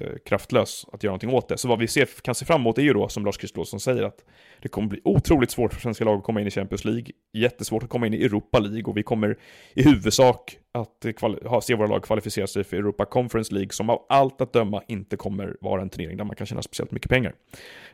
eh 0.01 0.17
kraftlös 0.27 0.87
att 0.93 1.03
göra 1.03 1.11
någonting 1.11 1.31
åt 1.31 1.49
det. 1.49 1.59
Så 1.59 1.69
vad 1.69 1.79
vi 1.79 1.89
ser, 1.89 2.09
kan 2.23 2.35
se 2.35 2.45
fram 2.45 2.61
emot 2.61 2.79
är 2.79 2.83
ju 2.83 2.93
då, 2.93 3.09
som 3.09 3.25
Lars 3.25 3.39
Kristolfsson 3.39 3.81
säger, 3.81 4.03
att 4.03 4.25
det 4.63 4.69
kommer 4.69 4.89
bli 4.89 5.01
otroligt 5.05 5.51
svårt 5.51 5.75
för 5.75 5.81
svenska 5.81 6.05
lag 6.05 6.19
att 6.19 6.25
komma 6.25 6.41
in 6.41 6.47
i 6.47 6.51
Champions 6.51 6.85
League. 6.85 7.07
Jättesvårt 7.33 7.83
att 7.83 7.89
komma 7.89 8.07
in 8.07 8.15
i 8.15 8.25
Europa 8.25 8.59
League 8.59 8.85
och 8.85 8.97
vi 8.97 9.03
kommer 9.03 9.39
i 9.75 9.83
huvudsak 9.83 10.57
att 10.73 11.07
ha, 11.45 11.61
se 11.61 11.75
våra 11.75 11.87
lag 11.87 12.03
kvalificera 12.03 12.47
sig 12.47 12.65
för 12.65 12.77
Europa 12.77 13.05
Conference 13.05 13.55
League 13.55 13.71
som 13.73 13.91
av 13.91 14.07
allt 14.09 14.41
att 14.41 14.53
döma 14.53 14.83
inte 14.89 15.17
kommer 15.17 15.57
vara 15.61 15.83
en 15.83 15.91
turnering 15.91 16.17
där 16.17 16.25
man 16.25 16.37
kan 16.37 16.47
tjäna 16.47 16.63
speciellt 16.63 16.91
mycket 16.91 17.11
pengar. 17.11 17.35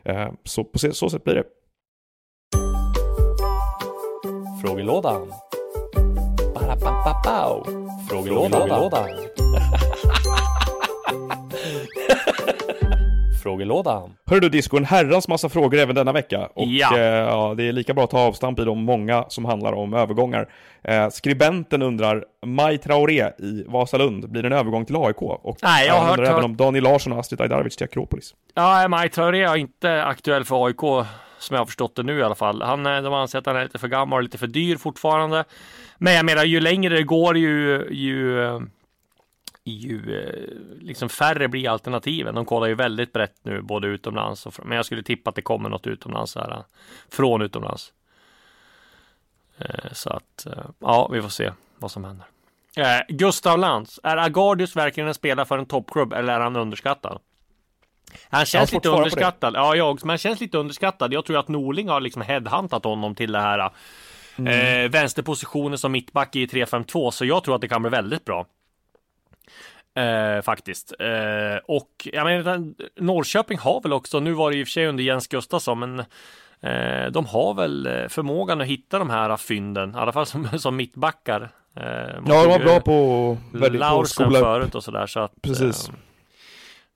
Eh, 0.03 0.31
så 0.43 0.63
på 0.63 0.79
så 0.79 1.09
sätt 1.09 1.23
blir 1.23 1.35
det. 1.35 1.43
Frågelådan. 4.61 5.27
Ba-da-ba-ba-bow. 7.27 8.07
Frågelådan. 8.09 8.69
Frågelådan. 13.43 14.13
Hörru 14.25 14.39
du 14.39 14.49
Disco, 14.49 14.77
en 14.77 14.85
herrans 14.85 15.27
massa 15.27 15.49
frågor 15.49 15.79
även 15.79 15.95
denna 15.95 16.11
vecka. 16.11 16.49
Och 16.55 16.65
Ja. 16.67 16.97
eh, 16.97 17.01
ja, 17.03 17.53
det 17.57 17.63
är 17.67 17.71
lika 17.71 17.93
bra 17.93 18.03
att 18.03 18.09
ta 18.09 18.19
avstamp 18.19 18.59
i 18.59 18.63
de 18.63 18.83
många 18.83 19.25
som 19.27 19.45
handlar 19.45 19.73
om 19.73 19.93
övergångar. 19.93 20.49
Eh, 20.83 21.09
skribenten 21.09 21.81
undrar, 21.81 22.23
Maj 22.45 22.77
Traoré 22.77 23.23
i 23.39 23.63
Vasalund, 23.67 24.29
blir 24.31 24.41
det 24.43 24.47
en 24.47 24.53
övergång 24.53 24.85
till 24.85 24.95
AIK? 24.95 25.21
Och 25.21 25.57
Nej, 25.63 25.87
jag 25.87 25.93
har 25.93 26.11
undrar 26.11 26.25
hört- 26.25 26.33
även 26.33 26.43
om 26.45 26.57
Daniel 26.57 26.83
Larsson 26.83 27.13
och 27.13 27.19
Astrid 27.19 27.41
Ajdarevic 27.41 27.75
till 27.75 27.85
Akropolis. 27.85 28.33
Ja, 28.55 28.87
Maj 28.87 29.09
Traoré 29.09 29.43
är 29.43 29.55
inte 29.55 30.03
aktuell 30.03 30.45
för 30.45 30.65
AIK 30.65 31.05
som 31.39 31.53
jag 31.53 31.61
har 31.61 31.65
förstått 31.65 31.95
det 31.95 32.03
nu 32.03 32.19
i 32.19 32.23
alla 32.23 32.35
fall. 32.35 32.61
Han, 32.61 32.85
eh, 32.85 33.01
de 33.01 33.13
anser 33.13 33.39
att 33.39 33.45
han 33.45 33.55
är 33.55 33.63
lite 33.63 33.77
för 33.77 33.87
gammal 33.87 34.17
och 34.17 34.23
lite 34.23 34.37
för 34.37 34.47
dyr 34.47 34.77
fortfarande. 34.77 35.43
Men 35.97 36.13
jag 36.13 36.25
menar, 36.25 36.43
ju 36.43 36.59
längre 36.59 36.95
det 36.95 37.03
går 37.03 37.37
ju, 37.37 37.87
ju, 37.91 38.43
eh, 38.43 38.59
ju 39.63 40.19
eh, 40.19 40.83
liksom 40.85 41.09
färre 41.09 41.47
blir 41.47 41.69
alternativen. 41.69 42.35
De 42.35 42.45
kollar 42.45 42.67
ju 42.67 42.75
väldigt 42.75 43.13
brett 43.13 43.35
nu, 43.43 43.61
både 43.61 43.87
utomlands 43.87 44.45
och 44.45 44.53
från, 44.53 44.67
Men 44.67 44.75
jag 44.75 44.85
skulle 44.85 45.03
tippa 45.03 45.29
att 45.29 45.35
det 45.35 45.41
kommer 45.41 45.69
något 45.69 45.87
utomlands 45.87 46.35
här, 46.35 46.63
från 47.11 47.41
utomlands. 47.41 47.93
Så 49.91 50.09
att, 50.09 50.47
ja, 50.79 51.09
vi 51.11 51.21
får 51.21 51.29
se 51.29 51.51
vad 51.77 51.91
som 51.91 52.03
händer. 52.03 52.25
Gustav 53.09 53.59
Lantz, 53.59 53.99
är 54.03 54.17
Agardius 54.17 54.75
verkligen 54.75 55.07
en 55.07 55.13
spelare 55.13 55.45
för 55.45 55.57
en 55.57 55.65
toppklubb 55.65 56.13
eller 56.13 56.33
är 56.33 56.39
han 56.39 56.55
underskattad? 56.55 57.19
Han 58.29 58.45
känns 58.45 58.73
lite 58.73 58.89
underskattad. 58.89 59.53
Ja, 59.55 59.75
jag 59.75 59.91
också. 59.91 60.05
Men 60.05 60.11
han 60.11 60.17
känns 60.17 60.39
lite 60.39 60.57
underskattad. 60.57 61.13
Jag 61.13 61.25
tror 61.25 61.37
att 61.39 61.47
Norling 61.47 61.89
har 61.89 62.01
liksom 62.01 62.21
headhuntat 62.21 62.83
honom 62.83 63.15
till 63.15 63.31
det 63.31 63.39
här 63.39 63.69
Mm. 64.39 64.85
eh, 64.85 64.91
vänsterpositionen 64.91 65.77
som 65.77 65.91
mittback 65.91 66.35
i 66.35 66.45
3-5-2. 66.45 67.11
Så 67.11 67.25
jag 67.25 67.43
tror 67.43 67.55
att 67.55 67.61
det 67.61 67.67
kan 67.67 67.81
bli 67.81 67.89
väldigt 67.91 68.25
bra. 68.25 68.45
Eh, 69.95 70.41
faktiskt. 70.41 70.93
Eh, 70.99 71.57
och 71.65 71.89
jag 72.13 72.25
menar, 72.25 72.73
Norrköping 73.01 73.57
har 73.59 73.81
väl 73.81 73.93
också, 73.93 74.19
nu 74.19 74.33
var 74.33 74.51
det 74.51 74.57
i 74.57 74.63
och 74.63 74.67
för 74.67 74.71
sig 74.71 74.87
under 74.87 75.03
Jens 75.03 75.27
Gustafsson, 75.27 75.79
men 75.79 75.99
eh, 76.61 77.11
de 77.11 77.25
har 77.25 77.53
väl 77.53 77.87
eh, 77.87 78.07
förmågan 78.07 78.61
att 78.61 78.67
hitta 78.67 78.99
de 78.99 79.09
här 79.09 79.37
fynden, 79.37 79.95
i 79.95 79.97
alla 79.97 80.11
fall 80.11 80.25
som, 80.25 80.47
som 80.59 80.75
mittbackar. 80.75 81.41
Eh, 81.75 81.83
Ja, 81.83 82.19
de 82.25 82.49
var 82.49 82.59
bra 82.59 82.79
på, 82.79 83.37
väldigt 83.53 83.79
Laursen 83.79 84.31
förut 84.31 84.75
och 84.75 84.83
sådär. 84.83 85.07
Så 85.07 85.19
att, 85.19 85.41
Precis. 85.41 85.91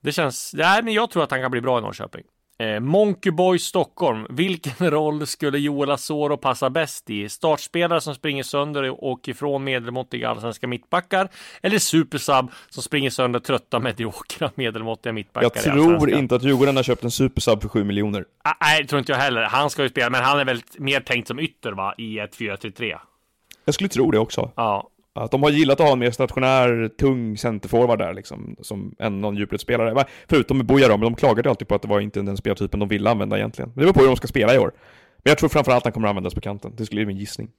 Det 0.01 0.11
känns, 0.11 0.51
nej 0.53 0.83
men 0.83 0.93
jag 0.93 1.09
tror 1.09 1.23
att 1.23 1.31
han 1.31 1.41
kan 1.41 1.51
bli 1.51 1.61
bra 1.61 1.77
i 1.77 1.81
Norrköping. 1.81 2.23
Eh, 2.61 2.79
Monkey 2.79 3.31
Boy 3.31 3.59
Stockholm. 3.59 4.25
Vilken 4.29 4.91
roll 4.91 5.27
skulle 5.27 5.59
Joel 5.59 5.91
Asoro 5.91 6.37
passa 6.37 6.69
bäst 6.69 7.09
i? 7.09 7.29
Startspelare 7.29 8.01
som 8.01 8.15
springer 8.15 8.43
sönder 8.43 9.03
och 9.03 9.27
ifrån 9.27 9.63
medelmåttiga 9.63 10.29
allsvenska 10.29 10.67
mittbackar? 10.67 11.29
Eller 11.61 11.79
supersub 11.79 12.51
som 12.69 12.83
springer 12.83 13.09
sönder 13.09 13.39
trötta 13.39 13.79
mediokra 13.79 14.51
medelmåttiga 14.55 15.13
mittbackar 15.13 15.51
Jag 15.53 15.63
tror 15.63 16.09
inte 16.09 16.35
att 16.35 16.43
Djurgården 16.43 16.75
har 16.75 16.83
köpt 16.83 17.03
en 17.03 17.11
supersub 17.11 17.61
för 17.61 17.69
7 17.69 17.83
miljoner. 17.83 18.25
Ah, 18.43 18.53
Nej, 18.61 18.81
det 18.81 18.87
tror 18.87 18.99
inte 18.99 19.11
jag 19.11 19.19
heller. 19.19 19.41
Han 19.41 19.69
ska 19.69 19.83
ju 19.83 19.89
spela, 19.89 20.09
men 20.09 20.23
han 20.23 20.39
är 20.39 20.45
väl 20.45 20.61
mer 20.77 20.99
tänkt 20.99 21.27
som 21.27 21.39
ytter 21.39 21.71
va? 21.71 21.93
I 21.97 22.19
ett 22.19 22.37
4-3-3. 22.37 22.97
Jag 23.65 23.75
skulle 23.75 23.89
tro 23.89 24.11
det 24.11 24.19
också. 24.19 24.51
Ja, 24.55 24.89
Att 25.15 25.31
de 25.31 25.43
har 25.43 25.49
gillat 25.49 25.79
att 25.79 25.85
ha 25.85 25.93
en 25.93 25.99
mer 25.99 26.11
stationär, 26.11 26.89
tung 26.99 27.37
centerforward 27.37 27.99
där 27.99 28.13
liksom, 28.13 28.55
som 28.61 28.95
än 28.99 29.21
någon 29.21 29.35
djupledsspelare. 29.35 30.05
Förutom 30.29 30.57
med 30.57 30.65
Buja 30.65 30.87
då, 30.87 30.97
men 30.97 31.03
de 31.03 31.15
klagade 31.15 31.49
alltid 31.49 31.67
på 31.67 31.75
att 31.75 31.81
det 31.81 31.87
var 31.87 31.99
inte 31.99 32.21
den 32.21 32.37
spelartypen 32.37 32.79
de 32.79 32.89
ville 32.89 33.09
använda 33.09 33.37
egentligen. 33.37 33.71
Men 33.75 33.79
det 33.79 33.81
beror 33.81 33.93
på 33.93 33.99
hur 33.99 34.07
de 34.07 34.15
ska 34.15 34.27
spela 34.27 34.55
i 34.55 34.57
år. 34.57 34.71
Men 35.23 35.31
jag 35.31 35.37
tror 35.37 35.49
framförallt 35.49 35.77
att 35.77 35.85
han 35.85 35.93
kommer 35.93 36.07
att 36.07 36.11
användas 36.11 36.33
på 36.33 36.41
kanten. 36.41 36.73
Det 36.77 36.85
skulle 36.85 36.99
bli 36.99 37.05
min 37.05 37.17
gissning. 37.17 37.49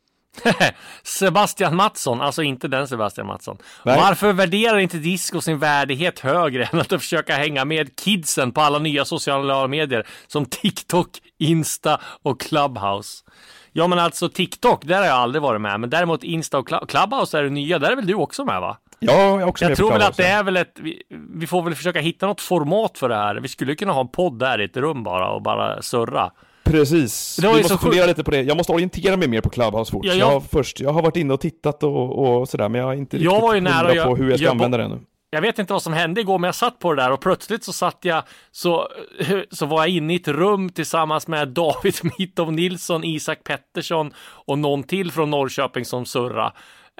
Sebastian 1.02 1.76
Mattsson, 1.76 2.20
alltså 2.20 2.42
inte 2.42 2.68
den 2.68 2.88
Sebastian 2.88 3.26
Mattsson. 3.26 3.56
Nej. 3.84 3.96
Varför 3.96 4.32
värderar 4.32 4.78
inte 4.78 4.98
Disco 4.98 5.40
sin 5.40 5.58
värdighet 5.58 6.18
högre 6.18 6.64
än 6.72 6.80
att 6.80 6.88
försöka 6.88 7.34
hänga 7.36 7.64
med 7.64 7.96
kidsen 7.96 8.52
på 8.52 8.60
alla 8.60 8.78
nya 8.78 9.04
sociala 9.04 9.68
medier 9.68 10.06
som 10.26 10.46
TikTok, 10.46 11.08
Insta 11.38 12.00
och 12.22 12.40
Clubhouse? 12.40 13.24
Ja 13.72 13.86
men 13.86 13.98
alltså 13.98 14.28
TikTok, 14.28 14.84
där 14.84 14.96
har 14.98 15.04
jag 15.04 15.14
aldrig 15.16 15.42
varit 15.42 15.60
med, 15.60 15.80
men 15.80 15.90
däremot 15.90 16.24
Insta 16.24 16.58
och 16.58 16.68
Cl- 16.68 16.86
Clubhouse 16.86 17.38
är 17.38 17.42
det 17.42 17.50
nya, 17.50 17.78
där 17.78 17.90
är 17.92 17.96
väl 17.96 18.06
du 18.06 18.14
också 18.14 18.44
med 18.44 18.60
va? 18.60 18.76
Ja, 18.98 19.12
jag 19.12 19.40
är 19.40 19.46
också 19.46 19.64
Jag 19.64 19.68
med 19.70 19.78
på 19.78 19.82
tror 19.82 19.92
väl 19.92 20.02
att 20.02 20.16
det 20.16 20.26
är 20.26 20.42
väl 20.44 20.56
ett, 20.56 20.74
vi, 20.80 21.02
vi 21.34 21.46
får 21.46 21.62
väl 21.62 21.74
försöka 21.74 22.00
hitta 22.00 22.26
något 22.26 22.40
format 22.40 22.98
för 22.98 23.08
det 23.08 23.14
här. 23.14 23.34
Vi 23.36 23.48
skulle 23.48 23.74
kunna 23.74 23.92
ha 23.92 24.00
en 24.00 24.08
podd 24.08 24.38
där 24.38 24.60
i 24.60 24.64
ett 24.64 24.76
rum 24.76 25.02
bara 25.02 25.30
och 25.30 25.42
bara 25.42 25.82
surra. 25.82 26.30
Precis. 26.64 27.38
Vi 27.42 27.48
måste 27.48 27.78
fundera 27.78 27.92
sjukt. 28.06 28.08
lite 28.08 28.24
på 28.24 28.30
det. 28.30 28.42
Jag 28.42 28.56
måste 28.56 28.72
orientera 28.72 29.16
mig 29.16 29.28
mer 29.28 29.40
på 29.40 29.50
Clubhouse 29.50 29.92
fort. 29.92 30.04
Ja, 30.04 30.14
jag... 30.14 30.32
jag- 30.32 30.42
först, 30.44 30.80
jag 30.80 30.92
har 30.92 31.02
varit 31.02 31.16
inne 31.16 31.34
och 31.34 31.40
tittat 31.40 31.82
och, 31.82 32.18
och 32.38 32.48
sådär, 32.48 32.68
men 32.68 32.78
jag 32.80 32.86
har 32.88 32.94
inte 32.94 33.16
Jag 33.16 33.22
riktigt 33.32 33.42
var 33.42 33.54
ju 33.54 33.60
nära 33.60 34.04
på 34.04 34.16
hur 34.16 34.30
jag 34.30 34.38
ska 34.38 34.44
jag- 34.44 34.50
använda 34.50 34.78
det 34.78 34.84
ännu. 34.84 34.98
Jag 35.34 35.40
vet 35.40 35.58
inte 35.58 35.72
vad 35.72 35.82
som 35.82 35.92
hände 35.92 36.20
igår, 36.20 36.38
men 36.38 36.48
jag 36.48 36.54
satt 36.54 36.78
på 36.78 36.94
det 36.94 37.02
där 37.02 37.10
och 37.12 37.20
plötsligt 37.20 37.64
så 37.64 37.72
satt 37.72 37.98
jag 38.00 38.22
så, 38.50 38.88
så 39.50 39.66
var 39.66 39.78
jag 39.78 39.88
inne 39.88 40.12
i 40.12 40.16
ett 40.16 40.28
rum 40.28 40.68
tillsammans 40.70 41.26
med 41.28 41.48
David 41.48 41.94
Mitov 42.18 42.52
Nilsson, 42.52 43.04
Isak 43.04 43.44
Pettersson 43.44 44.12
och 44.18 44.58
någon 44.58 44.82
till 44.82 45.12
från 45.12 45.30
Norrköping 45.30 45.84
som 45.84 46.06
surra. 46.06 46.52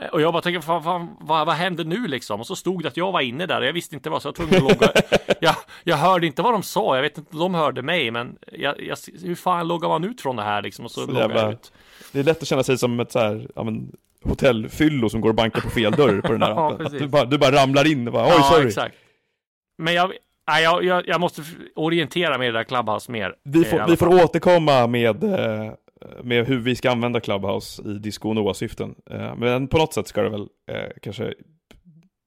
Eh, 0.02 0.08
Och 0.08 0.20
jag 0.20 0.32
bara 0.32 0.42
tänkte, 0.42 0.66
fan, 0.66 0.82
fan, 0.82 1.16
vad, 1.20 1.46
vad 1.46 1.56
hände 1.56 1.84
nu 1.84 2.06
liksom? 2.06 2.40
Och 2.40 2.46
så 2.46 2.56
stod 2.56 2.82
det 2.82 2.88
att 2.88 2.96
jag 2.96 3.12
var 3.12 3.20
inne 3.20 3.46
där 3.46 3.60
och 3.60 3.66
jag 3.66 3.72
visste 3.72 3.94
inte 3.94 4.10
vad, 4.10 4.22
så 4.22 4.28
jag 4.28 4.34
tvungen 4.34 4.54
att 4.56 4.62
logga. 4.62 4.92
jag, 5.40 5.54
jag 5.84 5.96
hörde 5.96 6.26
inte 6.26 6.42
vad 6.42 6.52
de 6.54 6.62
sa, 6.62 6.94
jag 6.96 7.02
vet 7.02 7.18
inte 7.18 7.32
om 7.32 7.38
de 7.38 7.54
hörde 7.54 7.82
mig, 7.82 8.10
men 8.10 8.36
jag, 8.52 8.82
jag, 8.82 8.96
hur 9.22 9.34
fan 9.34 9.68
loggar 9.68 9.88
man 9.88 10.04
ut 10.04 10.20
från 10.20 10.36
det 10.36 10.42
här 10.42 10.62
liksom? 10.62 10.84
Och 10.84 10.90
så, 10.90 11.06
Så 11.06 11.12
jag 11.12 11.52
ut. 11.52 11.72
Det 12.12 12.20
är 12.20 12.24
lätt 12.24 12.42
att 12.42 12.48
känna 12.48 12.62
sig 12.62 12.78
som 12.78 13.00
ett 13.00 13.12
så 13.12 13.18
här, 13.18 13.48
ja, 13.54 13.62
men, 13.62 13.92
hotellfyllo 14.24 15.08
som 15.08 15.20
går 15.20 15.28
och 15.28 15.34
bankar 15.34 15.60
på 15.60 15.70
fel 15.70 15.92
dörr 15.92 16.20
på 16.20 16.32
den 16.32 16.42
här 16.42 16.50
Ja, 16.54 16.72
appen. 16.72 16.92
du, 16.92 17.08
bara, 17.08 17.24
du 17.24 17.38
bara 17.38 17.52
ramlar 17.62 17.90
in 17.92 18.06
och 18.06 18.12
bara, 18.12 18.24
oj 18.26 18.32
ja, 18.36 18.42
sorry. 18.42 18.66
exakt. 18.66 18.94
Men 19.78 19.94
jag, 19.94 20.12
nej, 20.48 20.62
jag, 20.62 20.84
jag, 20.84 21.08
jag 21.08 21.20
måste 21.20 21.42
orientera 21.76 22.38
mig 22.38 22.48
i 22.48 22.50
det 22.50 22.58
där 22.58 22.64
Clubhouse 22.64 23.12
mer. 23.12 23.34
Vi 23.44 23.60
eh, 23.60 23.70
får, 23.70 23.86
vi 23.90 23.96
får 23.96 24.24
återkomma 24.24 24.86
med, 24.86 25.24
eh, 25.24 25.72
med 26.22 26.46
hur 26.46 26.58
vi 26.58 26.76
ska 26.76 26.90
använda 26.90 27.20
Clubhouse 27.20 27.82
i 27.82 27.98
disco 27.98 28.28
och 28.28 28.34
Noah-syften. 28.34 28.94
Eh, 29.10 29.36
Men 29.36 29.68
på 29.68 29.78
något 29.78 29.94
sätt 29.94 30.08
ska 30.08 30.22
det 30.22 30.30
väl 30.30 30.46
kanske 31.02 31.22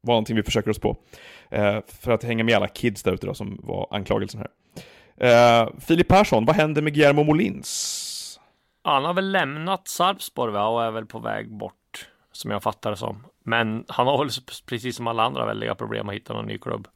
vara 0.02 0.16
någonting 0.16 0.36
vi 0.36 0.44
försöker 0.44 0.70
oss 0.72 0.80
på. 0.80 0.98
För 1.88 2.12
att 2.12 2.24
hänga 2.24 2.44
med 2.44 2.56
alla 2.56 2.68
kids 2.68 3.04
där 3.04 3.14
ute 3.14 3.28
då, 3.28 3.34
som 3.34 3.60
var 3.64 3.88
anklagelsen 3.92 4.42
här. 4.42 5.80
Filip 5.80 6.08
Persson, 6.08 6.46
vad 6.46 6.56
händer 6.56 6.82
med 6.82 6.94
Guillermo 6.94 7.24
Molins? 7.24 8.40
Han 8.84 9.06
har 9.06 9.14
väl 9.14 9.32
lämnat 9.32 9.88
Sarpsborg 9.88 10.54
va? 10.54 10.68
och 10.68 10.84
är 10.84 10.92
väl 10.92 11.06
på 11.06 11.20
väg 11.20 11.58
bort. 11.58 11.74
Som 12.36 12.52
jag 12.52 12.64
fattar 12.64 12.92
det 12.92 12.98
som. 12.98 13.26
Men 13.44 13.86
han 13.88 14.08
har 14.08 14.18
väl 14.18 14.30
precis 14.66 14.96
som 14.96 15.08
alla 15.08 15.24
andra 15.24 15.46
väldiga 15.46 15.76
problem 15.76 16.10
att 16.10 16.16
hitta 16.16 16.34
någon 16.34 16.46
ny 16.46 16.58
klubb. 16.58 16.88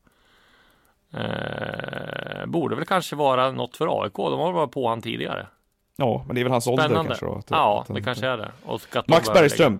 Eh, 1.13 2.45
borde 2.45 2.75
väl 2.75 2.85
kanske 2.85 3.15
vara 3.15 3.51
något 3.51 3.77
för 3.77 4.03
AIK. 4.03 4.13
De 4.15 4.39
har 4.39 4.51
varit 4.51 4.71
på 4.71 4.87
han 4.89 5.01
tidigare. 5.01 5.47
Ja, 5.95 6.23
men 6.27 6.35
det 6.35 6.41
är 6.41 6.43
väl 6.43 6.51
hans 6.51 6.67
ålder 6.67 6.83
Spännande. 6.83 7.09
kanske 7.09 7.25
då? 7.25 7.35
att- 7.35 7.49
ja, 7.49 7.85
det 7.87 8.01
kanske 8.01 8.27
är 8.27 8.37
det. 8.37 8.51
Max 9.07 9.27
Bergström. 9.33 9.79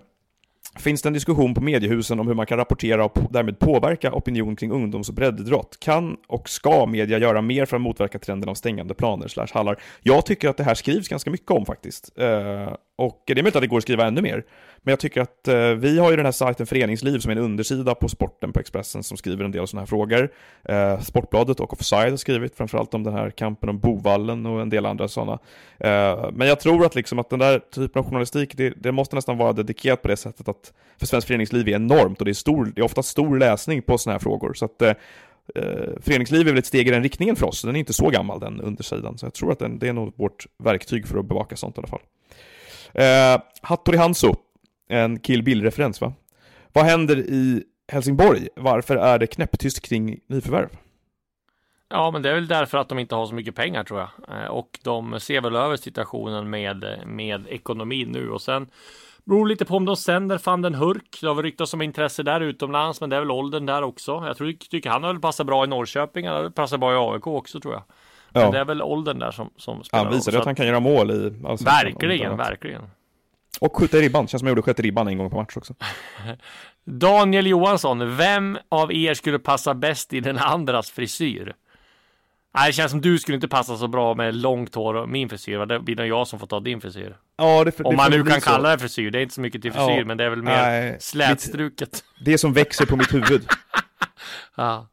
Finns 0.78 1.02
det 1.02 1.10
en 1.10 1.14
diskussion 1.14 1.54
på 1.54 1.62
mediehusen 1.62 2.20
om 2.20 2.28
hur 2.28 2.34
man 2.34 2.46
kan 2.46 2.58
rapportera 2.58 3.06
och 3.06 3.18
därmed 3.30 3.60
påverka 3.60 4.14
opinion 4.14 4.56
kring 4.56 4.72
ungdoms 4.72 5.10
och 5.10 5.16
breddidrott? 5.16 5.80
Kan 5.80 6.18
och 6.28 6.50
ska 6.50 6.86
media 6.86 7.18
göra 7.18 7.42
mer 7.42 7.66
för 7.66 7.76
att 7.76 7.82
motverka 7.82 8.20
trenden 8.20 8.50
av 8.50 8.54
stängande 8.54 8.94
planer 8.94 9.28
slash 9.28 9.48
hallar? 9.54 9.82
Jag 10.02 10.26
tycker 10.26 10.50
att 10.50 10.58
det 10.58 10.64
här 10.64 10.76
skrivs 10.76 11.08
ganska 11.08 11.32
mycket 11.32 11.52
om 11.52 11.66
faktiskt. 11.66 12.20
Eh, 12.20 12.74
och 12.96 13.24
det 13.26 13.32
är 13.32 13.36
möjligt 13.36 13.56
att 13.56 13.62
det 13.62 13.68
går 13.68 13.78
att 13.78 13.84
skriva 13.84 14.06
ännu 14.06 14.22
mer. 14.22 14.44
Men 14.82 14.92
jag 14.92 15.00
tycker 15.00 15.22
att 15.22 15.48
eh, 15.48 15.70
vi 15.70 16.00
har 16.00 16.10
ju 16.10 16.16
den 16.16 16.26
här 16.26 16.32
sajten 16.32 16.68
Föreningsliv 16.68 17.20
som 17.20 17.32
är 17.32 17.36
en 17.36 17.42
undersida 17.42 17.96
på 17.96 18.10
sporten 18.10 18.54
på 18.54 18.60
Expressen 18.60 19.04
som 19.04 19.18
skriver 19.18 19.46
en 19.46 19.52
del 19.52 19.68
sådana 19.68 19.82
här 19.82 19.88
frågor. 19.88 20.30
Eh, 20.64 21.00
Sportbladet 21.00 21.60
och 21.60 21.74
Offside 21.74 22.10
har 22.10 22.18
skrivit 22.18 22.56
framförallt 22.56 22.94
om 22.94 23.04
den 23.04 23.14
här 23.14 23.30
kampen 23.30 23.70
om 23.70 23.80
Bovallen 23.80 24.46
och 24.46 24.62
en 24.62 24.70
del 24.70 24.86
andra 24.86 25.08
sådana. 25.08 25.40
Eh, 25.78 26.30
men 26.34 26.48
jag 26.48 26.60
tror 26.60 26.86
att, 26.86 26.96
liksom 26.96 27.20
att 27.20 27.30
den 27.30 27.40
där 27.40 27.60
typen 27.60 28.00
av 28.00 28.06
journalistik, 28.06 28.58
det, 28.58 28.70
det 28.70 28.92
måste 28.92 29.16
nästan 29.16 29.38
vara 29.38 29.54
dedikerat 29.54 30.02
på 30.02 30.08
det 30.08 30.18
sättet 30.18 30.48
att 30.48 30.59
för 31.00 31.06
Svenskt 31.06 31.28
Föreningsliv 31.28 31.68
är 31.68 31.76
enormt 31.76 32.20
och 32.20 32.26
det 32.26 32.32
är, 32.32 32.34
stor, 32.34 32.72
det 32.76 32.82
är 32.82 32.86
ofta 32.86 33.04
stor 33.04 33.38
läsning 33.38 33.82
på 33.82 33.98
sådana 33.98 34.14
här 34.14 34.20
frågor. 34.20 34.54
Så 34.54 34.66
att 34.66 34.82
eh, 34.82 34.94
eh, 35.56 35.90
Föreningsliv 36.02 36.48
är 36.48 36.52
väl 36.52 36.60
ett 36.60 36.66
steg 36.66 36.88
i 36.88 36.92
den 36.92 37.04
riktningen 37.04 37.36
för 37.36 37.46
oss, 37.46 37.62
den 37.62 37.76
är 37.76 37.80
inte 37.80 37.94
så 37.94 38.10
gammal 38.10 38.40
den 38.40 38.62
undersidan. 38.62 39.18
Så 39.18 39.26
jag 39.26 39.34
tror 39.34 39.52
att 39.52 39.60
den, 39.60 39.80
det 39.80 39.88
är 39.88 39.94
nog 39.94 40.14
vårt 40.16 40.46
verktyg 40.64 41.08
för 41.08 41.18
att 41.18 41.26
bevaka 41.26 41.56
sånt 41.56 41.78
i 41.78 41.80
alla 41.80 41.88
fall. 41.88 42.02
Eh, 42.94 43.42
Hattori 43.62 43.98
Hanso, 43.98 44.36
en 44.90 45.20
Kill 45.20 45.44
Bill-referens 45.44 46.02
va? 46.02 46.14
Vad 46.74 46.86
händer 46.86 47.18
i 47.18 47.64
Helsingborg? 47.88 48.48
Varför 48.56 48.96
är 48.96 49.20
det 49.20 49.28
knäpptyst 49.28 49.82
kring 49.82 50.20
nyförvärv? 50.28 50.70
Ja, 51.90 52.12
men 52.12 52.22
det 52.22 52.30
är 52.30 52.34
väl 52.34 52.48
därför 52.48 52.78
att 52.78 52.90
de 52.90 53.00
inte 53.00 53.16
har 53.16 53.26
så 53.26 53.34
mycket 53.34 53.56
pengar 53.56 53.84
tror 53.84 54.00
jag. 54.00 54.10
Eh, 54.30 54.48
och 54.48 54.80
de 54.84 55.20
ser 55.20 55.42
väl 55.42 55.56
över 55.56 55.78
situationen 55.78 56.50
med, 56.50 57.00
med 57.06 57.48
ekonomin 57.48 58.12
nu 58.12 58.30
och 58.30 58.42
sen 58.42 58.68
beror 59.30 59.48
lite 59.48 59.66
på 59.66 59.76
om 59.76 59.86
de 59.86 59.96
sänder 59.96 60.42
van 60.46 60.62
den 60.62 60.76
Hurk. 60.76 61.18
Det 61.22 61.28
har 61.28 61.36
väl 61.36 61.44
ryktats 61.44 61.74
om 61.74 61.82
intresse 61.82 62.24
där 62.24 62.42
utomlands, 62.42 63.02
men 63.02 63.10
det 63.10 63.16
är 63.16 63.20
väl 63.20 63.32
åldern 63.32 63.66
där 63.66 63.82
också. 63.82 64.24
Jag 64.28 64.38
tror, 64.38 64.52
tycker 64.52 64.90
han 64.90 65.04
har 65.04 65.14
väl 65.14 65.22
passat 65.22 65.48
bra 65.48 65.64
i 65.64 65.68
Norrköping, 65.68 66.28
han 66.28 66.52
passat 66.52 66.80
bra 66.80 66.94
i 66.94 67.14
AIK 67.14 67.28
också 67.28 67.60
tror 67.60 67.74
jag. 67.74 67.84
Men 68.34 68.42
Ja. 68.42 68.52
det 68.52 68.60
är 68.60 68.66
väl 68.66 68.82
åldern 68.82 69.20
där 69.20 69.32
som, 69.32 69.50
som 69.58 69.84
spelar 69.84 70.04
Han 70.04 70.14
visade 70.14 70.40
att 70.40 70.46
han 70.46 70.56
kan 70.56 70.68
göra 70.68 70.80
mål 70.80 71.12
i 71.12 71.14
Så 71.14 71.48
Allsvenskan, 71.48 71.48
om 71.48 71.88
inte 71.88 72.06
Verkligen, 72.06 72.38
verkligen. 72.38 72.82
Och 73.62 73.78
skjuta 73.78 73.98
i 73.98 74.02
ribban, 74.02 74.28
känns 74.28 74.42
som 74.42 74.48
jag 74.48 74.52
gjorde 74.52 74.62
sköt 74.62 74.80
i 74.80 74.84
ribban 74.84 75.08
en 75.08 75.18
gång 75.18 75.30
på 75.30 75.36
match 75.36 75.58
också. 75.58 75.74
Daniel 76.86 77.48
Johansson, 77.48 78.18
vem 78.18 78.58
av 78.70 78.94
er 78.94 79.14
skulle 79.14 79.40
passa 79.40 79.74
bäst 79.74 80.14
i 80.14 80.20
den 80.20 80.38
andras 80.38 80.92
frisyr? 80.92 81.54
Nej, 82.54 82.68
det 82.70 82.74
känns 82.74 82.92
som 82.92 83.02
du 83.02 83.20
skulle 83.20 83.36
inte 83.36 83.48
passa 83.48 83.78
så 83.78 83.88
bra 83.88 84.14
med 84.16 84.36
långt 84.36 84.76
hår 84.76 84.94
och 84.94 85.10
min 85.10 85.30
frisyr. 85.30 85.66
Det 85.66 85.80
blir 85.80 85.96
nog 85.96 86.08
jag 86.08 86.28
som 86.28 86.40
får 86.40 86.48
ta 86.48 86.60
din 86.60 86.82
frisyr. 86.82 87.16
Ja, 87.38 87.64
det, 87.64 87.80
Om 87.80 87.96
man 87.96 88.12
nu 88.12 88.24
kan 88.24 88.42
kalla 88.42 88.70
det 88.70 88.80
frisyr. 88.80 89.12
Det 89.12 89.20
är 89.20 89.22
inte 89.22 89.36
så 89.36 89.42
mycket 89.42 89.62
till 89.62 89.72
frisyr, 89.72 89.98
Ja, 89.98 90.06
men 90.06 90.18
det 90.18 90.24
är 90.24 90.30
väl 90.30 90.44
mer 90.44 90.52
nej, 90.62 90.98
slätstruket. 91.00 92.04
Det 92.26 92.38
som 92.38 92.54
växer 92.54 92.86
på 92.86 92.96
mitt 92.96 93.14
huvud. 93.14 93.42
Ja, 94.58 94.88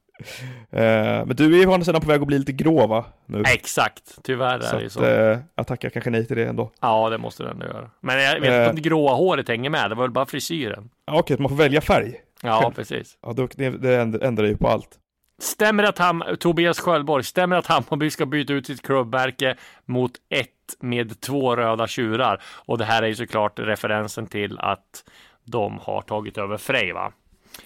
Eh, 0.70 1.26
men 1.26 1.36
du 1.36 1.44
är 1.56 1.60
ju 1.60 1.66
å 1.66 1.72
andra 1.72 1.84
sidan 1.84 2.00
på 2.00 2.08
väg 2.08 2.20
att 2.20 2.26
bli 2.26 2.38
lite 2.38 2.52
grå 2.52 2.86
va? 2.86 3.04
Nu. 3.26 3.42
exakt. 3.46 4.18
Tyvärr 4.22 4.60
så 4.60 4.66
är 4.66 4.72
det 4.74 4.80
ju 4.80 4.86
att, 4.86 4.92
så. 4.92 5.04
eh, 5.04 5.38
jag 5.54 5.66
tackar 5.66 5.90
kanske 5.90 6.10
nej 6.10 6.26
till 6.26 6.36
det 6.36 6.46
ändå. 6.46 6.70
Ja, 6.80 7.10
det 7.10 7.18
måste 7.18 7.42
den 7.42 7.60
göra. 7.60 7.90
Men 8.00 8.22
jag 8.22 8.34
vet 8.34 8.36
inte 8.44 8.54
Eh. 8.56 8.68
om 8.70 8.76
det 8.76 8.82
gråa 8.82 9.14
håret 9.14 9.48
hänger 9.48 9.70
med. 9.70 9.90
Det 9.90 9.94
var 9.94 10.04
väl 10.04 10.10
bara 10.10 10.26
frisyren. 10.26 10.90
Okej, 11.10 11.36
man 11.38 11.48
får 11.48 11.56
välja 11.56 11.80
färg. 11.80 12.14
Ja, 12.42 12.60
Själv. 12.62 12.74
precis. 12.74 13.18
Ja, 13.22 13.32
då, 13.32 13.48
det, 13.56 13.70
det 13.70 13.96
ändrar 14.26 14.44
ju 14.46 14.56
på 14.56 14.68
allt. 14.68 14.88
Stämmer 15.38 15.82
att 15.84 15.98
han, 15.98 16.22
Tobias 16.40 16.80
Sköldborg, 16.80 17.24
stämmer 17.24 17.56
att 17.56 17.66
Hammarby 17.66 18.10
ska 18.10 18.26
byta 18.26 18.52
ut 18.52 18.66
sitt 18.66 18.82
klubbmärke 18.82 19.56
mot 19.84 20.12
ett 20.28 20.48
med 20.80 21.20
två 21.20 21.56
röda 21.56 21.86
tjurar? 21.86 22.42
Och 22.66 22.78
det 22.78 22.84
här 22.84 23.02
är 23.02 23.06
ju 23.06 23.14
såklart 23.14 23.58
referensen 23.58 24.26
till 24.26 24.58
att 24.58 25.04
de 25.44 25.78
har 25.82 26.02
tagit 26.02 26.38
över 26.38 26.56
Frej, 26.56 26.92
va? 26.92 27.12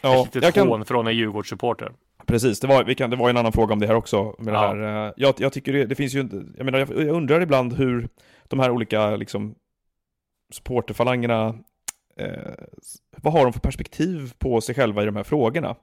Ja, 0.01 0.21
Ett 0.21 0.25
litet 0.35 0.43
jag 0.43 0.55
kan, 0.55 0.69
hån 0.69 0.85
från 0.85 1.07
en 1.07 1.17
Djurgårdssupporter. 1.17 1.93
precis, 2.27 2.61
det 2.61 2.67
var, 2.67 2.85
vi 2.85 2.95
kan, 2.95 3.11
det 3.11 3.17
var 3.17 3.31
en 3.31 3.37
annan 3.37 3.53
fråga 3.53 3.73
om 3.73 3.79
det 3.81 3.87
här 3.87 3.95
också. 3.95 4.35
Med 4.39 4.55
Ja. 4.55 4.75
det 4.75 4.87
här. 4.87 5.07
Eh, 5.07 5.13
Jag, 5.17 5.35
jag 5.39 5.53
tycker 5.53 5.73
det, 5.73 5.85
det 5.87 5.95
finns 5.95 6.15
ju 6.15 6.29
jag 6.57 6.65
menar, 6.65 6.79
jag 6.79 7.09
undrar 7.09 7.41
ibland 7.41 7.73
hur 7.73 8.09
de 8.49 8.61
här 8.61 8.71
olika 8.71 9.17
liksom 9.17 9.55
supporterfalangerna, 10.53 11.55
eh, 12.17 12.55
vad 13.17 13.33
har 13.33 13.45
de 13.45 13.53
för 13.53 13.61
perspektiv 13.61 14.33
på 14.39 14.61
sig 14.61 14.75
själva 14.75 15.03
i 15.03 15.07
de 15.07 15.17
här 15.17 15.23
frågorna? 15.23 15.77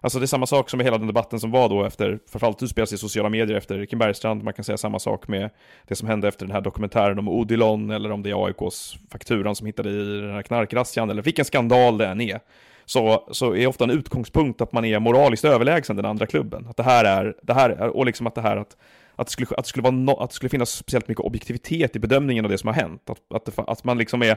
Alltså 0.00 0.18
det 0.18 0.24
är 0.24 0.26
samma 0.26 0.46
sak 0.46 0.70
som 0.70 0.78
med 0.78 0.86
hela 0.86 0.98
den 0.98 1.06
debatten 1.06 1.40
som 1.40 1.50
var 1.50 1.68
då 1.68 1.84
efter, 1.84 2.18
framförallt 2.30 2.58
typ 2.58 2.64
utspelas 2.64 2.92
i 2.92 2.98
sociala 2.98 3.28
medier 3.28 3.56
efter 3.56 3.86
Kim 3.86 3.98
Bergstrand, 3.98 4.42
man 4.42 4.54
kan 4.54 4.64
säga 4.64 4.76
samma 4.76 4.98
sak 4.98 5.28
med 5.28 5.50
det 5.88 5.94
som 5.94 6.08
hände 6.08 6.28
efter 6.28 6.46
den 6.46 6.54
här 6.54 6.60
dokumentären 6.60 7.18
om 7.18 7.28
Odilon, 7.28 7.90
eller 7.90 8.10
om 8.10 8.22
det 8.22 8.30
är 8.30 8.46
AIKs 8.46 8.96
fakturan 9.12 9.54
som 9.54 9.66
hittade 9.66 9.90
i 9.90 10.20
den 10.20 10.32
här 10.32 10.42
knarkrazzian, 10.42 11.10
eller 11.10 11.22
vilken 11.22 11.44
skandal 11.44 11.98
det 11.98 12.06
än 12.06 12.20
är. 12.20 12.40
Så, 12.84 13.28
så 13.30 13.54
är 13.54 13.66
ofta 13.66 13.84
en 13.84 13.90
utgångspunkt 13.90 14.60
att 14.60 14.72
man 14.72 14.84
är 14.84 14.98
moraliskt 14.98 15.44
överlägsen 15.44 15.96
den 15.96 16.04
andra 16.04 16.26
klubben. 16.26 16.66
Att 16.70 16.76
det 16.76 16.82
här 16.82 17.04
är, 17.04 17.34
det 17.42 17.54
här 17.54 17.70
är 17.70 17.96
och 17.96 18.06
liksom 18.06 18.26
att 18.26 18.34
det 18.34 18.40
här 18.40 18.56
att 18.56 18.76
att 19.18 19.26
det, 19.26 19.32
skulle, 19.32 19.48
att, 19.50 19.64
det 19.64 19.68
skulle 19.68 19.82
vara 19.82 19.94
no, 19.94 20.10
att 20.10 20.30
det 20.30 20.34
skulle 20.34 20.50
finnas 20.50 20.70
speciellt 20.70 21.08
mycket 21.08 21.24
objektivitet 21.24 21.96
i 21.96 21.98
bedömningen 21.98 22.44
av 22.44 22.50
det 22.50 22.58
som 22.58 22.66
har 22.66 22.74
hänt. 22.74 23.10
Att, 23.10 23.34
att, 23.34 23.44
det, 23.44 23.62
att 23.66 23.84
man 23.84 23.98
liksom 23.98 24.22
är 24.22 24.36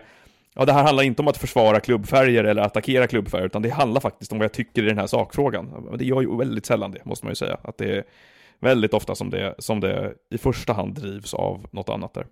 Ja, 0.56 0.66
det 0.66 0.74
här 0.74 0.84
handlar 0.84 1.04
inte 1.04 1.22
om 1.22 1.28
att 1.28 1.38
försvara 1.38 1.80
klubbfärger 1.80 2.44
eller 2.44 2.62
attackera 2.62 3.08
klubbfärger, 3.08 3.46
utan 3.46 3.62
det 3.62 3.70
handlar 3.70 4.02
faktiskt 4.02 4.32
om 4.32 4.38
vad 4.38 4.46
jag 4.46 4.54
tycker 4.54 4.84
i 4.84 4.86
den 4.86 4.98
här 4.98 5.08
sakfrågan. 5.08 5.98
Det 5.98 6.06
gör 6.06 6.22
ju 6.22 6.38
väldigt 6.38 6.66
sällan 6.66 6.92
det, 6.92 7.06
måste 7.06 7.26
man 7.26 7.32
ju 7.32 7.36
säga. 7.36 7.58
Att 7.64 7.78
det 7.78 7.98
är 7.98 8.04
väldigt 8.60 8.94
ofta 8.94 9.16
som 9.16 9.30
det, 9.30 9.56
som 9.60 9.80
det 9.80 10.14
i 10.30 10.38
första 10.38 10.74
hand 10.74 10.94
drivs 10.94 11.34
av 11.34 11.66
något 11.72 11.90
annat 11.90 12.14
där. 12.14 12.26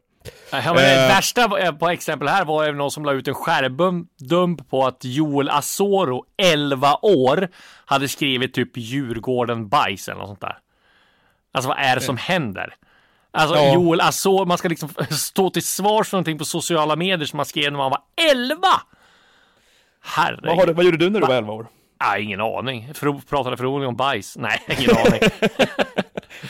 Ja, 0.52 0.74
det 0.74 1.08
värsta 1.08 1.74
på 1.80 1.90
exempel 1.90 2.28
här 2.28 2.46
var 2.46 2.66
ju 2.66 2.72
någon 2.72 2.92
som 2.92 3.06
la 3.06 3.12
ut 3.12 3.28
en 3.28 3.34
skärmdump 3.34 4.70
på 4.70 4.86
att 4.88 5.06
Joel 5.06 5.50
Asoro, 5.50 6.26
11 6.38 6.96
år, 7.02 7.48
hade 7.86 8.08
skrivit 8.08 8.54
typ 8.54 8.78
Djurgården 8.78 9.70
bajs 9.70 10.08
eller 10.08 10.20
något 10.20 10.28
sånt 10.28 10.42
där. 10.42 10.58
Alltså 11.52 11.70
vad 11.70 11.78
är 11.80 11.96
det 11.96 12.02
som 12.02 12.18
händer? 12.18 12.76
Alltså 13.32 13.56
Ja. 13.56 13.74
Joel 13.74 14.02
Asoro, 14.02 14.46
man 14.46 14.58
ska 14.58 14.68
liksom 14.68 14.90
stå 15.10 15.50
till 15.50 15.64
svars 15.64 16.10
för 16.10 16.18
någonting 16.18 16.38
på 16.38 16.46
sociala 16.46 16.96
medier 16.96 17.26
som 17.26 17.38
man 17.38 17.46
skrev 17.46 17.72
när 17.72 17.78
man 17.78 17.92
var 17.92 18.02
11! 18.32 18.58
Herregud. 20.02 20.58
Vad, 20.58 20.68
du, 20.68 20.74
vad 20.74 20.86
gjorde 20.86 20.98
du 20.98 21.10
när 21.10 21.20
du 21.20 21.28
var 21.28 21.36
11 21.36 21.54
år? 21.54 21.68
Nej, 22.02 22.24
ingen 22.24 22.42
aning. 22.42 22.94
För, 22.94 23.14
pratade 23.30 23.58
förmodligen 23.58 23.90
om 23.90 23.96
bajs. 23.96 24.38
Nej, 24.38 24.62
ingen 24.80 24.98
aning. 24.98 25.20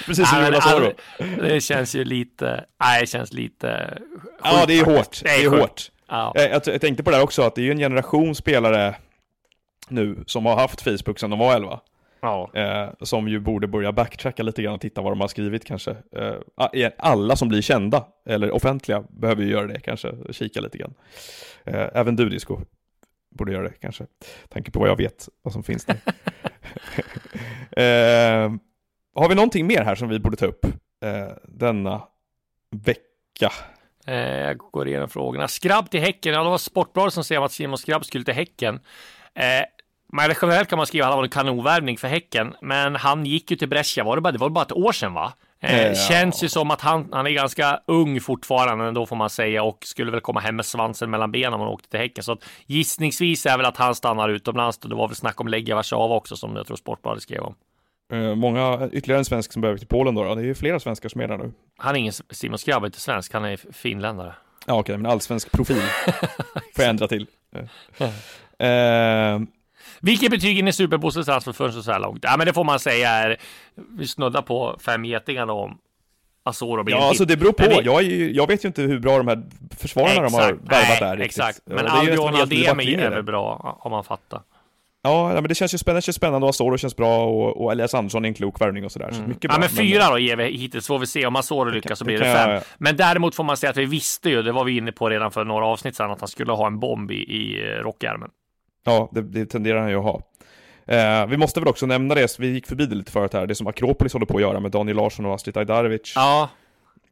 Precis 0.06 0.30
som 0.30 0.46
Jonas 0.46 0.74
Oro. 0.74 0.94
Det 1.42 1.62
känns 1.62 1.96
ju 1.96 2.04
lite, 2.04 2.66
nej, 2.80 3.02
det 3.02 3.08
känns 3.08 3.34
lite 3.34 3.98
Ja, 4.44 4.50
sjukt 4.52 4.68
det 4.68 4.80
är 4.80 4.86
faktiskt. 4.86 4.98
hårt. 4.98 5.22
Det 5.24 5.44
är 5.46 5.50
sjukt. 5.50 5.62
hårt. 5.62 5.92
Ja. 6.08 6.32
Jag, 6.36 6.52
jag, 6.52 6.62
jag 6.66 6.82
tänkte 6.82 7.04
på 7.04 7.10
det 7.10 7.16
här 7.16 7.24
också, 7.24 7.42
att 7.42 7.56
det 7.56 7.62
är 7.62 7.64
ju 7.64 7.72
en 7.72 7.78
generation 7.80 8.36
spelare 8.36 8.96
nu 9.88 10.24
som 10.28 10.46
har 10.46 10.56
haft 10.56 10.82
Facebook 10.82 11.20
sedan 11.20 11.30
de 11.30 11.40
var 11.40 11.56
11. 11.56 11.80
Ja. 12.22 12.52
Eh, 12.54 12.90
som 13.02 13.28
ju 13.28 13.40
borde 13.40 13.68
börja 13.68 13.92
backtracka 13.92 14.44
lite 14.44 14.62
grann 14.62 14.74
och 14.74 14.82
titta 14.82 15.02
vad 15.02 15.12
de 15.12 15.22
har 15.22 15.28
skrivit 15.28 15.66
kanske. 15.66 15.96
Eh, 16.16 16.92
alla 16.98 17.36
som 17.36 17.48
blir 17.50 17.62
kända, 17.62 18.06
eller 18.26 18.52
offentliga, 18.52 19.04
behöver 19.10 19.44
ju 19.44 19.50
göra 19.52 19.68
det 19.68 19.80
kanske, 19.80 20.12
kika 20.32 20.62
lite 20.62 20.78
grann. 20.78 20.94
Eh, 21.64 21.88
även 21.94 22.16
du 22.16 22.30
Disco 22.30 22.58
borde 23.30 23.52
göra 23.52 23.64
det 23.64 23.74
kanske, 23.82 24.06
tanke 24.50 24.72
på 24.72 24.80
vad 24.80 24.90
jag 24.90 24.98
vet, 24.98 25.30
vad 25.42 25.54
som 25.54 25.64
finns 25.64 25.86
där. 25.86 25.96
eh, 27.72 28.52
har 29.16 29.30
vi 29.30 29.36
någonting 29.36 29.68
mer 29.68 29.84
här 29.84 29.96
som 29.96 30.10
vi 30.10 30.20
borde 30.20 30.38
ta 30.38 30.46
upp 30.46 30.66
eh, 31.06 31.36
denna 31.44 32.02
vecka? 32.72 33.52
Eh, 34.08 34.16
Jag 34.16 34.58
går 34.58 34.88
igenom 34.88 35.10
frågorna. 35.10 35.48
Skrabb 35.48 35.90
till 35.92 36.00
Häcken. 36.02 36.34
Ja, 36.34 36.44
det 36.44 36.50
var 36.50 36.58
Sportbladet 36.58 37.14
som 37.14 37.24
skrev 37.24 37.44
att 37.44 37.52
Simon 37.52 37.78
Skrabb 37.78 38.06
skulle 38.06 38.24
till 38.24 38.34
Häcken. 38.34 38.80
Eh, 40.10 40.16
men 40.16 40.36
generellt 40.42 40.70
kan 40.70 40.78
man 40.78 40.88
skriva 40.88 41.06
att 41.06 41.12
han 41.12 41.18
var 41.18 41.24
en 41.24 41.30
kanonvärvning 41.30 41.98
för 41.98 42.08
Häcken. 42.08 42.54
Men 42.62 42.96
han 42.96 43.26
gick 43.26 43.52
ju 43.52 43.58
till 43.58 43.70
Brescia, 43.70 44.04
var 44.04 44.16
det, 44.16 44.22
bara, 44.22 44.32
det 44.32 44.38
var 44.40 44.50
bara 44.50 44.66
ett 44.66 44.72
år 44.72 44.92
sedan 44.92 45.14
va? 45.14 45.34
Eh, 45.62 45.88
Ja. 45.88 45.96
Känns 45.96 46.44
ju 46.44 46.50
som 46.50 46.72
att 46.72 46.82
han, 46.82 47.10
han 47.12 47.28
är 47.28 47.32
ganska 47.32 47.80
ung 47.86 48.20
fortfarande 48.20 48.86
ändå 48.86 49.06
får 49.06 49.16
man 49.16 49.30
säga 49.30 49.64
och 49.64 49.78
skulle 49.86 50.12
väl 50.12 50.22
komma 50.22 50.40
hem 50.40 50.56
med 50.56 50.66
svansen 50.66 51.10
mellan 51.10 51.32
benen 51.32 51.54
om 51.54 51.60
han 51.60 51.70
åkte 51.70 51.90
till 51.90 52.00
Häcken. 52.00 52.24
Så 52.24 52.32
att 52.32 52.40
gissningsvis 52.66 53.46
är 53.46 53.58
väl 53.58 53.66
att 53.66 53.78
han 53.78 53.96
stannar 53.96 54.30
utomlands. 54.30 54.78
Det 54.78 54.96
var 54.96 55.08
väl 55.08 55.16
snack 55.16 55.42
om 55.42 55.48
Legia 55.48 55.76
Warszawa 55.76 56.16
också 56.16 56.36
som 56.36 56.56
jag 56.56 56.68
tror 56.68 56.78
Sportbladet 56.78 57.24
skrev 57.24 57.42
om. 57.42 57.56
Eh, 58.14 58.36
många, 58.36 58.90
ytterligare 58.92 59.20
en 59.20 59.26
svensk 59.26 59.54
som 59.54 59.62
behöver 59.62 59.78
till 59.78 59.88
Polen 59.88 60.16
då, 60.16 60.24
då. 60.24 60.36
det 60.36 60.42
är 60.42 60.46
ju 60.46 60.56
flera 60.56 60.80
svenskar 60.80 61.10
som 61.10 61.22
är 61.22 61.28
där 61.28 61.38
nu. 61.38 61.52
Han 61.78 61.96
är 61.96 62.00
ingen 62.00 62.14
Simon 62.30 62.58
Skrabb, 62.60 62.84
är 62.84 62.88
inte 62.88 63.00
svensk, 63.00 63.34
han 63.34 63.46
är 63.46 63.58
finländare. 63.74 64.34
Ja 64.66 64.80
okej, 64.80 64.98
men 64.98 65.12
allsvensk 65.12 65.52
profil 65.52 65.82
får 66.76 66.84
jag 66.84 66.90
ändra 66.90 67.08
till. 67.08 67.28
Eh, 68.62 68.70
eh, 68.70 69.40
Vilket 70.02 70.32
betyg 70.32 70.56
ger 70.58 70.64
ni 70.64 70.74
Superbosses 70.74 71.26
transferfönster 71.26 71.82
så 71.82 71.92
här 71.92 72.00
långt? 72.00 72.20
Ja, 72.22 72.38
men 72.38 72.48
det 72.48 72.54
får 72.54 72.64
man 72.64 72.80
säga 72.80 73.10
är, 73.10 73.38
vi 73.98 74.08
snuddar 74.08 74.42
på 74.42 74.78
fem 74.86 75.06
getingar 75.06 75.50
om 75.50 75.78
Asoro 76.44 76.84
blir 76.84 76.96
ja, 76.96 77.08
alltså 77.08 77.26
det 77.26 77.38
beror 77.38 77.52
på. 77.52 77.64
Men 77.64 77.70
det- 77.78 77.84
Jag, 77.84 78.04
ju, 78.04 78.32
jag 78.34 78.48
vet 78.48 78.64
ju 78.66 78.68
inte 78.68 78.82
hur 78.82 79.00
bra 79.00 79.18
de 79.18 79.28
här 79.28 79.44
försvararna 79.80 80.22
de 80.22 80.34
har 80.34 80.42
värvat 80.54 81.00
där 81.00 81.18
riktigt. 81.18 81.26
Exakt, 81.40 81.60
Och 81.68 81.74
men 81.76 81.88
Albion 81.88 82.36
Ademi 82.36 82.94
är 82.94 83.10
väl 83.10 83.24
bra, 83.24 83.78
om 83.82 83.92
man 83.92 84.04
fattar. 84.04 84.42
Ja, 85.02 85.32
men 85.34 85.44
det 85.44 85.56
känns 85.56 85.74
ju 85.74 85.78
spännande, 85.78 85.98
det 85.98 86.02
känns 86.02 86.16
spännande 86.16 86.46
och 86.46 86.50
Asoro 86.50 86.78
känns 86.78 86.96
bra 86.96 87.26
och, 87.26 87.62
och 87.64 87.72
Elias 87.72 87.94
Andersson 87.94 88.26
är 88.26 88.30
en 88.30 88.34
klok 88.34 88.62
värvning 88.62 88.86
och 88.86 88.92
sådär. 88.92 89.12
Så 89.12 89.22
mycket 89.22 89.42
bra. 89.42 89.56
Mm. 89.56 89.62
Ja, 89.64 89.70
men 89.76 89.88
fyra 89.88 90.10
då 90.10 90.20
ger 90.20 90.36
vi 90.36 90.58
hittills, 90.58 90.88
får 90.88 91.00
vi 91.00 91.06
se 91.08 91.26
om 91.26 91.36
Asoro 91.36 91.70
lyckas 91.70 92.00
så 92.00 92.06
blir 92.06 92.18
det 92.20 92.26
fem. 92.34 92.50
jag- 92.50 92.64
Men 92.78 92.98
däremot 92.98 93.36
får 93.36 93.44
man 93.44 93.58
säga 93.58 93.70
att 93.70 93.78
vi 93.78 93.86
visste 93.86 94.30
ju, 94.30 94.42
det 94.42 94.52
var 94.52 94.64
vi 94.64 94.78
inne 94.78 94.92
på 94.92 95.10
redan 95.10 95.32
för 95.32 95.44
några 95.46 95.66
avsnitt 95.66 95.96
sedan, 95.96 96.12
att 96.12 96.20
han 96.20 96.28
skulle 96.28 96.52
ha 96.52 96.68
en 96.68 96.80
bomb 96.80 97.12
i, 97.12 97.16
i 97.16 97.62
eh, 97.62 97.84
rockärmen. 97.84 98.30
Ja, 98.84 99.10
det, 99.12 99.22
det 99.22 99.46
tenderar 99.46 99.80
han 99.80 99.90
ju 99.90 99.96
att 99.96 100.04
ha. 100.04 100.22
Eh, 100.86 101.28
vi 101.28 101.38
måste 101.38 101.60
väl 101.60 101.70
också 101.70 101.86
nämna 101.86 102.16
det, 102.16 102.40
vi 102.40 102.48
gick 102.48 102.68
förbi 102.68 102.86
det 102.86 102.96
lite 102.96 103.12
förut 103.12 103.34
här, 103.34 103.48
det 103.48 103.56
som 103.56 103.68
Akropolis 103.68 104.14
håller 104.14 104.26
på 104.26 104.36
att 104.36 104.42
göra 104.42 104.60
med 104.60 104.72
Daniel 104.72 104.98
Larsson 104.98 105.26
och 105.26 105.34
Astrid 105.34 105.58
Ajdarevic. 105.58 106.14
Ja, 106.16 106.50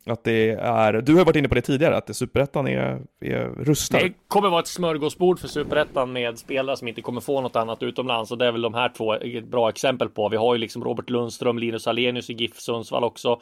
Att 0.05 0.23
det 0.23 0.49
är, 0.51 0.93
du 0.93 1.15
har 1.15 1.25
varit 1.25 1.35
inne 1.35 1.47
på 1.47 1.55
det 1.55 1.61
tidigare, 1.61 1.97
att 1.97 2.15
Superettan 2.15 2.67
är, 2.67 3.01
är 3.21 3.49
rustad. 3.63 3.99
Det 3.99 4.13
kommer 4.27 4.49
vara 4.49 4.59
ett 4.59 4.67
smörgåsbord 4.67 5.39
för 5.39 5.47
Superettan 5.47 6.13
med 6.13 6.37
spelare 6.39 6.77
som 6.77 6.87
inte 6.87 7.01
kommer 7.01 7.21
få 7.21 7.41
något 7.41 7.55
annat 7.55 7.83
utomlands 7.83 8.31
och 8.31 8.37
det 8.37 8.45
är 8.45 8.51
väl 8.51 8.61
de 8.61 8.73
här 8.73 8.89
två 8.89 9.13
ett 9.13 9.47
bra 9.47 9.69
exempel 9.69 10.09
på. 10.09 10.29
Vi 10.29 10.37
har 10.37 10.55
ju 10.55 10.59
liksom 10.59 10.83
Robert 10.83 11.09
Lundström, 11.09 11.59
Linus 11.59 11.87
Alenius 11.87 12.29
i 12.29 12.33
GIF 12.33 12.59
Sundsvall 12.59 13.03
också. 13.03 13.41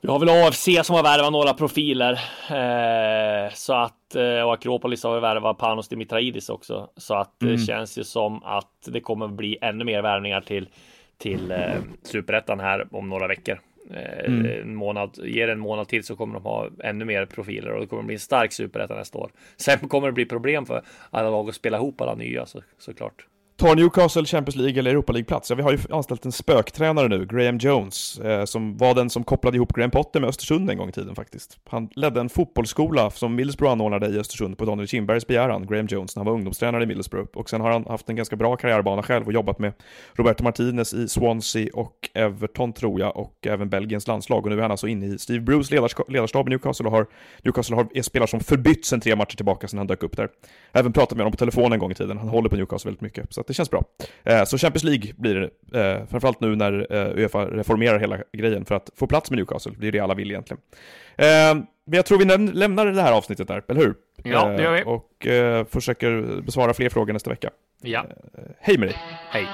Vi 0.00 0.08
har 0.08 0.18
väl 0.18 0.28
AFC 0.28 0.68
som 0.82 0.96
har 0.96 1.02
värvat 1.02 1.32
några 1.32 1.54
profiler 1.54 2.12
eh, 2.50 3.52
så 3.54 3.72
att 3.72 4.14
eh, 4.14 4.40
och 4.42 4.52
Akropolis 4.54 5.04
har 5.04 5.20
värvat 5.20 5.58
Panos 5.58 5.88
Dimitraidis 5.88 6.48
också 6.48 6.90
så 6.96 7.14
att 7.14 7.34
det 7.38 7.58
känns 7.58 7.98
ju 7.98 8.04
som 8.04 8.42
att 8.44 8.88
det 8.88 9.00
kommer 9.00 9.28
bli 9.28 9.58
ännu 9.60 9.84
mer 9.84 10.02
värvningar 10.02 10.40
till 10.40 10.68
till 11.18 11.50
eh, 11.50 11.74
Superettan 12.02 12.60
här 12.60 12.86
om 12.90 13.08
några 13.08 13.26
veckor. 13.26 13.60
Eh, 13.94 14.60
En 14.60 14.74
månad, 14.74 15.18
ger 15.24 15.48
en 15.48 15.58
månad 15.58 15.88
till 15.88 16.04
så 16.04 16.16
kommer 16.16 16.34
de 16.34 16.42
ha 16.44 16.68
ännu 16.84 17.04
mer 17.04 17.26
profiler 17.26 17.72
och 17.72 17.80
det 17.80 17.86
kommer 17.86 18.02
bli 18.02 18.14
en 18.14 18.20
stark 18.20 18.52
superetta 18.52 18.94
nästa 18.94 19.18
år. 19.18 19.30
Sen 19.56 19.78
kommer 19.78 20.06
det 20.08 20.12
bli 20.12 20.24
problem 20.26 20.66
för 20.66 20.82
alla 21.10 21.30
lag 21.30 21.48
att 21.48 21.54
spela 21.54 21.76
ihop 21.76 22.00
alla 22.00 22.14
nya 22.14 22.46
så, 22.46 22.62
såklart. 22.78 23.26
Tar 23.58 23.76
Newcastle 23.76 24.24
Champions 24.24 24.56
League 24.56 24.78
eller 24.78 24.90
Europa 24.90 25.12
League-plats? 25.12 25.50
Ja, 25.50 25.56
vi 25.56 25.62
har 25.62 25.72
ju 25.72 25.78
anställt 25.90 26.24
en 26.24 26.32
spöktränare 26.32 27.08
nu, 27.08 27.26
Graham 27.26 27.58
Jones, 27.58 28.18
eh, 28.18 28.44
som 28.44 28.76
var 28.76 28.94
den 28.94 29.10
som 29.10 29.24
kopplade 29.24 29.56
ihop 29.56 29.72
Graham 29.72 29.90
Potter 29.90 30.20
med 30.20 30.28
Östersund 30.28 30.70
en 30.70 30.76
gång 30.76 30.88
i 30.88 30.92
tiden 30.92 31.14
faktiskt. 31.14 31.58
Han 31.68 31.88
ledde 31.96 32.20
en 32.20 32.28
fotbollsskola 32.28 33.10
som 33.10 33.34
Middlesbrough 33.34 33.72
anordnade 33.72 34.08
i 34.08 34.18
Östersund 34.18 34.58
på 34.58 34.64
Daniel 34.64 34.88
Kindbergs 34.88 35.26
begäran, 35.26 35.66
Graham 35.66 35.86
Jones, 35.86 36.16
när 36.16 36.20
han 36.20 36.26
var 36.26 36.32
ungdomstränare 36.32 36.82
i 36.82 36.86
Middlesbrough. 36.86 37.30
Och 37.34 37.50
sen 37.50 37.60
har 37.60 37.70
han 37.70 37.84
haft 37.86 38.08
en 38.08 38.16
ganska 38.16 38.36
bra 38.36 38.56
karriärbana 38.56 39.02
själv 39.02 39.26
och 39.26 39.32
jobbat 39.32 39.58
med 39.58 39.72
Roberto 40.12 40.44
Martinez 40.44 40.94
i 40.94 41.08
Swansea 41.08 41.68
och 41.74 42.10
Everton 42.14 42.72
tror 42.72 43.00
jag, 43.00 43.16
och 43.16 43.46
även 43.46 43.68
Belgiens 43.68 44.06
landslag. 44.06 44.44
Och 44.44 44.50
nu 44.50 44.58
är 44.58 44.62
han 44.62 44.70
alltså 44.70 44.88
inne 44.88 45.06
i 45.06 45.18
Steve 45.18 45.40
Bruce 45.40 45.74
ledarstab 46.08 46.48
i 46.48 46.50
Newcastle 46.50 46.86
och 46.86 46.92
har, 46.92 47.06
Newcastle 47.42 47.76
har, 47.76 47.88
är 47.94 48.02
spelare 48.02 48.28
som 48.28 48.40
förbytts 48.40 48.88
sen 48.88 49.00
tre 49.00 49.16
matcher 49.16 49.36
tillbaka 49.36 49.68
sen 49.68 49.78
han 49.78 49.86
dök 49.86 50.02
upp 50.02 50.16
där. 50.16 50.28
Även 50.72 50.92
pratat 50.92 51.16
med 51.16 51.24
honom 51.24 51.32
på 51.32 51.38
telefon 51.38 51.72
en 51.72 51.78
gång 51.78 51.90
i 51.90 51.94
tiden, 51.94 52.18
han 52.18 52.28
håller 52.28 52.48
på 52.48 52.56
Newcastle 52.56 52.88
väldigt 52.88 53.02
mycket, 53.02 53.34
så 53.34 53.40
att 53.40 53.47
det 53.48 53.54
känns 53.54 53.70
bra. 53.70 53.84
Eh, 54.24 54.44
så 54.44 54.58
Champions 54.58 54.84
League 54.84 55.12
blir 55.16 55.34
det, 55.34 55.80
eh, 55.80 56.06
framförallt 56.10 56.40
nu 56.40 56.56
när 56.56 56.86
eh, 56.92 57.18
Uefa 57.18 57.44
reformerar 57.44 57.98
hela 57.98 58.18
grejen 58.32 58.64
för 58.64 58.74
att 58.74 58.90
få 58.96 59.06
plats 59.06 59.30
med 59.30 59.36
Newcastle, 59.36 59.72
det 59.78 59.88
är 59.88 59.92
det 59.92 60.00
alla 60.00 60.14
vill 60.14 60.30
egentligen. 60.30 60.60
Men 61.86 61.96
jag 61.96 62.06
tror 62.06 62.18
vi 62.18 62.52
lämnar 62.52 62.86
det 62.86 63.02
här 63.02 63.12
avsnittet 63.12 63.48
där, 63.48 63.62
eller 63.68 63.80
hur? 63.80 63.94
Ja, 64.22 64.48
det 64.48 64.62
gör 64.62 64.72
vi. 64.72 64.82
Och 64.86 65.26
försöker 65.70 66.42
besvara 66.42 66.74
fler 66.74 66.88
frågor 66.88 67.12
nästa 67.12 67.30
vecka. 67.30 67.50
Ja, 67.82 68.06
Hej 68.60 68.78
med 68.78 68.88
dig! 68.88 68.96
hej. 69.30 69.46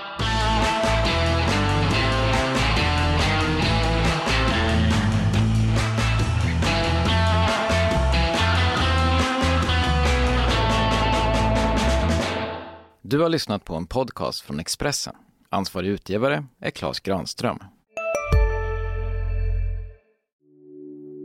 Du 13.07 13.21
har 13.21 13.29
lyssnat 13.29 13.65
på 13.65 13.75
en 13.75 13.87
podcast 13.87 14.41
från 14.41 14.61
Expressen. 14.61 15.15
Ansvarig 15.49 15.89
utgivare 15.89 16.45
är 16.61 16.71
Klas 16.71 17.01
Granström. 17.01 17.59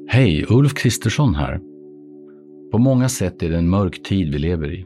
Hej, 0.07 0.45
Ulf 0.49 0.73
Kristersson 0.73 1.35
här. 1.35 1.59
På 2.71 2.77
många 2.77 3.09
sätt 3.09 3.43
är 3.43 3.49
det 3.49 3.57
en 3.57 3.69
mörk 3.69 4.03
tid 4.03 4.33
vi 4.33 4.39
lever 4.39 4.73
i. 4.73 4.85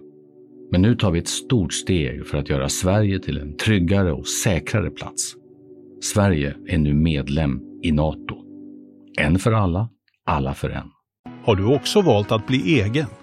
Men 0.72 0.82
nu 0.82 0.96
tar 0.96 1.12
vi 1.12 1.20
ett 1.20 1.28
stort 1.28 1.74
steg 1.74 2.28
för 2.28 2.38
att 2.38 2.50
göra 2.50 2.70
Sverige 2.70 3.20
till 3.20 3.38
en 3.38 3.58
tryggare 3.58 4.14
och 4.14 4.28
säkrare 4.28 4.90
plats. 4.90 5.36
Sverige 6.02 6.56
är 6.68 6.78
nu 6.78 6.94
medlem 6.94 7.62
i 7.84 7.92
Nato. 7.92 8.36
En 9.20 9.40
för 9.40 9.52
alla, 9.52 9.90
alla 10.26 10.54
för 10.54 10.70
en. 10.70 10.92
Har 11.46 11.56
du 11.56 11.76
också 11.76 12.02
valt 12.02 12.32
att 12.32 12.48
bli 12.48 12.82
egen? 12.82 13.08